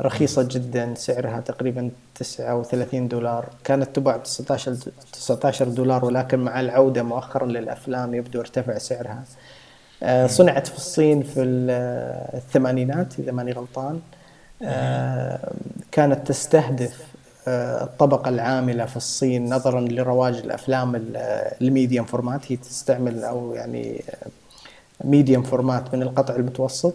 رخيصة 0.00 0.42
جدا 0.42 0.94
سعرها 0.94 1.40
تقريبا 1.40 1.90
39 2.14 3.08
دولار. 3.08 3.46
كانت 3.64 3.96
تباع 3.96 4.16
ب 4.16 4.22
19 4.22 4.76
19 5.12 5.68
دولار 5.68 6.04
ولكن 6.04 6.38
مع 6.38 6.60
العودة 6.60 7.02
مؤخرا 7.02 7.46
للأفلام 7.46 8.14
يبدو 8.14 8.40
ارتفع 8.40 8.78
سعرها. 8.78 9.24
آه، 10.02 10.26
صنعت 10.26 10.66
في 10.66 10.76
الصين 10.76 11.22
في 11.22 11.42
الثمانينات 12.34 13.18
إذا 13.18 13.32
ماني 13.32 13.52
غلطان. 13.52 14.00
آه، 14.62 15.52
كانت 15.92 16.28
تستهدف 16.28 17.06
آه، 17.48 17.84
الطبقة 17.84 18.28
العاملة 18.28 18.84
في 18.84 18.96
الصين 18.96 19.54
نظرا 19.54 19.80
لرواج 19.80 20.36
الأفلام 20.36 21.02
ال 21.62 21.68
medium 21.68 22.04
format 22.04 22.52
هي 22.52 22.56
تستعمل 22.56 23.24
أو 23.24 23.54
يعني 23.54 24.04
medium 25.04 25.42
format 25.42 25.94
من 25.94 26.02
القطع 26.02 26.36
المتوسط. 26.36 26.94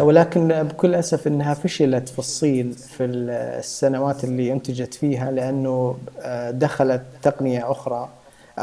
ولكن 0.00 0.48
بكل 0.48 0.94
أسف 0.94 1.26
إنها 1.26 1.54
فشلت 1.54 2.08
في 2.08 2.18
الصين 2.18 2.72
في 2.72 3.04
السنوات 3.04 4.24
اللي 4.24 4.52
أنتجت 4.52 4.94
فيها 4.94 5.30
لأنه 5.30 5.96
آه، 6.22 6.50
دخلت 6.50 7.02
تقنية 7.22 7.70
أخرى 7.70 8.08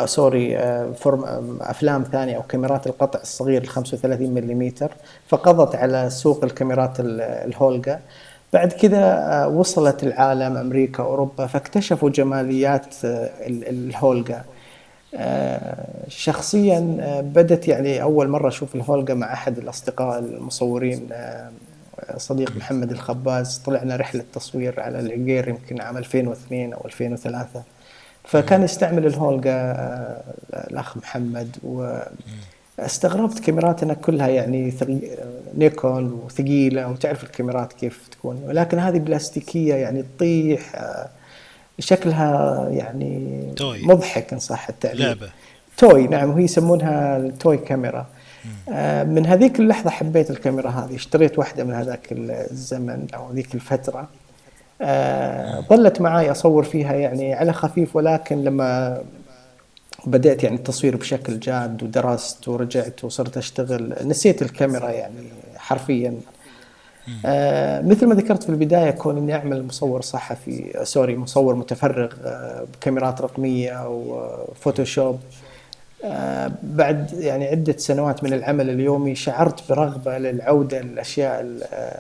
sorry 0.06 0.58
آه، 0.58 0.92
form 0.92 1.24
أفلام 1.62 2.04
ثانية 2.04 2.36
أو 2.36 2.42
كاميرات 2.42 2.88
القطع 2.88 3.20
الصغير 3.22 3.62
ال 3.62 3.68
35 3.68 4.34
ملم 4.34 4.72
فقضت 5.28 5.76
على 5.76 6.10
سوق 6.10 6.44
الكاميرات 6.44 6.96
الهولجا. 7.00 8.00
بعد 8.54 8.72
كذا 8.72 9.46
وصلت 9.46 10.04
العالم 10.04 10.58
أمريكا 10.58 11.04
أوروبا 11.04 11.48
فاكتشفوا 11.48 12.10
جماليات 12.10 12.96
الهولجا. 13.44 14.44
شخصيا 16.08 16.98
آه، 17.00 17.22
بدت 17.22 17.68
يعني 17.68 18.02
أول 18.02 18.28
مرة 18.28 18.48
أشوف 18.48 18.76
الهولجا 18.76 19.14
مع 19.14 19.34
أحد 19.34 19.58
الأصدقاء 19.58 20.20
المصورين 20.20 21.08
آه، 21.12 21.52
صديق 22.18 22.56
محمد 22.56 22.92
الخباز. 22.92 23.58
طلعنا 23.66 23.96
رحلة 23.96 24.24
تصوير 24.34 24.80
على 24.80 25.00
العقير 25.00 25.48
يمكن 25.48 25.82
عام 25.82 25.98
2002 25.98 26.74
أو 26.74 26.86
2003 26.86 27.64
فكان 28.24 28.64
يستعمل 28.64 29.06
الهولجا 29.06 29.52
آه، 29.52 30.24
الأخ 30.54 30.98
محمد 30.98 31.58
واستغربت 32.78 33.40
كاميراتنا 33.40 33.94
كلها 33.94 34.28
يعني 34.28 34.74
نيكون 35.58 36.12
وثقيلة 36.26 36.92
وتعرف 36.92 37.24
الكاميرات 37.24 37.74
كيف 37.74 38.08
تكون. 38.12 38.44
ولكن 38.48 38.80
هذه 38.80 38.98
بلاستيكية 38.98 39.74
يعني 39.76 40.04
تطيح 40.04 40.62
شكلها 41.84 42.68
يعني 42.70 43.44
توي. 43.56 43.86
مضحك 43.86 44.34
إن 44.34 44.40
صح 44.40 44.70
التعبير. 44.70 45.00
لعبة. 45.00 45.30
توي 45.78 46.08
نعم 46.08 46.30
وهي 46.30 46.44
يسمونها 46.44 47.18
التوي 47.18 47.58
كاميرا. 47.58 48.06
آه 48.70 49.04
من 49.04 49.26
هذيك 49.26 49.60
اللحظة 49.60 49.90
حبيت 49.90 50.30
الكاميرا 50.30 50.70
هذه. 50.70 50.96
اشتريت 50.96 51.40
واحدة 51.40 51.64
من 51.64 51.74
هذاك 51.74 52.08
الزمن 52.12 53.08
أو 53.16 53.32
ذيك 53.32 53.56
الفترة. 53.56 54.08
آه 54.82 55.60
ظلت 55.70 56.02
معي 56.02 56.32
أصور 56.32 56.64
فيها 56.64 56.94
يعني 56.94 57.34
على 57.34 57.54
خفيف 57.54 57.96
ولكن 57.96 58.44
لما 58.44 59.02
بدأت 60.06 60.44
يعني 60.44 60.56
التصوير 60.56 60.96
بشكل 60.98 61.40
جاد 61.40 61.84
ودرست 61.84 62.48
ورجعت 62.48 63.04
وصرت 63.04 63.38
أشتغل 63.38 63.96
نسيت 64.04 64.42
الكاميرا 64.42 64.90
يعني 64.90 65.24
حرفيا. 65.58 66.16
آه 67.26 67.82
مثل 67.82 68.06
ما 68.08 68.16
ذكرت 68.16 68.44
في 68.44 68.50
البداية 68.50 68.92
كون 68.92 69.18
إني 69.18 69.36
أعمل 69.36 69.64
مصور 69.64 70.02
صحفي 70.02 70.80
آه، 70.80 70.84
سوري 70.84 71.18
مصور 71.18 71.56
متفرغ 71.56 72.14
آه 72.26 72.66
بكاميرات 72.74 73.22
رقمية 73.22 73.72
أو 73.72 74.20
آه 74.20 74.48
آه 76.06 76.52
بعد 76.64 77.14
يعني 77.14 77.48
عدة 77.48 77.78
سنوات 77.78 78.24
من 78.24 78.34
العمل 78.34 78.70
اليومي 78.70 79.16
شعرت 79.16 79.70
برغبة 79.70 80.18
للعودة 80.18 80.82
للأشياء 80.82 81.60
آه، 81.74 82.00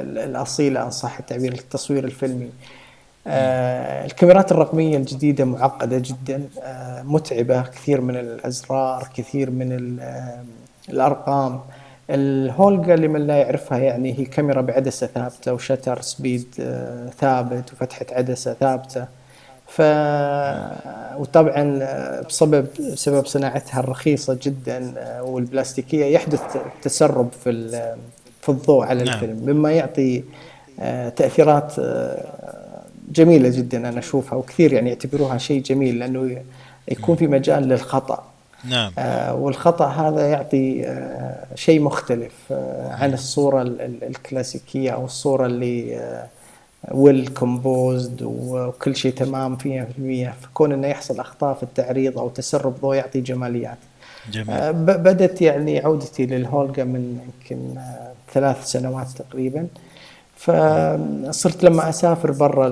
الأصيلة 0.00 0.82
ان 0.82 0.90
صح 0.90 1.18
التعبير 1.18 1.52
التصوير 1.52 2.04
الفيلمي. 2.04 2.50
الكاميرات 3.26 4.52
الرقمية 4.52 4.96
الجديدة 4.96 5.44
معقدة 5.44 5.98
جدا 5.98 6.48
متعبة 7.04 7.62
كثير 7.62 8.00
من 8.00 8.16
الأزرار 8.16 9.08
كثير 9.16 9.50
من 9.50 9.98
الأرقام 10.88 11.60
الهولجا 12.10 12.96
لمن 12.96 13.26
لا 13.26 13.36
يعرفها 13.36 13.78
يعني 13.78 14.18
هي 14.18 14.24
كاميرا 14.24 14.60
بعدسة 14.60 15.06
ثابتة 15.06 15.54
وشتر 15.54 16.00
سبيد 16.00 16.54
آه، 16.60 17.10
ثابت 17.20 17.72
وفتحة 17.72 18.06
عدسة 18.12 18.54
ثابتة 18.54 19.06
ف 19.66 19.80
وطبعا 21.20 21.78
آه، 21.82 22.20
بسبب 22.20 22.66
سبب 22.94 23.26
صناعتها 23.26 23.80
الرخيصة 23.80 24.38
جدا 24.42 24.94
آه، 24.98 25.22
والبلاستيكية 25.22 26.04
يحدث 26.04 26.40
تسرب 26.82 27.28
في 27.44 27.70
في 28.42 28.48
الضوء 28.48 28.84
على 28.84 29.04
نعم. 29.04 29.14
الفيلم 29.14 29.38
مما 29.46 29.72
يعطي 29.72 30.22
تأثيرات 31.16 31.74
جميلة 33.12 33.48
جدا 33.48 33.88
أنا 33.88 33.98
أشوفها 33.98 34.38
وكثير 34.38 34.72
يعني 34.72 34.88
يعتبروها 34.88 35.38
شيء 35.38 35.62
جميل 35.62 35.98
لأنه 35.98 36.42
يكون 36.88 37.16
في 37.16 37.26
مجال 37.26 37.62
للخطأ 37.62 38.24
نعم. 38.64 38.92
آه 38.98 39.34
والخطأ 39.34 39.86
هذا 39.86 40.28
يعطي 40.28 40.86
آه 40.86 41.46
شيء 41.54 41.80
مختلف 41.80 42.32
آه 42.50 42.92
عن 42.92 43.12
الصورة 43.12 43.62
الكلاسيكية 44.02 44.90
أو 44.90 45.04
الصورة 45.04 45.46
اللي 45.46 45.96
آه 45.96 46.26
ويل 46.90 47.28
كومبوزد 47.28 48.22
وكل 48.22 48.96
شيء 48.96 49.12
تمام 49.12 49.56
فيها 49.56 49.84
في 49.84 49.98
المية 49.98 50.34
فكون 50.40 50.72
إنه 50.72 50.86
يحصل 50.86 51.20
أخطاء 51.20 51.54
في 51.54 51.62
التعريض 51.62 52.18
أو 52.18 52.28
تسرب 52.28 52.80
ضوء 52.80 52.94
يعطي 52.94 53.20
جماليات. 53.20 53.78
جميل. 54.32 54.50
آه 54.50 54.70
بدت 54.70 55.42
يعني 55.42 55.78
عودتي 55.78 56.26
للهولجا 56.26 56.84
من 56.84 57.18
يمكن 57.26 57.78
آه 57.78 58.12
ثلاث 58.32 58.64
سنوات 58.64 59.08
تقريبا. 59.08 59.66
فصرت 60.36 61.64
لما 61.64 61.88
أسافر 61.88 62.30
برا 62.30 62.68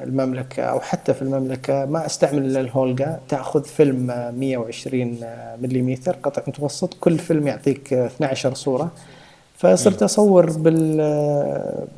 المملكة 0.00 0.62
أو 0.62 0.80
حتى 0.80 1.14
في 1.14 1.22
المملكة 1.22 1.84
ما 1.84 2.06
أستعمل 2.06 2.46
إلا 2.46 2.60
الهولجا. 2.60 3.18
تأخذ 3.28 3.64
فيلم 3.64 4.06
120 4.38 5.20
ملم 5.62 5.96
قطع 6.22 6.42
متوسط. 6.46 6.94
كل 7.00 7.18
فيلم 7.18 7.46
يعطيك 7.46 7.92
12 7.92 8.54
صورة. 8.54 8.90
فصرت 9.56 10.02
أصور 10.02 10.50
بال 10.50 10.98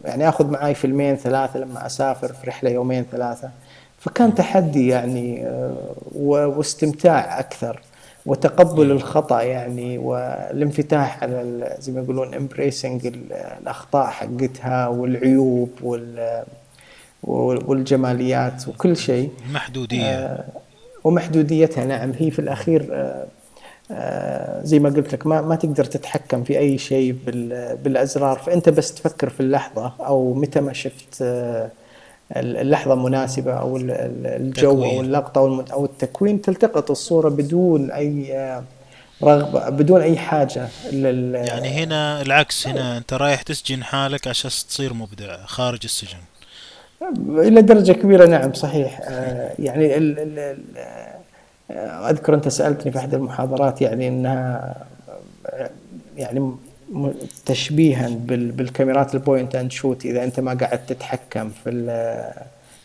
يعني 0.04 0.28
أخذ 0.28 0.46
معاي 0.50 0.74
فيلمين 0.74 1.16
ثلاثة 1.16 1.58
لما 1.58 1.86
أسافر 1.86 2.32
في 2.32 2.46
رحلة 2.46 2.70
يومين 2.70 3.04
ثلاثة. 3.12 3.50
فكان 3.98 4.34
تحدي 4.34 4.88
يعني 4.88 5.48
واستمتاع 6.14 7.40
أكثر 7.40 7.80
وتقبل 8.26 8.90
الخطأ 8.90 9.42
يعني 9.42 9.98
والانفتاح 9.98 11.22
على 11.22 11.76
زي 11.80 11.92
ما 11.92 12.00
يقولون 12.00 12.34
embracing 12.34 13.06
الأخطاء 13.06 14.06
حقتها 14.06 14.88
والعيوب 14.88 15.70
وال 15.82 16.42
والجماليات 17.22 18.68
وكل 18.68 18.96
شيء. 18.96 19.30
المحدودية. 19.48 20.02
آه 20.04 20.44
ومحدوديتها 21.04 21.84
نعم 21.84 22.12
هي 22.18 22.30
في 22.30 22.38
الأخير 22.38 22.88
آه 22.92 23.26
آه 23.90 24.62
زي 24.64 24.78
ما 24.78 24.88
قلت 24.88 25.12
لك 25.12 25.26
ما 25.26 25.40
ما 25.40 25.54
تقدر 25.56 25.84
تتحكم 25.84 26.44
في 26.44 26.58
أي 26.58 26.78
شيء 26.78 27.16
بالأزرار. 27.84 28.38
فأنت 28.38 28.68
بس 28.68 28.94
تفكر 28.94 29.28
في 29.28 29.40
اللحظة 29.40 29.92
أو 30.00 30.34
متى 30.34 30.60
ما 30.60 30.72
شفت 30.72 31.22
آه 31.22 31.70
اللحظة 32.36 32.94
مناسبة 32.94 33.52
أو 33.52 33.76
الجو 33.76 34.72
تكوين. 34.72 34.94
أو 34.94 35.00
اللقطة 35.00 35.64
أو 35.72 35.84
التكوين. 35.84 36.42
تلتقط 36.42 36.90
الصورة 36.90 37.28
بدون 37.28 37.90
أي 37.90 38.36
آه، 38.36 38.64
رغبة 39.22 39.68
بدون 39.68 40.00
أي 40.00 40.18
حاجة 40.18 40.68
يعني 40.92 41.68
هنا 41.68 42.22
العكس 42.22 42.68
هنا 42.68 42.96
أنت 42.96 43.12
رايح 43.12 43.42
تسجن 43.42 43.84
حالك 43.84 44.28
عشان 44.28 44.50
تصير 44.50 44.94
مبدع 44.94 45.44
خارج 45.46 45.80
السجن. 45.84 46.18
إلى 47.18 47.62
درجة 47.62 47.92
كبيرة 47.92 48.26
نعم 48.26 48.52
صحيح. 48.52 49.00
آه، 49.04 49.52
يعني 49.58 49.96
ال 49.96 50.18
ال 50.18 50.58
آه، 51.70 52.10
أذكر 52.10 52.34
أنت 52.34 52.48
سألتني 52.48 52.92
في 52.92 52.98
أحد 52.98 53.14
المحاضرات 53.14 53.82
يعني 53.82 54.08
إنها 54.08 54.74
يعني 56.16 56.52
تشبيها 57.46 58.08
بالكاميرات 58.28 59.14
ال 59.14 59.21
point 59.21 59.54
and 59.54 59.72
shoot 59.72 60.04
إذا 60.04 60.24
أنت 60.24 60.40
ما 60.40 60.54
قاعد 60.54 60.86
تتحكم 60.86 61.50
في 61.64 61.70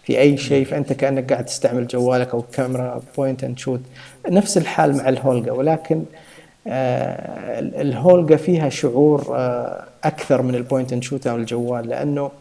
في 0.03 0.19
أي 0.19 0.37
شيء 0.37 0.65
فأنت 0.65 0.93
كأنك 0.93 1.31
قاعد 1.31 1.45
تستعمل 1.45 1.87
جوالك 1.87 2.29
أو 2.33 2.41
كاميرا 2.41 3.01
point 3.17 3.43
and 3.43 3.57
shoot. 3.57 3.81
نفس 4.29 4.57
الحال 4.57 4.97
مع 4.97 5.09
الهولجا 5.09 5.51
ولكن 5.51 6.03
آه، 6.67 7.59
الهولجا 7.59 8.35
فيها 8.35 8.69
شعور 8.69 9.35
أكثر 10.03 10.41
من 10.41 10.55
ال 10.55 10.61
point 10.61 10.93
and 10.93 11.03
shoot 11.03 11.27
أو 11.27 11.35
الجوال 11.35 11.87
لأنه 11.87 12.21
آه، 12.21 12.31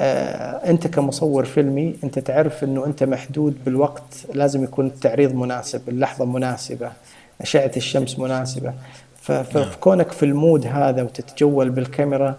أنت 0.00 0.86
كمصور 0.86 1.44
فيلمي 1.44 1.96
أنت 2.04 2.18
تعرف 2.18 2.64
إنه 2.64 2.86
أنت 2.86 3.02
محدود 3.02 3.64
بالوقت 3.64 4.26
لازم 4.34 4.64
يكون 4.64 4.86
التعريض 4.86 5.34
مناسب 5.34 5.88
اللحظة 5.88 6.24
مناسبة 6.24 6.92
أشعة 7.40 7.70
الشمس 7.76 8.18
مناسبة. 8.18 8.74
فكونك 9.22 10.12
في 10.12 10.22
ال 10.22 10.31
mood 10.31 10.66
هذا 10.66 11.02
وتتجول 11.02 11.70
بالكاميرا 11.70 12.34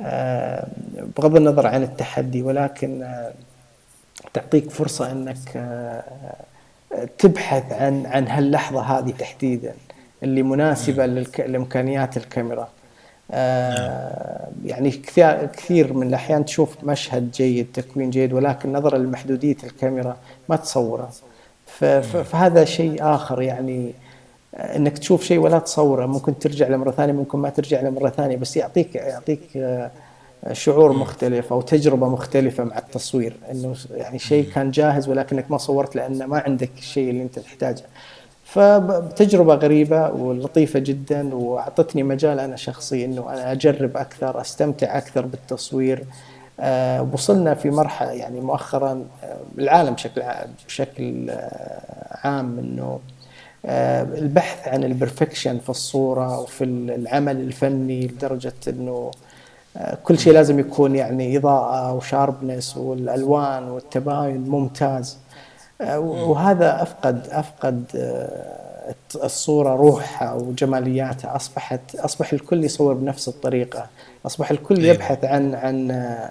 آه، 0.00 0.66
بغض 1.16 1.36
النظر 1.36 1.66
عن 1.66 1.82
التحدي 1.82 2.42
ولكن 2.42 3.02
آه، 3.02 3.32
تعطيك 4.34 4.70
فرصة 4.70 5.12
إنك 5.12 5.38
تبحث 7.18 7.72
عن 7.72 8.06
عن 8.06 8.28
هاللحظة 8.28 8.80
هذه 8.80 9.10
تحديدا 9.10 9.74
اللي 10.22 10.42
مناسبة 10.42 11.06
لإمكانيات 11.06 12.16
الكاميرا. 12.16 12.68
آه 13.30 14.48
يعني 14.64 14.90
كثير 14.90 15.46
كثير 15.46 15.92
من 15.92 16.06
الأحيان 16.06 16.44
تشوف 16.44 16.84
مشهد 16.84 17.30
جيد 17.30 17.66
تكوين 17.74 18.10
جيد 18.10 18.32
ولكن 18.32 18.72
نظرا 18.72 18.98
لمحدودية 18.98 19.56
الكاميرا 19.64 20.16
ما 20.48 20.56
تصوره. 20.56 21.10
فهذا 22.24 22.64
شيء 22.64 22.96
آخر 23.00 23.42
يعني 23.42 23.94
آه، 24.54 24.76
إنك 24.76 24.98
تشوف 24.98 25.24
شيء 25.24 25.38
ولا 25.38 25.58
تصوره. 25.58 26.06
ممكن 26.06 26.38
ترجع 26.38 26.68
له 26.68 26.76
مرة 26.76 26.90
ثانية 26.90 27.12
ممكن 27.12 27.38
ما 27.38 27.48
ترجع 27.48 27.80
له 27.80 27.90
مرة 27.90 28.08
ثانية 28.08 28.36
بس 28.36 28.56
يعطيك 28.56 28.94
يعطيك 28.94 29.40
آه، 29.56 29.90
شعور 30.52 30.92
مختلف 30.92 31.52
أو 31.52 31.60
تجربة 31.60 32.08
مختلفة 32.08 32.64
مع 32.64 32.78
التصوير. 32.78 33.36
إنه 33.50 33.74
يعني 33.90 34.18
شيء 34.18 34.50
كان 34.54 34.70
جاهز 34.70 35.08
ولكنك 35.08 35.50
ما 35.50 35.58
صورت 35.58 35.96
لأنه 35.96 36.26
ما 36.26 36.38
عندك 36.38 36.70
الشيء 36.78 37.10
اللي 37.10 37.22
أنت 37.22 37.38
تحتاجه. 37.38 37.84
فتجربة 38.48 39.54
غريبة 39.54 40.10
ولطيفة 40.10 40.78
جدا 40.78 41.34
وأعطتني 41.34 42.02
مجال 42.02 42.40
أنا 42.40 42.56
شخصي 42.56 43.04
أنه 43.04 43.32
أنا 43.32 43.52
أجرب 43.52 43.96
أكثر 43.96 44.40
أستمتع 44.40 44.98
أكثر 44.98 45.26
بالتصوير. 45.26 46.04
أه 46.60 47.08
وصلنا 47.12 47.54
في 47.54 47.70
مرحلة 47.70 48.10
يعني 48.10 48.40
مؤخرا 48.40 49.04
آه، 49.24 49.36
العالم 49.58 49.94
بشكل 49.94 50.22
بشكل 50.66 51.30
آه، 51.30 52.18
عام 52.24 52.58
أنه 52.58 53.00
أه 53.66 54.02
البحث 54.02 54.68
عن 54.68 54.84
البرفكشن 54.84 55.58
في 55.58 55.70
الصورة 55.70 56.40
وفي 56.40 56.64
العمل 56.64 57.36
الفني 57.36 58.06
لدرجة 58.06 58.52
أنه 58.68 59.10
آه، 59.76 59.98
كل 60.04 60.18
شيء 60.18 60.32
لازم 60.32 60.58
يكون 60.58 60.96
يعني 60.96 61.36
إضاءة 61.36 61.92
وشاربنس 61.92 62.76
والألوان 62.76 63.68
والتباين 63.68 64.40
ممتاز. 64.40 65.18
وهذا 65.80 66.82
افقد 66.82 67.28
أفقد 67.30 67.84
آه، 67.94 68.94
الصورة 69.24 69.76
روحها 69.76 70.32
وجمالياتها 70.32 71.36
اصبحت 71.36 71.94
أصبح 71.96 72.32
الكل 72.32 72.64
يصور 72.64 72.94
بنفس 72.94 73.28
الطريقة. 73.28 73.86
أصبح 74.26 74.50
الكل 74.50 74.76
أيوة. 74.76 74.94
يبحث 74.94 75.24
عن 75.24 75.54
عن 75.54 75.90
آه، 75.90 76.30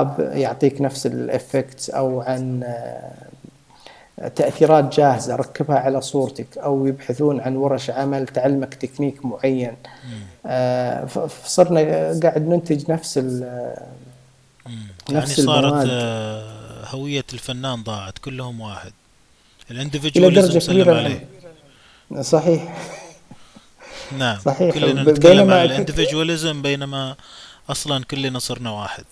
app 0.00 0.30
يعطيك 0.32 0.80
نفس 0.80 1.06
ال 1.06 1.16
effects 1.16 1.90
أو 1.90 2.20
عن 2.20 2.62
آه، 2.64 4.28
تأثيرات 4.28 4.94
جاهزة. 4.96 5.36
ركبها 5.36 5.78
على 5.78 6.00
صورتك 6.00 6.58
أو 6.58 6.86
يبحثون 6.86 7.40
عن 7.40 7.56
ورش 7.56 7.90
عمل 7.90 8.26
تعلمك 8.26 8.74
تكنيك 8.74 9.24
معين. 9.24 9.76
فصرنا 11.08 11.80
قاعد 12.22 12.48
ننتج 12.48 12.90
نفس 12.90 13.18
ال 13.18 13.74
نفس 15.10 15.38
يعني 15.38 15.46
صارت 15.46 15.86
هوية 16.90 17.24
الفنان 17.32 17.82
ضاعت 17.82 18.18
كلهم 18.18 18.60
واحد. 18.60 18.92
الاندفجواليزم 19.70 20.60
سلم 20.60 20.90
عليه. 20.90 21.26
صحيح. 22.20 22.76
نعم 24.18 24.38
صحيح. 24.38 24.74
كلنا 24.74 25.02
نتكلم 25.02 25.50
عن 25.50 25.64
الاندفجواليزم 25.64 26.62
بينما 26.62 27.14
أصلا 27.70 28.04
كلنا 28.04 28.38
صرنا 28.38 28.70
واحد. 28.70 29.04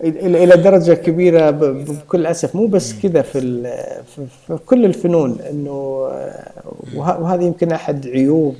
إلى 0.00 0.56
درجة 0.56 0.92
كبيرة 0.92 1.50
بكل 1.50 2.26
أسف. 2.26 2.56
مو 2.56 2.66
بس 2.66 2.92
كذا 2.92 3.22
في, 3.22 3.40
في 4.46 4.58
كل 4.66 4.84
الفنون 4.84 5.40
إنه 5.40 5.72
وهذا 6.94 7.42
يمكن 7.42 7.72
أحد 7.72 8.06
عيوب 8.06 8.56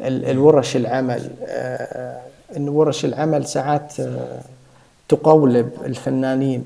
الورش 0.00 0.76
العمل. 0.76 1.30
آه، 1.42 2.20
انه 2.56 2.70
ورش 2.70 3.04
العمل 3.04 3.46
ساعات 3.46 4.00
آه، 4.00 4.40
تقولب 5.08 5.70
الفنانين. 5.84 6.64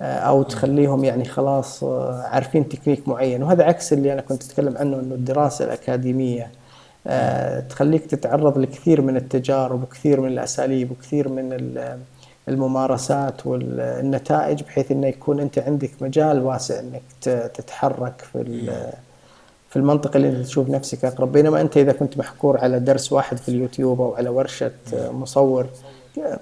أو 0.00 0.42
تخليهم 0.42 1.04
يعني 1.04 1.24
خلاص 1.24 1.84
آه، 1.84 2.22
عارفين 2.22 2.68
تكنيك 2.68 3.08
معين. 3.08 3.42
وهذا 3.42 3.64
عكس 3.64 3.92
اللي 3.92 4.12
أنا 4.12 4.20
كنت 4.20 4.44
أتكلم 4.44 4.78
عنه 4.78 5.00
إنه 5.00 5.14
الدراسة 5.14 5.64
الأكاديمية 5.64 6.50
آه، 7.06 7.60
تخليك 7.60 8.06
تتعرض 8.06 8.58
لكثير 8.58 9.00
من 9.00 9.16
التجارب 9.16 9.82
وكثير 9.82 10.20
من 10.20 10.28
الأساليب 10.28 10.90
وكثير 10.90 11.28
من 11.28 11.78
الممارسات 12.48 13.46
والنتائج 13.46 14.62
بحيث 14.62 14.92
إنه 14.92 15.06
يكون 15.06 15.40
أنت 15.40 15.58
عندك 15.58 15.90
مجال 16.00 16.42
واسع 16.42 16.80
إنك 16.80 17.02
تتحرك 17.54 18.20
في 18.32 18.70
في 19.70 19.76
المنطقة 19.76 20.16
اللي 20.16 20.28
أنت 20.28 20.46
تشوف 20.46 20.68
نفسك 20.68 21.04
أقرب. 21.04 21.32
بينما 21.32 21.60
أنت 21.60 21.76
إذا 21.76 21.92
كنت 21.92 22.18
محكور 22.18 22.58
على 22.58 22.80
درس 22.80 23.12
واحد 23.12 23.36
في 23.36 23.48
اليوتيوب 23.48 24.00
أو 24.00 24.14
على 24.14 24.28
ورشة 24.28 24.72
مصور 24.92 25.66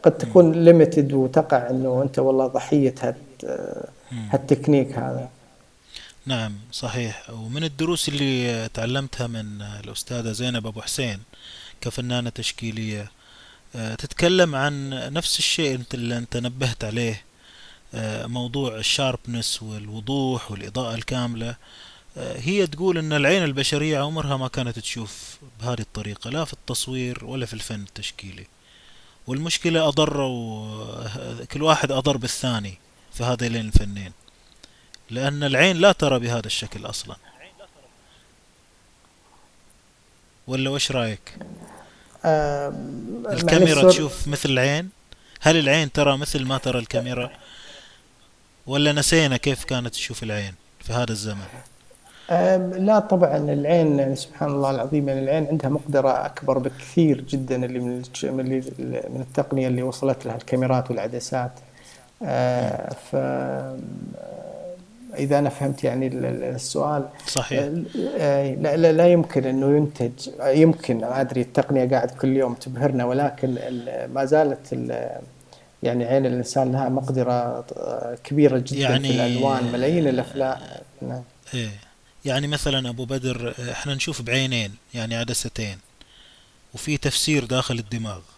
قد 0.02 0.12
تكون 0.12 0.52
limited 0.52 1.12
وتقع 1.12 1.70
إنه 1.70 2.02
أنت 2.02 2.18
والله 2.18 2.46
ضحية 2.46 2.94
هالتكنيك 4.10 4.92
هذا. 4.92 5.30
نعم 6.26 6.54
صحيح. 6.72 7.30
ومن 7.30 7.64
الدروس 7.64 8.08
اللي 8.08 8.68
تعلمتها 8.74 9.26
من 9.26 9.62
الأستاذة 9.62 10.32
زينب 10.32 10.66
أبو 10.66 10.82
حسين 10.82 11.18
كفنانة 11.80 12.30
تشكيلية 12.30 13.10
آه، 13.76 13.94
تتكلم 13.94 14.54
عن 14.54 14.90
نفس 15.12 15.38
الشيء 15.38 15.80
اللي 15.94 16.18
انت 16.18 16.36
نبهت 16.36 16.84
عليه 16.84 17.24
آه، 17.94 18.26
موضوع 18.26 18.76
ال 18.76 18.85
sharpness 18.85 19.62
والوضوح 19.62 20.50
والإضاءة 20.50 20.94
الكاملة. 20.94 21.56
آه، 22.16 22.38
هي 22.38 22.66
تقول 22.66 22.98
إن 22.98 23.12
العين 23.12 23.44
البشرية 23.44 23.98
عمرها 23.98 24.36
ما 24.36 24.48
كانت 24.48 24.78
تشوف 24.78 25.38
بهذه 25.60 25.80
الطريقة 25.80 26.30
لا 26.30 26.44
في 26.44 26.52
التصوير 26.52 27.24
ولا 27.24 27.46
في 27.46 27.54
الفن 27.54 27.82
التشكيلي. 27.82 28.46
والمشكلة 29.26 29.88
أضروا 29.88 31.44
كل 31.44 31.62
واحد 31.62 31.92
أضر 31.92 32.16
بالثاني. 32.16 32.78
في 33.14 33.24
هذين 33.24 33.56
الفنين 33.56 34.12
لأن 35.10 35.44
العين 35.44 35.76
لا 35.76 35.92
ترى 35.92 36.18
بهذا 36.18 36.46
الشكل 36.46 36.86
أصلا. 36.86 37.16
ولا 40.46 40.70
وش 40.70 40.92
رأيك؟ 40.92 41.38
آه 42.24 42.74
الكاميرا 43.30 43.90
تشوف 43.90 44.28
مثل 44.28 44.50
العين؟ 44.50 44.90
هل 45.40 45.56
العين 45.56 45.92
ترى 45.92 46.16
مثل 46.16 46.44
ما 46.44 46.58
ترى 46.58 46.78
الكاميرا؟ 46.78 47.30
ولا 48.66 48.92
نسينا 48.92 49.36
كيف 49.36 49.64
كانت 49.64 49.88
تشوف 49.88 50.22
العين 50.22 50.54
في 50.80 50.92
هذا 50.92 51.10
الزمن؟ 51.10 51.46
لا 52.78 52.98
طبعا 52.98 53.36
العين 53.36 53.98
يعني 53.98 54.16
سبحان 54.16 54.48
الله 54.50 54.70
العظيم 54.70 55.08
يعني 55.08 55.20
العين 55.20 55.46
عندها 55.46 55.70
مقدرة 55.70 56.26
أكبر 56.26 56.58
بكثير 56.58 57.20
جدا 57.20 57.64
اللي 57.64 57.78
من 57.78 58.02
من 59.08 59.20
التقنية 59.20 59.68
اللي 59.68 59.82
وصلت 59.82 60.26
لها 60.26 60.36
الكاميرات 60.36 60.90
والعدسات. 60.90 61.52
ف 63.10 63.16
إذا 65.18 65.38
أنا 65.38 65.48
فهمت 65.48 65.84
يعني 65.84 66.06
السؤال 66.54 67.08
صحيح. 67.26 67.60
آه، 68.18 68.54
لا, 68.54 68.76
لا, 68.76 68.92
لا 68.92 69.08
يمكن 69.08 69.44
إنه 69.44 69.76
ينتج 69.76 70.30
يمكن 70.44 71.00
ما 71.00 71.20
أدري 71.20 71.40
التقنية 71.40 71.90
قاعد 71.90 72.10
كل 72.10 72.36
يوم 72.36 72.54
تبهرنا 72.54 73.04
ولكن 73.04 73.58
ما 74.14 74.24
زالت 74.24 74.72
يعني 75.82 76.04
عين 76.04 76.26
الإنسان 76.26 76.72
لها 76.72 76.88
مقدرة 76.88 77.64
كبيرة 78.24 78.58
جدا 78.58 78.80
يعني 78.80 79.08
في 79.08 79.14
الألوان 79.14 79.72
ملايين 79.72 80.08
الأفلام. 80.08 80.58
نعم. 81.02 81.22
إيه. 81.54 81.70
يعني 82.24 82.46
مثلا 82.46 82.88
أبو 82.88 83.04
بدر 83.04 83.54
إحنا 83.70 83.94
نشوف 83.94 84.22
بعينين 84.22 84.74
يعني 84.94 85.16
عدستين 85.16 85.78
وفي 86.74 86.96
تفسير 86.96 87.44
داخل 87.44 87.78
الدماغ. 87.78 88.18
آه، 88.18 88.33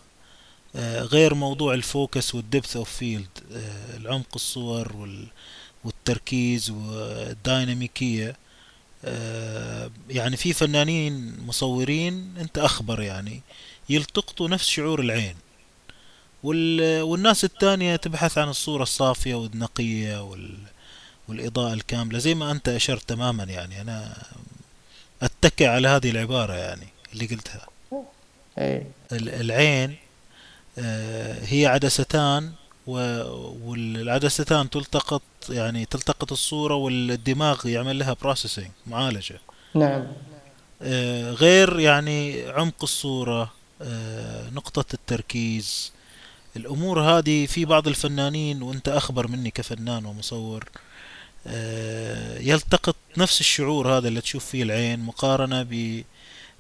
غير 0.85 1.35
موضوع 1.35 1.75
ال 1.75 1.85
focus 1.85 2.35
وال 2.35 2.47
depth 2.47 2.77
of 2.77 2.91
field 2.91 3.29
العمق 3.97 4.27
الصور 4.35 4.97
وال 4.97 5.27
والتركيز 5.85 6.71
والديناميكية. 6.71 8.37
آه، 9.05 9.91
يعني 10.11 10.37
في 10.37 10.53
فنانين 10.53 11.41
مصورين 11.47 12.35
انت 12.41 12.59
اخبر 12.59 13.03
يعني 13.03 13.43
يلتقطوا 13.89 14.49
نفس 14.49 14.67
شعور 14.69 15.01
العين. 15.01 15.37
والناس 16.43 17.45
التانية 17.45 17.97
تبحث 17.97 18.39
عن 18.39 18.49
الصورة 18.49 18.83
الصافية 18.83 19.35
والنقية 19.35 20.37
والإضاءة 21.29 21.73
الكاملة 21.73 22.19
زي 22.19 22.35
ما 22.35 22.51
أنت 22.51 22.69
أشرت 22.69 23.09
تماما 23.09 23.45
يعني. 23.45 23.81
أنا 23.81 24.23
أتكئ 25.23 25.67
على 25.67 25.89
هذه 25.89 26.11
العبارة 26.11 26.53
يعني 26.53 26.87
اللي 27.13 27.27
قلتها. 27.27 27.67
إيه. 28.59 28.87
العين 29.13 29.91
آه، 29.91 30.06
هي 31.43 31.67
عدستان 31.67 32.53
والعدستان 32.87 34.71
تلتقط 34.71 35.23
يعني 35.49 35.85
تلتقط 35.85 36.33
الصورة 36.33 36.75
والدماغ 36.75 37.67
يعمل 37.67 37.99
لها 37.99 38.17
بروسيسنج 38.23 38.71
معالجة. 38.87 39.41
نعم. 39.75 40.07
آه، 40.83 41.31
غير 41.31 41.81
يعني 41.81 42.43
عمق 42.49 42.83
الصورة 42.83 43.53
آه، 43.83 44.51
نقطة 44.51 44.95
التركيز. 44.95 45.93
الأمور 46.57 47.01
هذه 47.01 47.47
في 47.47 47.65
بعض 47.65 47.89
الفنانين 47.89 48.63
وأنت 48.63 48.89
أخبر 48.89 49.29
مني 49.29 49.51
كفنان 49.51 50.07
ومصور 50.07 50.65
آه، 51.47 52.39
يلتقط 52.39 52.97
نفس 53.17 53.41
الشعور 53.41 53.99
هذا 53.99 54.09
اللي 54.09 54.21
تشوف 54.21 54.45
فيه 54.45 54.63
العين 54.63 55.01
مقارنة 55.01 55.63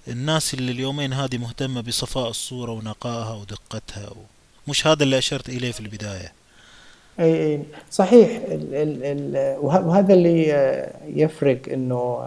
بالناس 0.07 0.54
اللي 0.54 0.72
اليومين 0.72 1.12
هذه 1.12 1.38
مهتمة 1.38 1.80
بصفاء 1.80 2.28
الصورة 2.28 2.72
ونقائها 2.72 3.34
ودقتها 3.34 4.11
مش 4.68 4.86
هذا 4.86 5.02
اللي 5.02 5.18
أشرت 5.18 5.48
إليه 5.48 5.72
في 5.72 5.80
البداية. 5.80 6.32
اي 7.20 7.46
أي 7.46 7.62
صحيح. 7.90 8.28
ال 8.48 8.74
ال 8.74 9.04
ال 9.04 9.57
وهذا 9.61 10.14
اللي 10.14 10.48
يفرق 11.07 11.59
إنه 11.72 12.24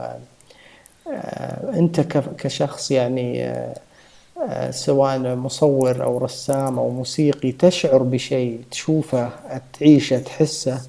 آه، 1.07 1.73
أنت 1.73 1.99
كشخص 2.37 2.91
يعني 2.91 3.43
آه، 3.43 3.75
آه، 4.49 4.71
سواء 4.71 5.19
مصور 5.19 6.03
أو 6.03 6.17
رسام 6.17 6.79
أو 6.79 6.89
موسيقي 6.89 7.51
تشعر 7.51 8.03
بشيء 8.03 8.61
تشوفه 8.71 9.29
تعيشه 9.79 10.19
تحسه 10.19 10.81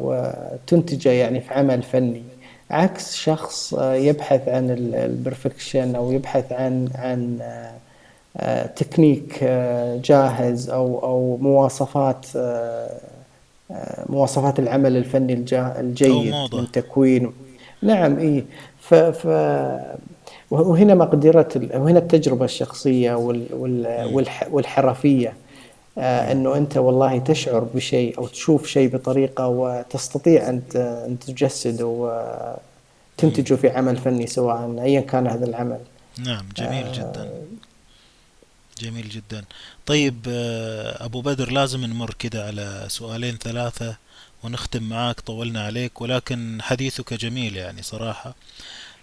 وتنتجه 0.00 1.10
يعني 1.10 1.40
في 1.40 1.54
عمل 1.54 1.82
فني. 1.82 2.22
عكس 2.72 3.16
شخص 3.16 3.74
يبحث 3.82 4.48
عن 4.48 4.70
ال 4.94 5.03
perfection 5.03 5.94
أو 5.94 6.12
يبحث 6.12 6.52
عن 6.52 6.88
عن 6.94 7.38
آه، 8.36 8.66
تكنيك 8.66 9.38
آه، 9.42 10.00
جاهز 10.04 10.70
أو 10.70 10.98
أو 11.02 11.36
مواصفات 11.36 12.26
آه، 12.36 12.90
مواصفات 14.08 14.58
العمل 14.58 14.96
الفني 14.96 15.44
الجيد 15.54 16.34
من 16.54 16.72
تكوين. 16.72 17.32
نعم 17.82 18.18
اي 18.18 18.44
ف, 18.80 18.94
ف 18.94 19.26
وهنا 20.50 20.94
مقدرة 20.94 21.48
وهنا 21.74 21.98
التجربة 21.98 22.44
الشخصية 22.44 23.14
والحرفية. 24.50 25.32
إنه 25.98 26.56
أنت 26.56 26.76
والله 26.76 27.18
تشعر 27.18 27.60
بشيء 27.74 28.18
أو 28.18 28.26
تشوف 28.26 28.66
شيء 28.66 28.88
بطريقة 28.88 29.46
وتستطيع 29.46 30.48
أن 30.48 31.18
تجسده 31.26 31.86
وتنتجه 31.86 33.54
في 33.54 33.70
عمل 33.70 33.96
فني 33.96 34.26
سواء 34.26 34.82
ايا 34.82 35.00
كان 35.00 35.26
هذا 35.26 35.44
العمل. 35.44 35.80
نعم 36.18 36.48
جميل 36.56 36.92
جدا. 36.92 37.44
جميل 38.78 39.08
جدا. 39.08 39.44
طيب 39.86 40.26
آه، 40.28 41.04
أبو 41.04 41.20
بدر 41.20 41.50
لازم 41.52 41.84
نمر 41.84 42.14
كده 42.14 42.46
على 42.46 42.84
سؤالين 42.88 43.36
ثلاثة 43.36 43.96
ونختم 44.42 44.82
معاك 44.82 45.20
طولنا 45.20 45.64
عليك 45.64 46.00
ولكن 46.00 46.58
حديثك 46.62 47.14
جميل 47.14 47.56
يعني 47.56 47.82
صراحة. 47.82 48.34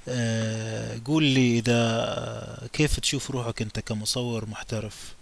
آه، 0.07 0.99
قول 1.05 1.23
لي 1.23 1.59
إذا 1.59 2.67
كيف 2.73 2.99
تشوف 2.99 3.31
روحك 3.31 3.61
أنت 3.61 3.79
كمصور 3.79 4.45
محترف؟ 4.45 5.18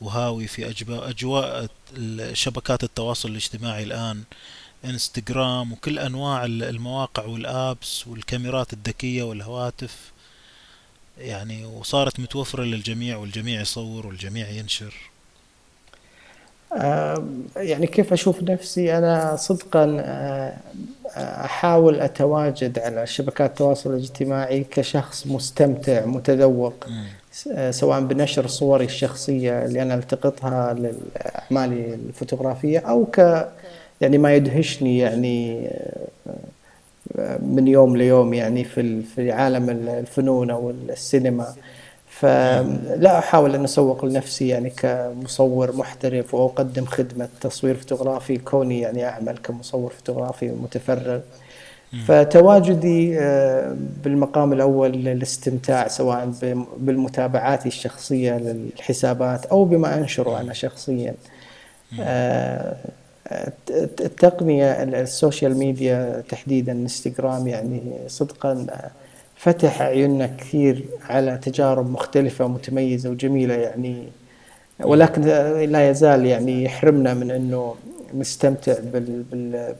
وهاوي 0.00 0.46
في 0.46 0.68
أجواء 0.90 1.66
شبكات 2.32 2.84
التواصل 2.84 3.28
الاجتماعي 3.28 3.82
الآن 3.82 4.22
إنستغرام 4.84 5.72
وكل 5.72 5.98
أنواع 5.98 6.44
المواقع 6.44 7.24
والآبس 7.24 8.06
والكاميرات 8.06 8.72
الذكية 8.72 9.22
والهواتف. 9.22 10.12
يعني 11.18 11.64
وصارت 11.64 12.20
متوفرة 12.20 12.62
للجميع 12.62 13.16
والجميع 13.16 13.60
يصور 13.60 14.06
والجميع 14.06 14.48
ينشر. 14.48 14.94
يعني 17.56 17.86
كيف 17.86 18.12
أشوف 18.12 18.42
نفسي؟ 18.42 18.98
أنا 18.98 19.36
صدقا 19.36 19.96
آه، 20.00 20.56
أحاول 21.16 22.00
أتواجد 22.00 22.78
على 22.78 23.06
شبكات 23.06 23.50
التواصل 23.50 23.90
الاجتماعي 23.90 24.64
كشخص 24.64 25.26
مستمتع 25.26 26.06
متذوق. 26.06 26.74
آه، 26.88 27.06
سواء 27.70 28.00
بنشر 28.00 28.46
صوري 28.46 28.84
الشخصية 28.84 29.64
اللي 29.64 29.82
أنا 29.82 29.94
ألتقطها 29.94 30.74
لأعمالي 30.74 31.94
الفوتوغرافية 31.94 32.78
أو 32.78 33.06
ك 33.06 33.48
يعني 34.00 34.18
ما 34.18 34.34
يدهشني 34.34 34.98
يعني 34.98 35.68
آه، 37.18 37.38
من 37.38 37.68
يوم 37.68 37.96
ليوم 37.96 38.34
يعني 38.34 38.64
في 38.64 39.02
في 39.02 39.32
عالم 39.32 39.70
الفنون 39.70 40.50
أو 40.50 40.70
السينما. 40.70 41.54
فلا 42.08 43.18
أحاول 43.18 43.54
أن 43.54 43.64
أسوق 43.64 44.04
لنفسي 44.04 44.48
يعني 44.48 44.70
كمصور 44.70 45.76
محترف 45.76 46.34
وأقدم 46.34 46.84
خدمة 46.84 47.28
تصوير 47.40 47.74
فوتوغرافي 47.76 48.38
كوني 48.38 48.80
يعني 48.80 49.04
أعمل 49.08 49.38
كمصور 49.38 49.90
فوتوغرافي 49.90 50.48
متفرغ. 50.48 51.20
فتواجدي 52.06 53.18
آه، 53.20 53.76
بالمقام 54.04 54.52
الأول 54.52 54.92
للاستمتاع 54.92 55.88
سواء 55.88 56.32
بالمتابعات 56.78 57.66
الشخصية 57.66 58.38
للحسابات 58.38 59.46
أو 59.46 59.64
بما 59.64 59.98
أنشره 59.98 60.40
أنا 60.40 60.52
شخصيا. 60.52 61.14
التقنية 64.00 64.82
ال 64.82 64.93
social 64.93 65.58
media 65.58 66.22
تحديدا 66.28 66.72
إنستغرام 66.72 67.46
يعني 67.46 67.80
صدقا 68.06 68.66
فتح 69.36 69.82
عيوننا 69.82 70.26
كثير 70.26 70.84
على 71.08 71.38
تجارب 71.42 71.90
مختلفة 71.90 72.48
متميزة 72.48 73.10
وجميلة 73.10 73.54
يعني 73.54 74.02
ولكن 74.80 75.22
لا 75.70 75.90
يزال 75.90 76.26
يعني 76.26 76.64
يحرمنا 76.64 77.14
من 77.14 77.30
إنه 77.30 77.74
نستمتع 78.14 78.74
بال 78.92 79.22
بال 79.22 79.72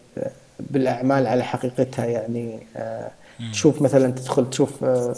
بالأعمال 0.61 1.27
على 1.27 1.45
حقيقتها 1.45 2.05
يعني 2.05 2.59
آه، 2.77 3.11
تشوف 3.53 3.83
مثلا 3.83 4.13
تدخل 4.13 4.51
تشوف 4.51 4.85
آه، 4.85 5.15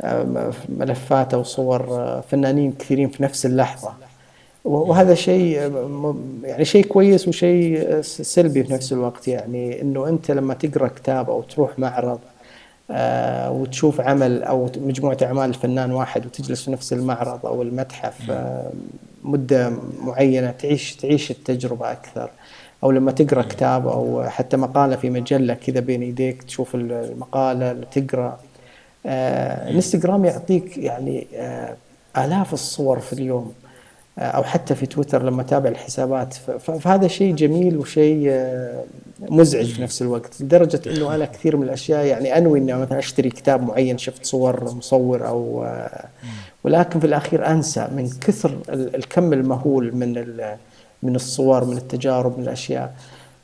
آه، 0.00 0.52
ملفات 0.68 1.34
أو 1.34 1.42
صور 1.42 2.22
فنانين 2.30 2.72
كثيرين 2.72 3.08
في 3.08 3.22
نفس 3.22 3.46
اللحظة. 3.46 3.92
وهذا 4.64 5.14
شيء 5.14 5.72
يعني 6.44 6.64
شيء 6.64 6.84
كويس 6.84 7.28
وشيء 7.28 8.00
سلبي 8.00 8.64
في 8.64 8.72
نفس 8.72 8.92
الوقت 8.92 9.28
يعني 9.28 9.82
إنه 9.82 10.08
أنت 10.08 10.30
لما 10.30 10.54
تقرأ 10.54 10.88
كتاب 10.88 11.30
أو 11.30 11.42
تروح 11.42 11.78
معرض 11.78 12.18
آه، 12.90 13.50
وتشوف 13.50 14.00
عمل 14.00 14.42
أو 14.42 14.70
مجموعة 14.76 15.16
أعمال 15.22 15.50
لفنان 15.50 15.92
واحد 15.92 16.26
وتجلس 16.26 16.64
في 16.64 16.70
نفس 16.70 16.92
المعرض 16.92 17.46
أو 17.46 17.62
المتحف 17.62 18.30
آه، 18.30 18.72
مدة 19.22 19.72
معينة 20.02 20.50
تعيش 20.50 20.96
تعيش 20.96 21.30
التجربة 21.30 21.92
أكثر. 21.92 22.30
أو 22.82 22.90
لما 22.90 23.12
تقرأ 23.12 23.42
كتاب 23.42 23.86
أو 23.86 24.24
حتى 24.28 24.56
مقالة 24.56 24.96
في 24.96 25.10
مجلة 25.10 25.54
كذا 25.54 25.80
بين 25.80 26.02
يديك 26.02 26.42
تشوف 26.42 26.74
المقالة 26.74 27.72
تقرأ. 27.72 28.38
آه، 29.06 29.70
انستغرام 29.70 30.24
يعطيك 30.24 30.78
يعني 30.78 31.26
آلاف 32.16 32.52
الصور 32.52 33.00
في 33.00 33.12
اليوم. 33.12 33.52
أو 34.18 34.42
حتى 34.42 34.74
في 34.74 34.86
تويتر 34.86 35.22
لما 35.22 35.42
اتابع 35.42 35.70
الحسابات. 35.70 36.34
فهذا 36.80 37.08
شيء 37.08 37.34
جميل 37.34 37.76
وشيء 37.76 38.26
آه، 38.28 38.84
مزعج 39.20 39.66
في 39.66 39.82
نفس 39.82 40.02
الوقت 40.02 40.40
لدرجة 40.40 40.80
إنه 40.86 41.14
أنا 41.14 41.24
كثير 41.24 41.56
من 41.56 41.62
الأشياء 41.62 42.04
يعني 42.04 42.38
أنوي 42.38 42.58
إني 42.58 42.72
مثلا 42.72 42.98
أشتري 42.98 43.30
كتاب 43.30 43.62
معين 43.62 43.98
شفت 43.98 44.26
صور 44.26 44.64
مصور 44.74 45.26
أو 45.28 45.64
آه، 45.64 46.08
ولكن 46.64 47.00
في 47.00 47.06
الأخير 47.06 47.46
أنسى 47.46 47.88
من 47.96 48.10
كثر 48.20 48.58
الكم 48.68 49.32
المهول 49.32 49.96
من 49.96 50.40
من 51.04 51.16
الصور 51.16 51.64
من 51.64 51.76
التجارب 51.76 52.38
من 52.38 52.44
الأشياء 52.44 52.94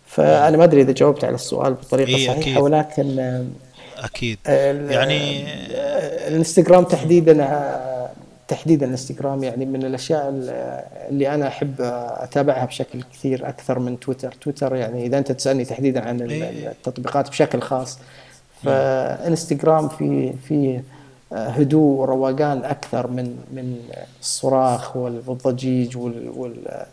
فأنا 0.06 0.56
ما 0.56 0.64
أدري 0.64 0.82
إذا 0.82 0.92
جاوبت 0.92 1.24
على 1.24 1.34
السؤال 1.34 1.74
بطريقة 1.74 2.08
إيه 2.08 2.26
صحيحة 2.26 2.40
أكيد. 2.40 2.58
ولكن 2.58 3.18
آه، 3.18 3.44
أكيد 3.98 4.38
يعني 4.90 5.44
الانستغرام 6.28 6.84
تحديدا 6.84 7.34
تحديدا 8.48 8.86
الانستغرام 8.86 9.44
يعني 9.44 9.66
من 9.66 9.84
الأشياء 9.84 10.28
اللي 11.08 11.34
أنا 11.34 11.48
أحب 11.48 11.74
أتابعها 12.20 12.64
بشكل 12.64 13.02
كثير 13.02 13.48
أكثر 13.48 13.78
من 13.78 14.00
تويتر، 14.00 14.32
تويتر 14.32 14.76
يعني 14.76 15.06
إذا 15.06 15.18
أنت 15.18 15.32
تسألني 15.32 15.64
تحديدا 15.64 16.08
عن. 16.08 16.20
التطبيقات 16.20 17.28
بشكل 17.28 17.61
خاص 17.61 17.98
فإنستغرام 18.64 19.88
في 19.88 20.32
في 20.48 20.80
هدوء 21.32 22.00
وروقان 22.00 22.64
أكثر 22.64 23.06
من 23.06 23.36
من 23.52 23.76
الصراخ 24.20 24.96
والضجيج 24.96 25.96
وال, 25.96 26.28
وال 26.36 26.84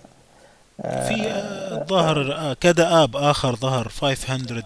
في 0.81 1.43
ظهر 1.89 2.53
كذا 2.53 3.03
آب 3.03 3.15
آخر 3.15 3.55
ظهر 3.55 3.89
500 3.89 4.63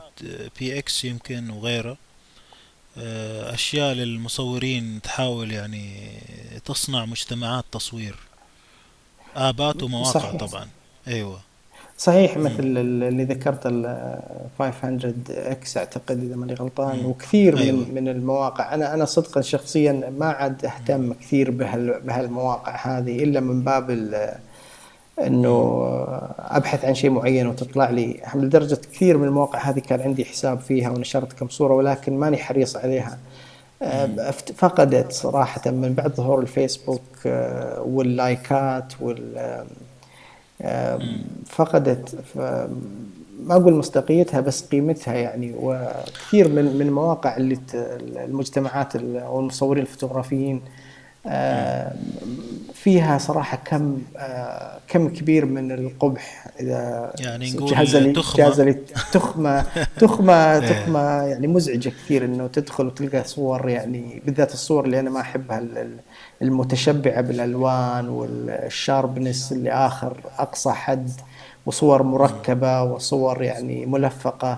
بي 0.60 0.80
إكس 0.80 1.06
يمكن 1.06 1.50
وغيره. 1.50 1.98
آه، 2.98 3.54
أشياء 3.54 3.94
للمصورين 3.94 5.02
تحاول 5.04 5.52
يعني 5.52 6.12
تصنع 6.66 7.06
مجتمعات 7.06 7.66
تصوير. 7.72 8.16
آبات 9.36 9.84
ومواقع 9.84 10.12
صحيح. 10.12 10.36
طبعا. 10.36 10.68
أيوه. 11.08 11.40
صحيح 11.98 12.38
مثل 12.38 12.64
اللي 12.64 13.24
ذكرت 13.24 13.66
ال 13.66 14.20
500 14.60 15.14
إكس 15.30 15.78
أعتقد 15.78 16.24
إذا 16.24 16.36
ماني 16.36 16.54
غلطان 16.54 17.00
مم. 17.00 17.06
وكثير 17.06 17.58
أيوة. 17.58 17.78
من 17.78 17.94
من 17.96 18.08
المواقع. 18.08 18.74
أنا 18.74 18.94
أنا 18.94 19.06
صدقا 19.06 19.42
شخصيا 19.42 20.14
ما 20.18 20.26
عاد 20.26 20.66
أهتم 20.66 21.14
كثير 21.14 21.52
بهالمواقع 21.52 22.76
هذه 22.76 23.24
إلا 23.24 23.40
من 23.40 23.64
باب 23.64 23.90
إنه 25.20 25.86
أبحث 26.40 26.86
عن 26.86 26.96
شيء 26.96 27.10
معين 27.10 27.48
وتطلع 27.48 27.90
لي. 27.90 28.20
لدرجة 28.36 28.76
كثير 28.94 29.18
من 29.18 29.28
المواقع 29.28 29.60
هذه 29.60 29.80
كان 29.80 30.02
عندي 30.02 30.26
حساب 30.26 30.60
فيها 30.60 30.90
ونشرت 30.90 31.34
كم 31.34 31.48
صورة 31.48 31.74
ولكن 31.74 32.18
ماني 32.18 32.38
حريص 32.38 32.76
عليها. 32.76 33.18
فقدت 34.56 35.12
صراحة 35.12 35.72
من 35.72 35.94
بعد 35.94 36.16
ظهور 36.16 36.42
الفيسبوك 36.42 37.02
آه، 37.26 37.82
واللايكات 37.82 38.94
وال 39.02 39.66
فقدت 41.46 42.16
ما 43.46 43.56
أقول 43.56 43.74
مصداقيتها 43.74 44.40
بس 44.40 44.66
قيمتها 44.66 45.14
يعني. 45.14 45.54
وكثير 45.58 46.48
من 46.48 46.66
من 46.76 46.82
المواقع 46.82 47.38
اللي 47.38 47.58
المجتمعات 48.26 48.96
أو 48.96 49.40
المصورين 49.40 49.84
الفوتوغرافيين 49.84 50.62
فيها 52.74 53.18
صراحة 53.18 53.58
كم 53.66 54.02
آه، 54.18 54.80
كم 54.88 55.10
كبير 55.10 55.46
من 55.46 55.72
القبح 55.72 56.48
إذا 56.60 57.14
يعني 57.20 57.52
نقول 57.52 57.72
جهاز 57.72 57.96
لي 57.96 58.12
تخمة 58.12 58.38
جهاز 58.38 58.76
تخمة 59.12 59.66
تخمة 60.02 60.34
إيه. 60.34 60.60
تخمة 60.60 61.00
يعني 61.00 61.48
مزعجة 61.48 61.90
كثير 61.90 62.26
إنه 62.26 62.48
تدخل 62.48 62.86
وتلقى 62.86 63.24
صور 63.24 63.70
يعني 63.70 64.22
بالذات 64.26 64.54
الصور 64.54 64.86
اللي 64.86 65.00
أنا 65.00 65.10
ما 65.10 65.22
أحبها 65.22 65.88
المتشبعة 66.42 67.22
بالألوان 67.22 68.10
والشاربنس 68.10 69.52
اللي 69.52 69.72
آخر 69.72 70.18
أقصى 70.40 70.72
حد 70.72 71.12
وصور 71.66 72.04
مركبة 72.04 72.84
وصور 72.84 73.44
يعني 73.44 73.86
ملفقة 73.86 74.58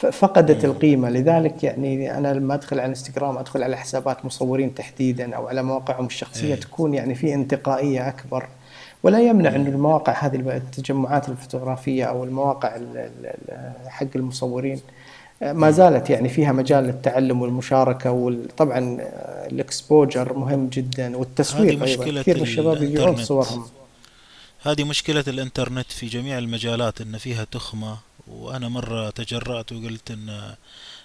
فقدت 0.00 0.64
القيمة. 0.64 1.10
لذلك 1.10 1.64
يعني 1.64 2.18
أنا 2.18 2.34
لما 2.34 2.54
أدخل 2.54 2.78
على 2.78 2.84
الانستغرام 2.84 3.38
أدخل 3.38 3.62
على 3.62 3.76
حسابات 3.76 4.24
مصورين 4.24 4.74
تحديدا 4.74 5.36
أو 5.36 5.48
على 5.48 5.62
مواقعهم 5.62 6.06
الشخصية 6.06 6.54
أي. 6.54 6.60
تكون 6.60 6.94
يعني 6.94 7.14
في 7.14 7.34
انتقائية 7.34 8.08
أكبر. 8.08 8.48
ولا 9.02 9.20
يمنع 9.20 9.54
أن 9.54 9.66
المواقع 9.66 10.12
هذه 10.12 10.36
التجمعات 10.36 11.28
الفوتوغرافية 11.28 12.04
أو 12.04 12.24
المواقع 12.24 12.78
حق 13.86 14.06
المصورين 14.16 14.80
ما 15.42 15.70
زالت 15.70 16.10
يعني 16.10 16.28
فيها 16.28 16.52
مجال 16.52 16.84
للتعلم 16.84 17.42
والمشاركة 17.42 18.10
وطبعا 18.10 18.98
الإكسبوجر 19.52 20.32
مهم 20.32 20.68
جدا 20.68 21.16
والتسويق 21.16 21.82
أيضا. 21.82 22.20
كثير 22.22 22.36
من 22.36 22.42
الشباب 22.42 22.82
يبيعون 22.82 23.16
صورهم. 23.16 23.66
هذه 24.62 24.84
مشكلة 24.84 25.24
الإنترنت 25.28 25.92
في 25.92 26.06
جميع 26.06 26.38
المجالات 26.38 27.00
إن 27.00 27.18
فيها 27.18 27.44
تخمة. 27.44 28.09
وأنا 28.28 28.68
مرة 28.68 29.10
تجرأت 29.10 29.72
وقلت 29.72 30.10
إن 30.10 30.54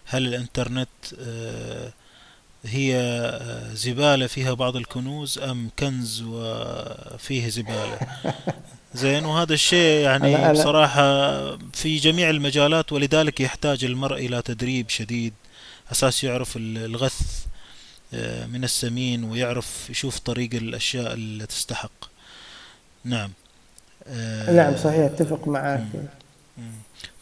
هل 0.05 0.27
الإنترنت 0.27 0.89
آه، 1.19 1.93
هي 2.65 2.95
آه، 2.95 3.73
زبالة 3.73 4.27
فيها 4.27 4.53
بعض 4.53 4.75
الكنوز 4.75 5.39
أم 5.39 5.69
كنز 5.79 6.23
وفيه 6.27 7.49
زبالة؟ 7.49 7.99
زين 8.93 9.25
وهذا 9.25 9.53
الشيء 9.53 10.03
يعني 10.03 10.53
بصراحة 10.53 11.01
في 11.57 11.95
جميع 11.97 12.29
المجالات 12.29 12.93
ولذلك 12.93 13.39
يحتاج 13.39 13.85
المرء 13.85 14.25
إلى 14.25 14.41
تدريب 14.41 14.89
شديد 14.89 15.33
أساس 15.91 16.23
يعرف 16.23 16.53
الغث 16.57 17.45
آه، 18.13 18.45
من 18.45 18.63
السمين 18.63 19.23
ويعرف 19.23 19.89
يشوف 19.89 20.19
طريق 20.19 20.49
الأشياء 20.53 21.13
اللي 21.13 21.45
تستحق. 21.45 22.05
نعم. 23.03 23.31
نعم 24.47 24.77
صحيح 24.77 24.99
أتفق 24.99 25.47
معك. 25.47 25.85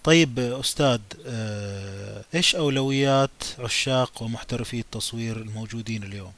طيب 0.04 0.40
أستاذ 0.40 1.00
آه، 1.28 2.22
إيش 2.36 2.56
أولويات 2.56 3.30
عشاق 3.60 4.24
ومحترفي 4.24 4.80
التصوير 4.80 5.38
الموجودين 5.38 6.04
اليوم؟ 6.04 6.32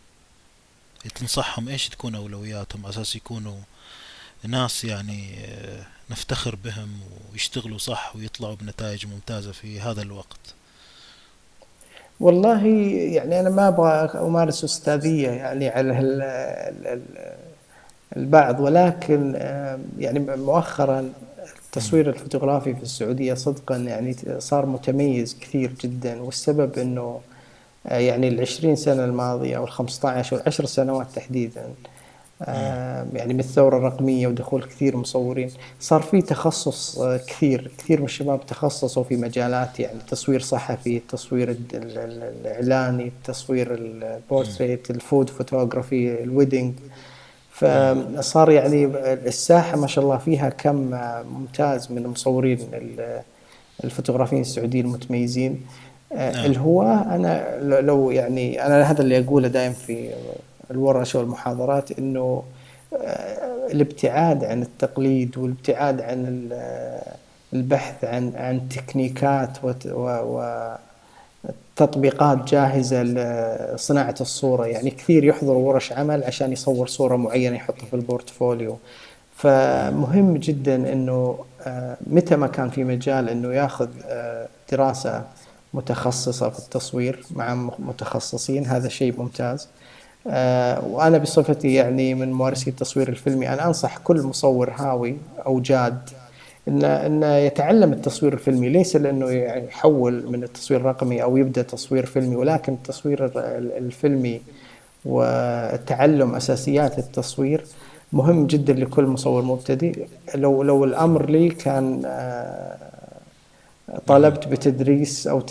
تنصحهم 1.16 1.70
إيش 1.70 1.90
تكون 1.90 2.16
أولوياتهم؟ 2.16 2.86
أساس 2.86 3.16
يكونوا 3.16 3.58
ناس 4.44 4.86
يعني 4.86 5.36
آه، 5.46 5.86
نفتخر 6.10 6.56
بهم 6.56 6.90
ويشتغلوا 7.32 7.78
صح 7.78 8.16
ويطلعوا 8.16 8.56
بنتائج 8.56 9.08
ممتازة 9.08 9.52
في 9.52 9.82
هذا 9.82 10.02
الوقت. 10.02 10.40
والله 12.20 12.68
يعني 13.14 13.40
أنا 13.40 13.50
ما 13.50 13.68
أبغى 13.68 14.20
أمارس 14.20 14.64
أستاذية 14.64 15.30
يعني 15.30 15.70
على 15.70 15.94
البعض 18.18 18.60
ولكن 18.60 19.34
يعني 19.98 20.20
مؤخرا 20.20 21.14
التصوير 21.78 22.10
الفوتوغرافي 22.10 22.76
في 22.76 22.84
السعودية 22.84 23.34
صدقا 23.34 23.78
يعني 23.78 24.16
صار 24.40 24.66
متميز 24.66 25.38
كثير 25.42 25.72
جدا 25.82 26.22
والسبب 26.22 26.80
إنه 26.80 27.20
آه، 27.88 27.98
يعني 27.98 28.28
العشرين 28.28 28.76
سنة 28.76 29.06
الماضية 29.06 29.58
أو 29.58 29.64
الخمسة 29.64 30.10
عشر 30.10 30.36
والعشر 30.36 30.66
سنوات 30.66 31.08
تحديدا 31.16 31.74
آه، 32.42 33.08
يعني 33.14 33.34
من 33.34 33.40
الثورة 33.40 33.78
الرقمية 33.78 34.28
ودخول 34.28 34.64
كثير 34.64 34.98
مصورين 34.98 35.52
صار 35.80 36.02
في 36.02 36.22
تخصص 36.22 37.00
آه، 37.00 37.18
كثير 37.18 37.72
كثير 37.78 38.00
من 38.00 38.06
الشباب 38.06 38.46
تخصصوا 38.46 39.04
في 39.04 39.18
مجالات 39.18 39.80
يعني 39.80 40.00
تصوير 40.10 40.40
صحفي 40.40 40.98
التصوير 40.98 41.58
الإعلاني 41.74 43.08
التصوير 43.08 43.74
ال 43.74 43.87
portrait 43.87 44.92
ال 44.92 44.99
food 44.99 45.30
photography 45.30 46.24
ال 46.24 46.30
wedding 46.30 46.74
فصار 47.56 48.52
يعني 48.52 48.86
الساحة 49.06 49.78
ما 49.78 49.88
شاء 49.88 50.04
الله 50.04 50.18
فيها 50.18 50.50
كم 50.50 51.00
ممتاز 51.32 51.92
من 51.92 51.98
المصورين 51.98 52.60
الفوتوغرافيين 53.84 54.42
السعوديين 54.42 54.86
المتميزين. 54.86 55.62
نعم. 56.16 56.46
الهواة 56.46 57.16
أنا 57.16 57.58
لو 57.82 58.12
يعني 58.12 58.66
أنا 58.66 58.82
هذا 58.92 59.02
اللي 59.02 59.20
أقوله 59.20 59.48
دائما 59.48 59.74
في 59.74 60.10
الورش 60.72 61.16
والمحاضرات 61.16 62.00
إنه 62.00 62.44
الابتعاد 63.72 64.44
عن 64.44 64.62
التقليد 64.62 65.38
والابتعاد 65.38 66.02
عن 66.02 66.50
البحث 67.54 68.04
عن 68.04 68.34
عن 68.36 68.70
تكنيكات 68.70 69.58
وتطبيقات 71.82 72.52
جاهزة 72.52 73.04
لصناعة 73.04 74.16
الصورة. 74.22 74.66
يعني 74.66 74.90
كثير 74.90 75.24
يحضر 75.24 75.52
ورش 75.52 75.92
عمل 75.92 76.24
عشان 76.24 76.52
يصور 76.52 76.88
صورة 76.88 77.16
معينة 77.16 77.56
يحطها 77.56 77.86
في 77.86 77.94
ال 77.94 78.01
portfolio. 78.01 78.78
فمهم 79.36 80.38
جدا 80.38 80.76
إنه 80.94 81.40
آه، 81.62 81.98
متى 82.08 82.36
ما 82.36 82.48
كان 82.48 82.70
في 82.70 82.84
مجال 82.84 83.30
إنه 83.30 83.54
ياخذ 83.54 83.90
آه، 84.06 84.48
دراسة 84.72 85.24
متخصصة 85.74 86.50
في 86.50 86.60
التصوير 86.60 87.24
مع 87.32 87.56
متخصصين 87.80 88.66
هذا 88.66 88.90
شيء 88.90 89.20
ممتاز. 89.20 89.68
آه، 90.28 90.86
وأنا 90.86 91.18
بصفتي 91.18 91.74
يعني 91.74 92.14
من 92.14 92.32
ممارسي 92.32 92.70
التصوير 92.70 93.10
الفيلمي 93.10 93.50
أنا 93.50 93.68
أنصح 93.68 93.98
كل 93.98 94.22
مصور 94.22 94.72
هاوي 94.76 95.18
أو 95.46 95.60
جاد 95.60 96.10
إنه 96.68 96.88
إنه 96.88 97.36
يتعلم 97.36 97.94
التصوير 97.94 98.34
الفيلمي 98.34 98.70
ليس 98.70 98.96
يعني 98.96 99.66
يحول 99.68 100.32
من 100.32 100.44
التصوير 100.44 100.80
الرقمي 100.80 101.24
أو 101.24 101.38
يبدأ 101.38 101.62
تصوير 101.62 102.06
فيلمي 102.06 102.36
ولكن 102.36 102.74
التصوير 102.74 103.32
الفيلمي 103.78 104.42
وتعلم 105.06 106.36
أساسيات 106.36 107.00
التصوير 107.00 107.66
مهم 108.14 108.48
جدا 108.48 108.74
لكل 108.74 109.04
مصور 109.06 109.42
مبتدئ. 109.42 110.08
لو 110.36 110.64
لو 110.64 110.84
الأمر 110.84 111.30
لي 111.30 111.50
كان 111.50 112.02
آه، 112.06 112.78
طالبت 114.08 114.48
بتدريس 114.48 115.28
أو 115.28 115.46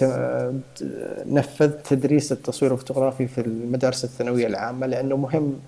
نفذت 1.26 1.86
تدريس 1.86 2.32
التصوير 2.32 2.72
الفوتوغرافي 2.72 3.26
في 3.26 3.40
المدارس 3.40 4.04
الثانوية 4.04 4.46
العامة 4.46 4.86
لأنه 4.86 5.16
مهم 5.16 5.58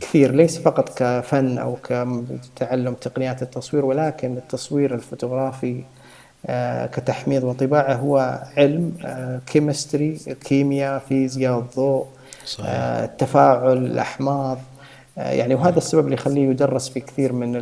كثير 0.00 0.34
ليس 0.34 0.58
فقط 0.58 0.98
كفن 0.98 1.58
أو 1.58 1.76
كتعلم 2.56 2.94
تقنيات 2.94 3.42
التصوير 3.42 3.84
ولكن 3.84 4.36
التصوير 4.36 4.94
الفوتوغرافي 4.94 5.84
آه، 6.46 6.86
كتحميض 6.86 7.44
وطباعة 7.44 7.94
هو 7.94 8.42
علم 8.56 8.92
chemistry 9.46 10.18
كيمياء 10.44 10.98
فيزياء 10.98 11.58
الضوء 11.58 12.06
صحيح. 12.46 12.66
آه، 12.68 13.04
التفاعل 13.04 13.76
الأحماض 13.76 14.58
آه، 15.18 15.30
يعني 15.30 15.54
وهذا 15.54 15.78
السبب 15.78 16.04
اللي 16.04 16.14
يخليه 16.14 16.50
يدرس 16.50 16.88
في 16.88 17.00
كثير 17.00 17.32
من 17.32 17.52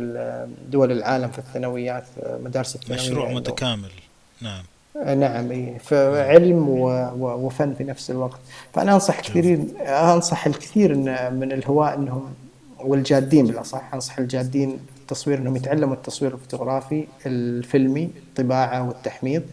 دول 0.69 0.91
العالم 0.91 1.27
في 1.27 1.39
الثانويات 1.39 2.03
مدارس 2.43 2.75
الثانوية. 2.75 3.01
مشروع 3.03 3.31
متكامل. 3.31 3.91
نعم. 4.41 4.63
نعم 5.19 5.51
اي 5.51 5.79
فعلم 5.79 6.69
وفن 7.19 7.73
في 7.73 7.83
نفس 7.83 8.11
الوقت. 8.11 8.39
فأنا 8.73 8.93
أنصح 8.93 9.19
كثيرين 9.19 9.77
أنصح 9.87 10.45
الكثير 10.45 10.95
من 11.31 11.51
الهواة 11.51 11.93
انهم 11.95 12.33
والجادين 12.79 13.47
بالأصح 13.47 13.93
أنصح 13.93 14.17
الجادين 14.17 14.79
التصوير 15.01 15.37
إنهم 15.37 15.55
يتعلموا 15.55 15.93
التصوير 15.95 16.33
الفوتوغرافي 16.33 17.07
الفيلمي 17.25 18.09
الطباعة 18.17 18.87
والتحميض. 18.87 19.43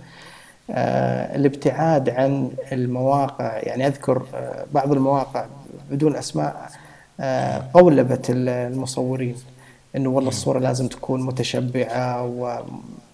آه 0.70 1.36
الابتعاد 1.36 2.08
عن 2.08 2.50
المواقع 2.72 3.58
يعني 3.58 3.86
أذكر 3.86 4.22
آه 4.34 4.64
بعض 4.74 4.92
المواقع 4.92 5.46
بدون 5.90 6.16
أسماء 6.16 6.70
آه 7.20 7.62
قولبت 7.74 8.26
المصورين. 8.30 9.36
إنه 9.96 10.10
والله 10.10 10.28
الصورة 10.28 10.58
لازم 10.58 10.88
تكون 10.88 11.22
متشبعة 11.22 12.24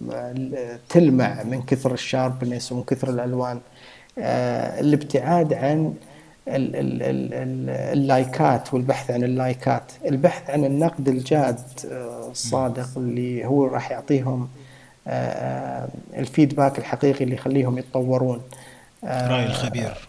وتلمع 0.00 1.42
من 1.42 1.62
كثر 1.62 1.92
ال 1.92 2.00
sharpness 2.00 2.72
ومن 2.72 2.82
كثر 2.82 3.10
الألوان. 3.10 3.60
آه، 4.18 4.80
الابتعاد 4.80 5.52
عن 5.54 5.94
اللايكات 7.92 8.74
والبحث 8.74 9.10
عن 9.10 9.24
اللايكات. 9.24 9.92
البحث 10.04 10.50
عن 10.50 10.64
النقد 10.64 11.08
الجاد 11.08 11.60
آه، 11.92 12.28
الصادق 12.30 12.88
اللي 12.96 13.46
هو 13.46 13.66
راح 13.66 13.90
يعطيهم 13.90 14.48
آه، 15.06 15.88
الفيدباك 16.16 16.78
الحقيقي 16.78 17.24
اللي 17.24 17.34
يخليهم 17.34 17.78
يتطورون. 17.78 18.42
رأي 19.04 19.46
الخبير. 19.46 20.08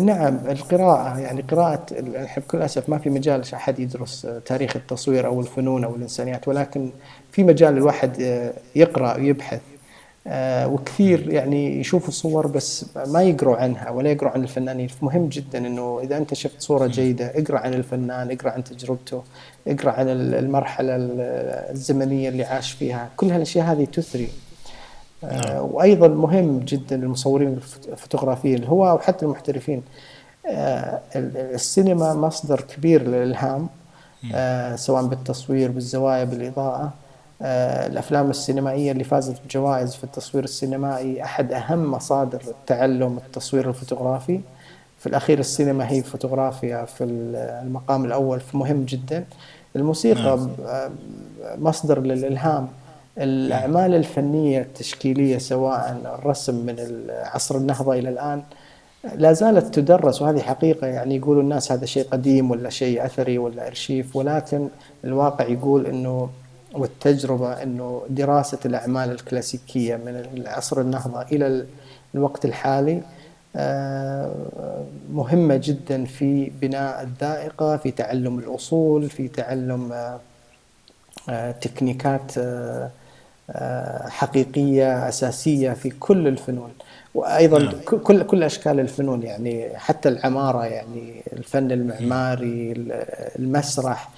نعم 0.00 0.38
القراءة 0.48 1.18
يعني 1.18 1.42
قراءة 1.42 1.86
بكل 2.36 2.62
أسف 2.62 2.88
ما 2.88 2.98
في 2.98 3.10
مجال 3.10 3.42
أحد 3.54 3.78
يدرس 3.78 4.26
تاريخ 4.44 4.76
التصوير 4.76 5.26
أو 5.26 5.40
الفنون 5.40 5.84
أو 5.84 5.96
الإنسانيات 5.96 6.48
ولكن 6.48 6.90
في 7.32 7.44
مجال 7.44 7.76
الواحد 7.76 8.42
يقرأ 8.76 9.16
ويبحث 9.16 9.60
آه، 10.26 10.68
وكثير 10.68 11.32
يعني 11.32 11.80
يشوفوا 11.80 12.08
الصور 12.08 12.46
بس 12.46 12.86
ما 13.06 13.22
يقروا 13.22 13.56
عنها 13.56 13.90
ولا 13.90 14.10
يقروا 14.10 14.30
عن 14.30 14.42
الفنانين. 14.42 14.88
فمهم 14.88 15.28
جدا 15.28 15.58
إنه 15.58 16.00
إذا 16.02 16.16
أنت 16.16 16.34
شفت 16.34 16.60
صورة 16.60 16.86
جيدة 16.86 17.26
اقرأ 17.26 17.58
عن 17.58 17.74
الفنان 17.74 18.30
اقرأ 18.30 18.50
عن 18.50 18.64
تجربته 18.64 19.22
اقرأ 19.68 19.90
عن 19.90 20.08
المرحلة 20.08 20.96
الزمنية 21.70 22.28
اللي 22.28 22.44
عاش 22.44 22.72
فيها. 22.72 23.08
كل 23.16 23.30
هالأشياء 23.30 23.66
هذه 23.66 23.84
تثري. 23.84 24.28
نعم. 25.22 25.68
وأيضا 25.72 26.08
مهم 26.08 26.58
جدا 26.58 26.96
للمصورين 26.96 27.58
الفوتوغرافيين 27.88 28.58
الهواة 28.58 28.94
وحتى 28.94 29.24
المحترفين. 29.24 29.82
آه، 30.46 31.00
السينما 31.54 32.14
مصدر 32.14 32.60
كبير 32.60 33.02
للإلهام 33.02 33.68
آه، 34.34 34.76
سواء 34.76 35.06
بالتصوير 35.06 35.70
بالزوايا 35.70 36.24
بالإضاءة. 36.24 36.92
آه، 37.42 37.86
الأفلام 37.86 38.30
السينمائية 38.30 38.92
اللي 38.92 39.04
فازت 39.04 39.36
بجوائز 39.46 39.94
في 39.94 40.04
التصوير 40.04 40.44
السينمائي 40.44 41.24
أحد 41.24 41.52
أهم 41.52 41.90
مصادر 41.90 42.42
التعلم 42.48 43.18
التصوير 43.26 43.68
الفوتوغرافي. 43.68 44.40
في 44.98 45.06
الأخير 45.06 45.38
السينما 45.38 45.90
هي 45.90 46.02
فوتوغرافيا 46.02 46.84
في 46.84 47.04
المقام 47.04 48.04
الأول 48.04 48.40
فمهم 48.40 48.84
جدا. 48.84 49.24
الموسيقى 49.76 50.22
نعم. 50.36 50.48
مصدر 51.58 52.00
للإلهام. 52.00 52.68
الأعمال 53.18 53.94
الفنية 53.94 54.60
التشكيلية 54.60 55.38
سواء 55.38 56.00
الرسم 56.04 56.66
من 56.66 57.06
عصر 57.10 57.56
النهضة 57.56 57.92
إلى 57.92 58.08
الآن 58.08 58.42
لا 59.14 59.32
زالت 59.32 59.74
تدرس 59.74 60.22
وهذه 60.22 60.40
حقيقة. 60.40 60.86
يعني 60.86 61.16
يقولوا 61.16 61.42
الناس 61.42 61.72
هذا 61.72 61.86
شيء 61.86 62.06
قديم 62.10 62.50
ولا 62.50 62.70
شيء 62.70 63.04
أثري 63.06 63.38
ولا 63.38 63.66
أرشيف 63.66 64.16
ولكن 64.16 64.68
الواقع 65.04 65.46
يقول 65.46 65.86
أنه 65.86 66.30
والتجربة 66.74 67.62
أنه 67.62 68.02
دراسة 68.08 68.58
الأعمال 68.64 69.10
الكلاسيكية 69.10 69.96
من 69.96 70.44
عصر 70.46 70.80
النهضة 70.80 71.22
إلى 71.22 71.66
الوقت 72.14 72.44
الحالي 72.44 73.02
آه، 73.56 74.34
مهمة 75.12 75.56
جدا 75.56 76.04
في 76.04 76.50
بناء 76.60 77.02
الذائقة 77.02 77.76
في 77.76 77.90
تعلم 77.90 78.38
الأصول 78.38 79.10
في 79.10 79.28
تعلم 79.28 79.92
آه، 81.28 81.50
تكنيكات 81.50 82.32
آه، 83.52 84.08
حقيقية 84.08 85.08
أساسية 85.08 85.70
في 85.70 85.90
كل 85.90 86.28
الفنون. 86.28 86.70
وأيضا 87.14 87.58
نعم. 87.58 87.72
كل 88.02 88.22
كل 88.22 88.42
أشكال 88.42 88.80
الفنون 88.80 89.22
يعني 89.22 89.78
حتى 89.78 90.08
العمارة 90.08 90.64
يعني 90.64 91.22
الفن 91.32 91.72
المعماري 91.72 92.74
المسرح. 93.38 94.08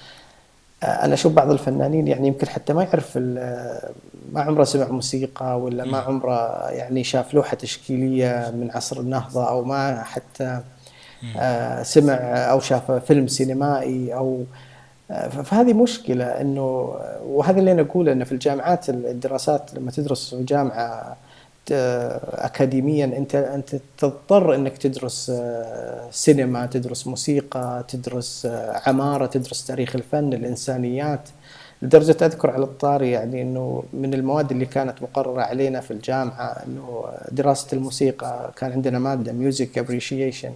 أنا 0.83 1.13
أشوف 1.13 1.33
بعض 1.33 1.51
الفنانين 1.51 2.07
يعني 2.07 2.27
يمكن 2.27 2.47
حتى 2.47 2.73
ما 2.73 2.83
يعرف 2.83 3.17
ما 4.31 4.41
عمره 4.41 4.63
سمع 4.63 4.87
موسيقى 4.87 5.59
ولا 5.59 5.85
ما 5.85 5.97
عمره 5.97 6.69
يعني 6.69 7.03
شاف 7.03 7.33
لوحة 7.33 7.55
تشكيلية 7.55 8.53
من 8.55 8.71
عصر 8.71 8.99
النهضة 8.99 9.49
أو 9.49 9.63
ما 9.63 10.03
حتى 10.03 10.61
آه، 11.37 11.83
سمع 11.83 12.13
أو 12.51 12.59
شاف 12.59 12.91
فيلم 12.91 13.27
سينمائي 13.27 14.13
أو 14.13 14.43
فهذه 15.09 15.73
مشكلة 15.73 16.25
إنه 16.25 16.95
وهذا 17.25 17.59
اللي 17.59 17.71
أنا 17.71 17.81
أقوله 17.81 18.11
إنه 18.11 18.25
في 18.25 18.31
الجامعات 18.31 18.89
الدراسات 18.89 19.73
لما 19.73 19.91
تدرس 19.91 20.35
في 20.35 20.43
جامعة 20.43 21.17
اكاديميا 21.71 23.05
أنت 23.05 23.35
أنت 23.35 23.75
تضطر 23.97 24.55
إنك 24.55 24.77
تدرس 24.77 25.29
آه، 25.29 26.07
سينما، 26.11 26.65
تدرس 26.65 27.07
موسيقى، 27.07 27.85
تدرس 27.87 28.45
آه، 28.45 28.81
عمارة، 28.85 29.25
تدرس 29.25 29.65
تاريخ 29.67 29.95
الفن، 29.95 30.33
الإنسانيات. 30.33 31.29
لدرجة 31.81 32.25
أذكر 32.25 32.51
على 32.51 32.63
الطاري 32.63 33.11
يعني 33.11 33.41
إنه 33.41 33.83
من 33.93 34.13
المواد 34.13 34.51
اللي 34.51 34.65
كانت 34.65 35.01
مقررة 35.01 35.41
علينا 35.41 35.79
في 35.81 35.91
الجامعة 35.91 36.47
إنه 36.67 37.05
دراسة 37.31 37.67
الموسيقى 37.73 38.51
كان 38.55 38.71
عندنا 38.71 38.99
مادة 38.99 39.33
music 39.33 39.77
appreciation 39.77 40.51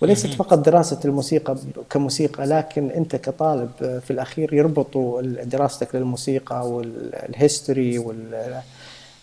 وليست 0.00 0.26
فقط 0.26 0.58
دراسة 0.58 1.00
الموسيقى 1.04 1.56
كموسيقى 1.90 2.46
لكن 2.46 2.90
أنت 2.90 3.16
كطالب 3.16 3.70
في 3.78 4.10
الأخير 4.10 4.54
يربطوا 4.54 5.22
دراستك 5.22 5.94
للموسيقى 5.94 6.68
وال 6.68 6.98
history 6.98 8.04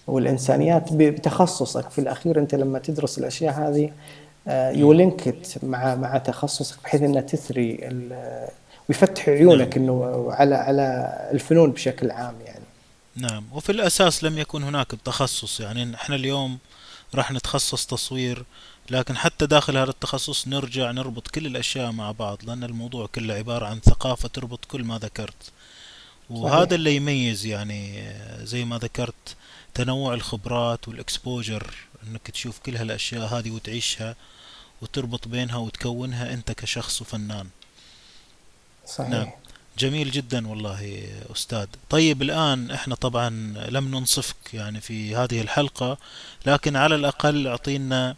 والإنسانيات 0.07 0.93
بتخصصك. 0.93 1.89
في 1.89 1.99
الأخير 1.99 2.39
أنت 2.39 2.55
لما 2.55 2.79
تدرس 2.79 3.17
الأشياء 3.17 3.53
هذه 3.53 3.91
يو 4.79 4.99
linked 4.99 5.57
مع 5.63 5.95
مع 5.95 6.17
تخصصك 6.17 6.77
بحيث 6.83 7.01
إنها 7.01 7.21
تثري 7.21 7.89
ويفتح 8.89 9.29
عيونك 9.29 9.77
إنه 9.77 10.27
على 10.31 10.55
على 10.55 11.13
الفنون 11.31 11.71
بشكل 11.71 12.11
عام 12.11 12.35
يعني. 12.45 12.65
نعم. 13.15 13.43
وفي 13.53 13.71
الأساس 13.71 14.23
لم 14.23 14.37
يكن 14.37 14.63
هناك 14.63 14.93
التخصص. 14.93 15.59
يعني 15.59 15.95
إحنا 15.95 16.15
اليوم 16.15 16.57
راح 17.15 17.31
نتخصص 17.31 17.85
تصوير 17.85 18.45
لكن 18.89 19.17
حتى 19.17 19.45
داخل 19.45 19.77
هذا 19.77 19.89
التخصص 19.89 20.47
نرجع 20.47 20.91
نربط 20.91 21.27
كل 21.27 21.45
الأشياء 21.45 21.91
مع 21.91 22.11
بعض 22.11 22.37
لأن 22.43 22.63
الموضوع 22.63 23.07
كله 23.07 23.33
عبارة 23.33 23.65
عن 23.65 23.79
ثقافة 23.79 24.27
تربط 24.27 24.65
كل 24.65 24.83
ما 24.83 24.97
ذكرت. 24.97 25.51
وهذا 26.29 26.59
صحيح 26.59 26.71
اللي 26.73 26.95
يميز 26.95 27.45
يعني 27.45 28.13
زي 28.43 28.65
ما 28.65 28.77
ذكرت 28.77 29.35
تنوع 29.73 30.13
الخبرات 30.13 30.87
والاكسبوجر 30.87 31.73
إنك 32.07 32.31
تشوف 32.31 32.59
كل 32.59 32.75
هالأشياء 32.77 33.25
هذه 33.25 33.51
وتعيشها 33.51 34.15
وتربط 34.81 35.27
بينها 35.27 35.57
وتكونها 35.57 36.33
أنت 36.33 36.51
كشخص 36.51 37.01
وفنان. 37.01 37.27
نعم. 37.27 37.47
صحيح 38.87 39.37
جميل 39.79 40.11
جدا 40.11 40.47
والله 40.47 41.07
أستاذ. 41.31 41.65
طيب 41.89 42.21
الآن 42.21 42.71
إحنا 42.71 42.95
طبعا 42.95 43.29
لم 43.69 43.87
ننصفك 43.95 44.53
يعني 44.53 44.81
في 44.81 45.15
هذه 45.15 45.41
الحلقة 45.41 45.97
لكن 46.45 46.75
على 46.75 46.95
الأقل 46.95 47.47
أعطينا 47.47 48.09
آه، 48.09 48.15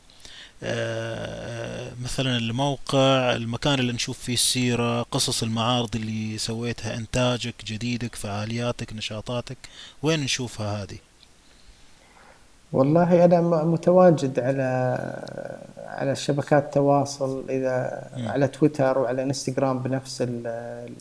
مثلا 2.03 2.37
الموقع 2.37 3.35
المكان 3.35 3.79
اللي 3.79 3.93
نشوف 3.93 4.19
فيه 4.19 4.33
السيرة 4.33 5.01
قصص 5.01 5.43
المعارض 5.43 5.95
اللي 5.95 6.37
سويتها 6.37 6.97
إنتاجك 6.97 7.55
جديدك 7.65 8.15
فعالياتك 8.15 8.93
نشاطاتك 8.93 9.57
وين 10.03 10.19
نشوفها 10.19 10.83
هذه 10.83 10.97
والله 12.73 13.25
أنا 13.25 13.41
م- 13.41 13.71
متواجد 13.73 14.39
على 14.39 14.63
على 15.77 16.15
شبكات 16.15 16.63
التواصل 16.63 17.45
إذا 17.49 18.07
مم. 18.17 18.27
على 18.27 18.47
تويتر 18.47 18.99
وعلى 18.99 19.23
إنستغرام 19.23 19.79
بنفس 19.79 20.21
ال 20.21 20.47
ال 20.47 20.93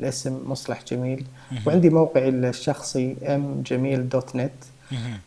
الاسم 0.00 0.50
مصلح 0.50 0.82
جميل 0.90 1.24
مهم. 1.52 1.62
وعندي 1.66 1.90
موقعي 1.90 2.28
الشخصي 2.28 3.16
مجميل 3.28 4.08
دوت 4.08 4.36
نت 4.36 4.50
مهم. 4.52 4.75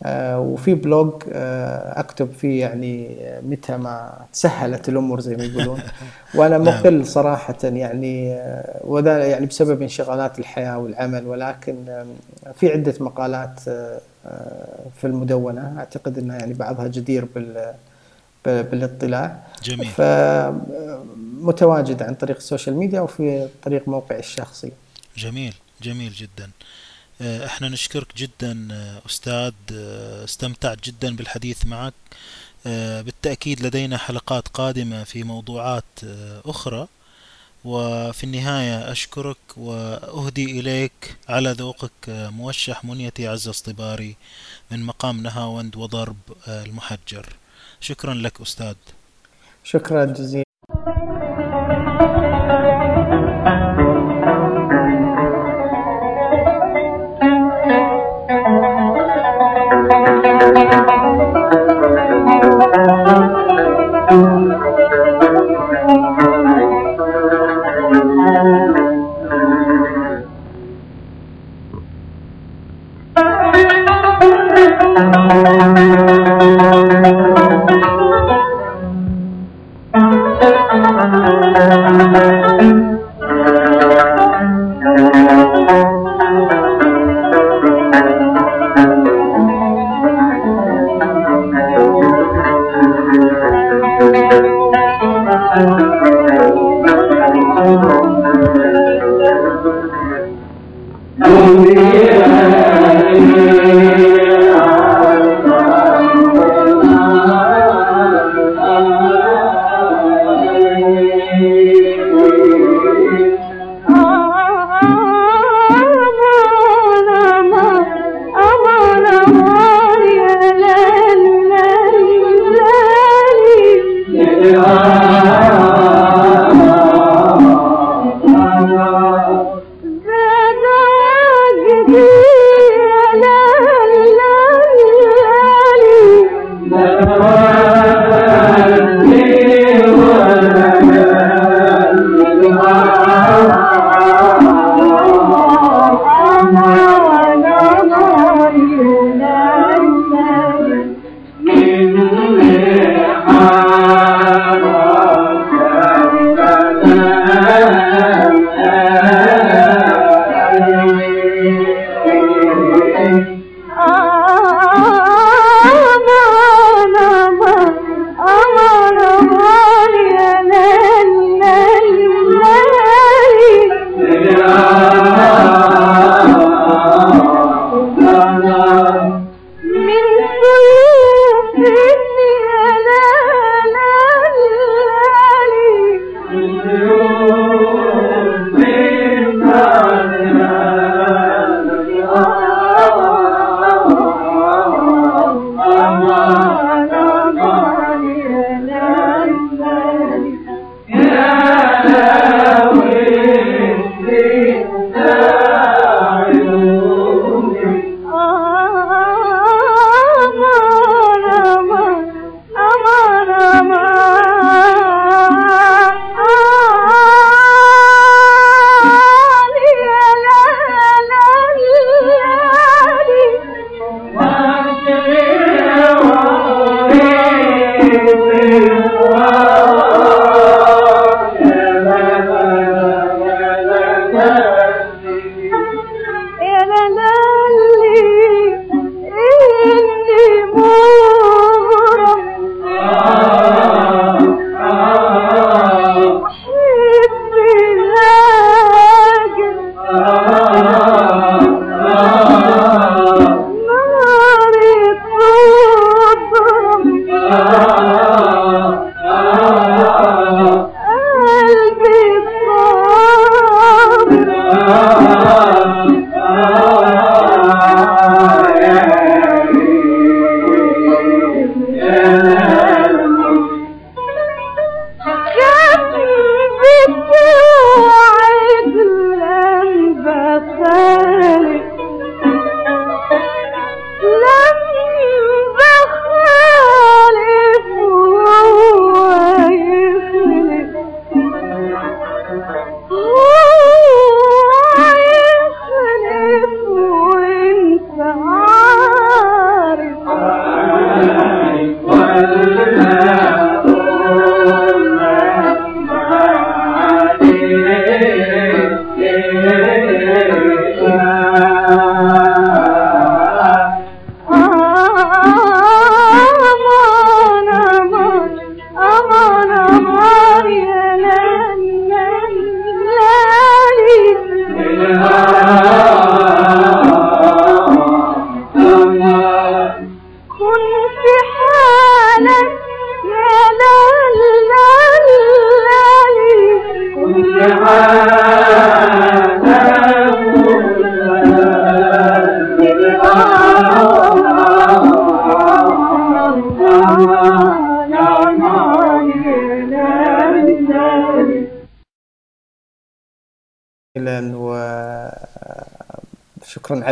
آه، 0.04 0.40
وفي 0.40 0.74
بلوج 0.74 1.24
آه، 1.32 2.00
أكتب 2.00 2.32
فيه 2.32 2.62
يعني 2.62 3.18
متى 3.44 3.78
ما 3.78 4.14
تسهلت 4.34 4.90
الأمور 4.90 5.20
زي 5.20 5.36
ما 5.36 5.44
يقولون. 5.44 5.80
وأنا 6.36 6.58
نعم. 6.58 6.80
مقل 6.80 7.06
صراحة 7.06 7.58
يعني 7.64 8.34
آه، 8.34 8.82
وذا 8.84 9.26
يعني 9.26 9.46
بسبب 9.46 9.82
انشغالات 9.82 10.40
الحياة 10.40 10.78
والعمل. 10.78 11.28
ولكن 11.28 12.04
في 12.56 12.72
عدة 12.72 12.94
مقالات 13.00 13.60
آه، 13.68 14.00
آه، 14.26 14.86
في 15.02 15.08
المدونة. 15.08 15.80
أعتقد 15.80 16.18
أنها 16.18 16.38
يعني 16.38 16.54
بعضها 16.54 16.88
جدير 16.88 17.28
بال 17.36 17.74
بالاطلاع. 18.46 19.40
جميل. 19.64 19.88
فمتواجد 21.42 22.04
عن 22.04 22.14
طريق 22.14 22.36
السوشيال 22.36 22.76
ميديا 22.76 23.02
وفي 23.02 23.48
طريق 23.64 23.88
موقعي 23.88 24.20
الشخصي. 24.20 24.72
جميل 25.18 25.54
جميل 25.82 26.12
جدا. 26.12 26.44
آه، 26.44 26.50
إحنا 27.22 27.70
نشكرك 27.70 28.08
جدا 28.18 28.68
آه، 28.72 29.02
أستاذ 29.06 29.54
آه، 29.74 30.24
استمتعت 30.24 30.84
جدا 30.84 31.16
بالحديث 31.16 31.66
معك. 31.66 31.94
آه، 32.68 33.02
بالتأكيد 33.02 33.66
لدينا 33.66 33.98
حلقات 33.98 34.48
قادمة 34.48 35.04
في 35.04 35.24
موضوعات 35.24 35.84
آه، 36.04 36.42
أخرى. 36.46 36.88
وفي 37.66 38.24
النهاية 38.24 38.92
أشكرك 38.92 39.38
وأهدي 39.58 40.60
إليك 40.60 41.16
على 41.30 41.52
ذوقك 41.52 41.92
آه، 42.10 42.30
موشح 42.30 42.86
منيتي 42.86 43.28
عز 43.28 43.48
اصطباري 43.48 44.16
من 44.72 44.84
مقام 44.84 45.24
نهاوند 45.24 45.76
وضرب 45.76 46.18
آه، 46.48 46.64
المحجر. 46.66 47.36
شكرا 47.82 48.14
لك 48.14 48.42
أستاذ. 48.42 48.76
شكرا 49.64 50.06
جزيلا. 50.06 50.44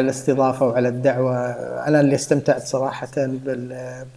الاستضافة 0.07 0.65
وعلى 0.65 0.88
الدعوة. 0.88 1.38
أنا 1.88 1.99
اللي 1.99 2.15
استمتعت 2.15 2.61
صراحة 2.63 3.07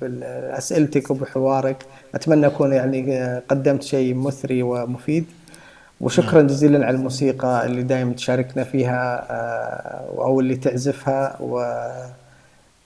بأسئلتك 0.01 1.11
وبحوارك. 1.11 1.77
أتمنى 2.15 2.47
أكون 2.47 2.73
يعني 2.73 3.39
قدمت 3.49 3.83
شيء 3.83 4.15
مثري 4.15 4.63
ومفيد. 4.63 5.25
وشكرا 6.01 6.43
جزيلا 6.43 6.87
على 6.87 6.97
الموسيقى 6.97 7.67
اللي 7.67 7.83
دائما 7.83 8.13
تشاركنا 8.13 8.65
فيها 8.65 9.27
آه، 9.31 10.25
أو 10.25 10.41
اللي 10.41 10.57
تعزفها. 10.57 11.37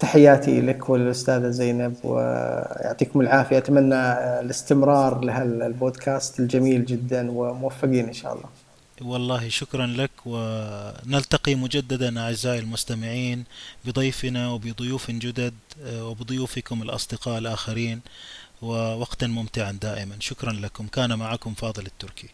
وتحياتي 0.01 0.61
لك 0.61 0.89
وللأستاذة 0.91 1.49
زينب 1.49 1.95
ويعطيكم 2.05 3.21
العافية. 3.21 3.59
أتمنى 3.59 4.13
الاستمرار 4.41 5.25
لهالبودكاست 5.25 6.41
الجميل 6.41 6.85
جدا 6.85 7.31
وموفقين 7.31 8.07
إن 8.07 8.13
شاء 8.13 8.33
الله. 8.33 8.64
والله 9.05 9.49
شكرا 9.49 9.87
لك 9.87 10.11
ونلتقي 10.27 11.55
مجددا 11.55 12.21
أعزائي 12.21 12.59
المستمعين 12.59 13.45
بضيفنا 13.85 14.51
وبضيوف 14.51 15.11
جدد 15.11 15.55
وبضيوفكم 15.87 16.83
الأصدقاء 16.83 17.39
الآخرين 17.39 18.01
ووقتا 18.63 19.27
ممتعا 19.27 19.73
دائما. 19.73 20.17
شكرا 20.21 20.53
لكم. 20.53 20.87
كان 20.87 21.19
معكم 21.19 21.55
فاضل 21.55 21.87
التركي. 21.87 22.29